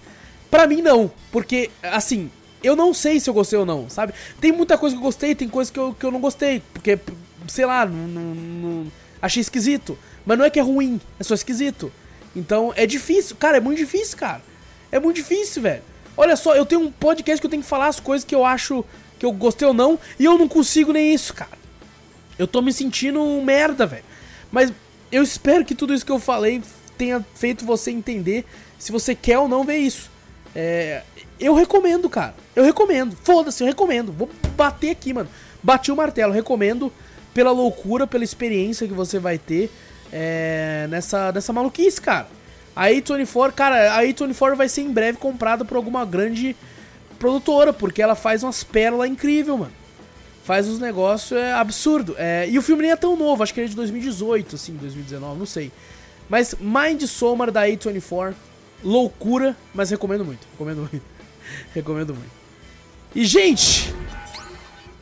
Pra 0.49 0.67
mim, 0.67 0.81
não. 0.81 1.09
Porque, 1.31 1.69
assim, 1.81 2.29
eu 2.63 2.75
não 2.75 2.93
sei 2.93 3.19
se 3.19 3.29
eu 3.29 3.33
gostei 3.33 3.57
ou 3.57 3.65
não, 3.65 3.89
sabe? 3.89 4.13
Tem 4.39 4.51
muita 4.51 4.77
coisa 4.77 4.95
que 4.95 4.99
eu 4.99 5.05
gostei, 5.05 5.33
tem 5.33 5.47
coisa 5.47 5.71
que 5.71 5.79
eu, 5.79 5.93
que 5.93 6.05
eu 6.05 6.11
não 6.11 6.19
gostei. 6.19 6.61
Porque, 6.73 6.99
sei 7.47 7.65
lá, 7.65 7.85
não, 7.85 8.07
não, 8.07 8.35
não, 8.35 8.91
achei 9.21 9.41
esquisito. 9.41 9.97
Mas 10.25 10.37
não 10.37 10.45
é 10.45 10.49
que 10.49 10.59
é 10.59 10.61
ruim, 10.61 10.99
é 11.19 11.23
só 11.23 11.33
esquisito. 11.33 11.91
Então 12.35 12.73
é 12.75 12.85
difícil. 12.85 13.35
Cara, 13.35 13.57
é 13.57 13.59
muito 13.59 13.77
difícil, 13.77 14.17
cara. 14.17 14.41
É 14.91 14.99
muito 14.99 15.17
difícil, 15.17 15.61
velho. 15.61 15.83
Olha 16.15 16.35
só, 16.35 16.55
eu 16.55 16.65
tenho 16.65 16.81
um 16.81 16.91
podcast 16.91 17.39
que 17.39 17.45
eu 17.45 17.49
tenho 17.49 17.63
que 17.63 17.69
falar 17.69 17.87
as 17.87 17.99
coisas 17.99 18.25
que 18.25 18.35
eu 18.35 18.45
acho 18.45 18.83
que 19.17 19.25
eu 19.25 19.31
gostei 19.31 19.67
ou 19.67 19.73
não. 19.73 19.99
E 20.19 20.25
eu 20.25 20.37
não 20.37 20.47
consigo 20.47 20.91
nem 20.91 21.13
isso, 21.13 21.33
cara. 21.33 21.57
Eu 22.37 22.47
tô 22.47 22.61
me 22.61 22.73
sentindo 22.73 23.21
um 23.21 23.43
merda, 23.43 23.85
velho. 23.85 24.03
Mas 24.51 24.73
eu 25.11 25.23
espero 25.23 25.63
que 25.63 25.75
tudo 25.75 25.93
isso 25.93 26.05
que 26.05 26.11
eu 26.11 26.19
falei 26.19 26.61
tenha 26.97 27.25
feito 27.35 27.65
você 27.65 27.91
entender 27.91 28.45
se 28.77 28.91
você 28.91 29.15
quer 29.15 29.39
ou 29.39 29.47
não 29.47 29.63
ver 29.63 29.77
isso. 29.77 30.09
É, 30.55 31.03
eu 31.39 31.53
recomendo, 31.53 32.09
cara. 32.09 32.35
Eu 32.55 32.63
recomendo. 32.63 33.15
Foda-se, 33.23 33.63
eu 33.63 33.67
recomendo. 33.67 34.11
Vou 34.11 34.29
bater 34.55 34.91
aqui, 34.91 35.13
mano. 35.13 35.29
Bati 35.63 35.91
o 35.91 35.95
martelo. 35.95 36.33
Recomendo 36.33 36.91
pela 37.33 37.51
loucura, 37.51 38.05
pela 38.05 38.23
experiência 38.23 38.87
que 38.87 38.93
você 38.93 39.19
vai 39.19 39.37
ter 39.37 39.71
é, 40.11 40.87
nessa, 40.89 41.31
nessa 41.31 41.53
maluquice, 41.53 42.01
cara. 42.01 42.27
A 42.75 42.87
A24, 42.87 43.51
cara, 43.51 43.97
a 43.97 44.03
A24 44.03 44.55
vai 44.55 44.69
ser 44.69 44.81
em 44.81 44.91
breve 44.91 45.17
comprada 45.17 45.65
por 45.65 45.77
alguma 45.77 46.05
grande 46.05 46.55
produtora, 47.19 47.73
porque 47.73 48.01
ela 48.01 48.15
faz 48.15 48.43
umas 48.43 48.63
pérolas 48.63 49.09
incríveis, 49.09 49.57
mano. 49.57 49.71
Faz 50.43 50.67
uns 50.67 50.79
negócios 50.79 51.39
é, 51.39 51.53
absurdo. 51.53 52.15
É, 52.17 52.49
e 52.49 52.57
o 52.57 52.61
filme 52.61 52.81
nem 52.81 52.91
é 52.91 52.95
tão 52.95 53.15
novo, 53.15 53.43
acho 53.43 53.53
que 53.53 53.59
ele 53.59 53.67
é 53.67 53.69
de 53.69 53.75
2018, 53.75 54.55
assim, 54.55 54.73
2019, 54.73 55.37
não 55.37 55.45
sei. 55.45 55.71
Mas 56.29 56.55
Mind 56.59 57.03
Somar 57.03 57.51
da 57.51 57.67
A24 57.67 58.33
loucura, 58.83 59.55
mas 59.73 59.89
recomendo 59.89 60.25
muito. 60.25 60.47
Recomendo 60.51 60.79
muito. 60.79 61.01
recomendo 61.75 62.15
muito. 62.15 62.31
E, 63.13 63.25
gente, 63.25 63.93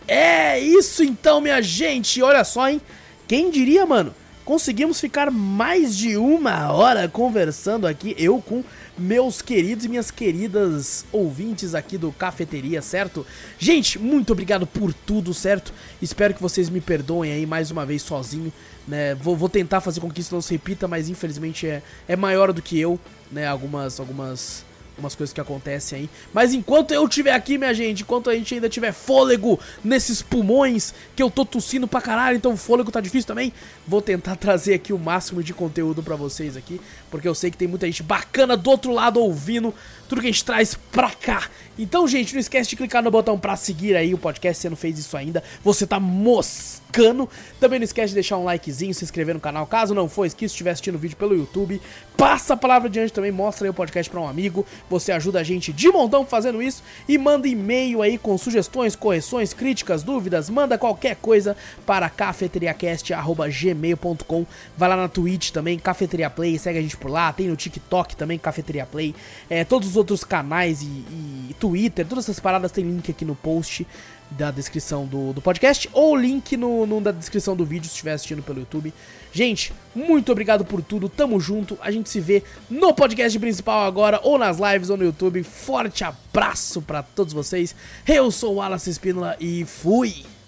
é 0.07 0.60
isso 0.60 1.03
então, 1.03 1.39
minha 1.39 1.62
gente. 1.62 2.22
Olha 2.22 2.43
só, 2.43 2.68
hein? 2.68 2.82
Quem 3.28 3.51
diria, 3.51 3.86
mano? 3.86 4.14
Conseguimos 4.50 5.00
ficar 5.00 5.30
mais 5.30 5.95
de 5.95 6.18
uma 6.18 6.72
hora 6.72 7.08
conversando 7.08 7.86
aqui, 7.86 8.16
eu 8.18 8.41
com 8.41 8.64
meus 8.97 9.43
queridos 9.43 9.86
e 9.86 9.88
minhas 9.88 10.10
queridas 10.10 11.06
ouvintes 11.12 11.76
aqui 11.76 12.00
do 12.00 12.12
Cafeteria, 12.12 12.82
certo? 12.82 13.24
Gente, 13.60 14.00
muito 14.00 14.34
obrigado 14.34 14.66
por 14.66 14.91
tudo, 14.91 15.36
certo? 15.36 15.72
Espero 16.02 16.34
que 16.34 16.41
vocês 16.41 16.68
me 16.68 16.82
perdoem 16.82 17.32
aí 17.32 17.45
mais 17.45 17.70
uma 17.70 17.86
vez 17.86 18.02
sozinho, 18.02 18.52
né? 18.88 19.14
Vou, 19.14 19.38
vou 19.38 19.50
tentar 19.50 19.82
fazer 19.82 20.00
com 20.00 20.10
que 20.10 20.20
isso 20.20 20.34
não 20.34 20.41
se 20.41 20.56
repita, 20.56 20.88
mas 20.88 21.10
infelizmente 21.10 21.68
é, 21.68 21.84
é 22.08 22.16
maior 22.16 22.52
do 22.52 22.60
que 22.60 22.80
eu, 22.80 23.00
né, 23.32 23.45
algumas 23.45 24.00
algumas 24.00 24.66
umas 25.00 25.16
coisas 25.16 25.34
que 25.34 25.41
acontecem 25.41 26.00
aí. 26.00 26.10
Mas 26.34 26.54
enquanto 26.54 26.93
eu 26.93 27.06
estiver 27.06 27.34
aqui, 27.34 27.58
minha 27.58 27.74
gente, 27.74 28.04
enquanto 28.04 28.30
a 28.30 28.36
gente 28.36 28.54
ainda 28.54 28.70
tiver 28.70 28.91
fôlego 28.91 29.60
nesses 29.84 30.22
pulmões, 30.22 30.93
que 31.16 31.24
eu 31.24 31.32
tô 31.32 31.45
tossindo 31.45 31.88
pra 31.88 32.02
caralho, 32.02 32.38
então 32.38 32.54
o 32.54 32.58
fôlego 32.58 32.91
tá 32.91 33.02
difícil 33.02 33.28
também, 33.28 33.54
vou 33.88 34.02
tentar 34.02 34.36
trazer 34.38 34.74
aqui 34.74 34.93
o 34.93 35.00
máximo 35.00 35.43
de 35.43 35.54
conteúdo 35.54 36.04
para 36.04 36.16
vocês 36.16 36.56
aqui, 36.56 36.80
porque 37.10 37.28
eu 37.28 37.36
sei 37.36 37.52
que 37.52 37.58
tem 37.58 37.68
muita 37.68 37.86
gente 37.86 38.04
bacana 38.04 38.56
do 38.56 38.70
outro 38.70 38.91
lado 38.91 39.20
ouvindo 39.20 39.74
tudo 40.10 40.22
que 40.22 40.28
a 40.28 40.32
gente 40.32 40.43
traz 40.43 40.74
pra 40.91 41.12
cá. 41.12 41.47
Então, 41.78 42.07
gente, 42.07 42.34
não 42.34 42.39
esquece 42.41 42.72
de 42.72 42.76
clicar 42.76 43.01
no 43.01 43.10
botão 43.10 43.39
pra 43.39 43.55
seguir 43.55 43.95
aí 43.95 44.14
o 44.14 44.18
podcast 44.18 44.57
se 44.57 44.64
você 44.64 44.70
não 44.70 44.76
fez 44.76 44.99
isso 44.99 45.16
ainda. 45.16 45.41
Você 45.64 45.88
tá 45.88 45.97
moscando. 45.97 47.30
Também 47.57 47.80
não 47.80 47.86
esquece 47.86 48.10
de 48.10 48.16
deixar 48.16 48.38
um 48.38 48.43
likezinho, 48.43 48.93
se 48.93 49.05
inscrever 49.05 49.34
no 49.36 49.39
canal, 49.39 49.66
caso 49.66 49.93
não 49.93 50.10
for 50.10 50.26
inscrito, 50.26 50.51
estiver 50.51 50.72
assistindo 50.72 50.95
o 50.95 50.97
vídeo 50.97 51.16
pelo 51.16 51.34
YouTube. 51.36 51.80
Passa 52.18 52.55
a 52.55 52.57
palavra 52.57 52.89
adiante 52.89 53.14
também, 53.14 53.32
mostra 53.32 53.66
aí 53.66 53.70
o 53.70 53.74
podcast 53.74 54.12
pra 54.12 54.20
um 54.20 54.28
amigo. 54.28 54.66
Você 54.89 55.14
ajuda 55.14 55.39
a 55.39 55.43
gente 55.43 55.72
de 55.72 55.89
montão 55.89 56.26
fazendo 56.26 56.62
isso. 56.62 56.84
E 57.07 57.18
manda 57.18 57.47
e-mail 57.47 58.01
aí 58.01 58.18
com 58.18 58.38
sugestões, 58.38 58.93
correções, 58.95 59.53
críticas, 59.53 60.03
dúvidas. 60.03 60.49
Manda 60.49 60.78
qualquer 60.78 61.16
coisa 61.16 61.55
para 61.86 62.10
cafeteriacast.gmail.com. 62.10 64.45
Vai 64.76 64.89
lá 64.89 64.97
na 64.97 65.07
Twitch 65.07 65.51
também, 65.51 65.80
Cafeteria 65.80 66.30
Play, 66.30 66.60
segue 66.60 66.80
a 66.80 66.82
gente 66.82 66.97
por 66.97 67.10
lá. 67.10 67.32
Tem 67.32 67.47
no 67.47 67.55
TikTok 67.55 68.18
também, 68.18 68.38
Cafeteria 68.38 68.86
Play. 68.86 69.16
É, 69.49 69.64
todos 69.64 69.88
os 69.88 69.95
outros 70.00 70.24
canais 70.24 70.82
e, 70.82 70.86
e 70.86 71.56
Twitter, 71.60 72.06
todas 72.08 72.26
essas 72.26 72.39
paradas 72.39 72.72
tem 72.72 72.84
link 72.84 73.12
aqui 73.12 73.24
no 73.24 73.36
post 73.36 73.86
da 74.32 74.52
descrição 74.52 75.06
do, 75.06 75.34
do 75.34 75.41
podcast 75.41 75.89
ou 75.91 76.16
link 76.16 76.56
no, 76.56 76.86
no, 76.86 77.02
da 77.02 77.12
descrição 77.12 77.56
do 77.56 77.66
vídeo 77.66 77.86
se 77.86 77.91
estiver 77.91 78.14
assistindo 78.14 78.41
pelo 78.41 78.60
YouTube. 78.60 78.93
Gente, 79.32 79.74
muito 79.93 80.32
obrigado 80.32 80.66
por 80.66 80.82
tudo, 80.82 81.10
tamo 81.10 81.39
junto. 81.39 81.78
A 81.82 81.91
gente 81.91 82.10
se 82.10 82.20
vê 82.20 82.43
no 82.70 82.93
podcast 82.93 83.38
principal 83.38 83.86
agora, 83.86 84.20
ou 84.24 84.38
nas 84.38 84.58
lives 84.58 84.89
ou 84.89 84.97
no 84.97 85.04
YouTube. 85.04 85.43
Forte 85.43 86.04
abraço 86.04 86.82
para 86.82 87.04
todos 87.04 87.34
vocês. 87.34 87.76
Eu 88.08 88.32
sou 88.32 88.54
o 88.54 88.56
Wallace 88.58 88.89
Espínola 88.89 89.36
e 89.39 89.66
fui! 89.66 90.39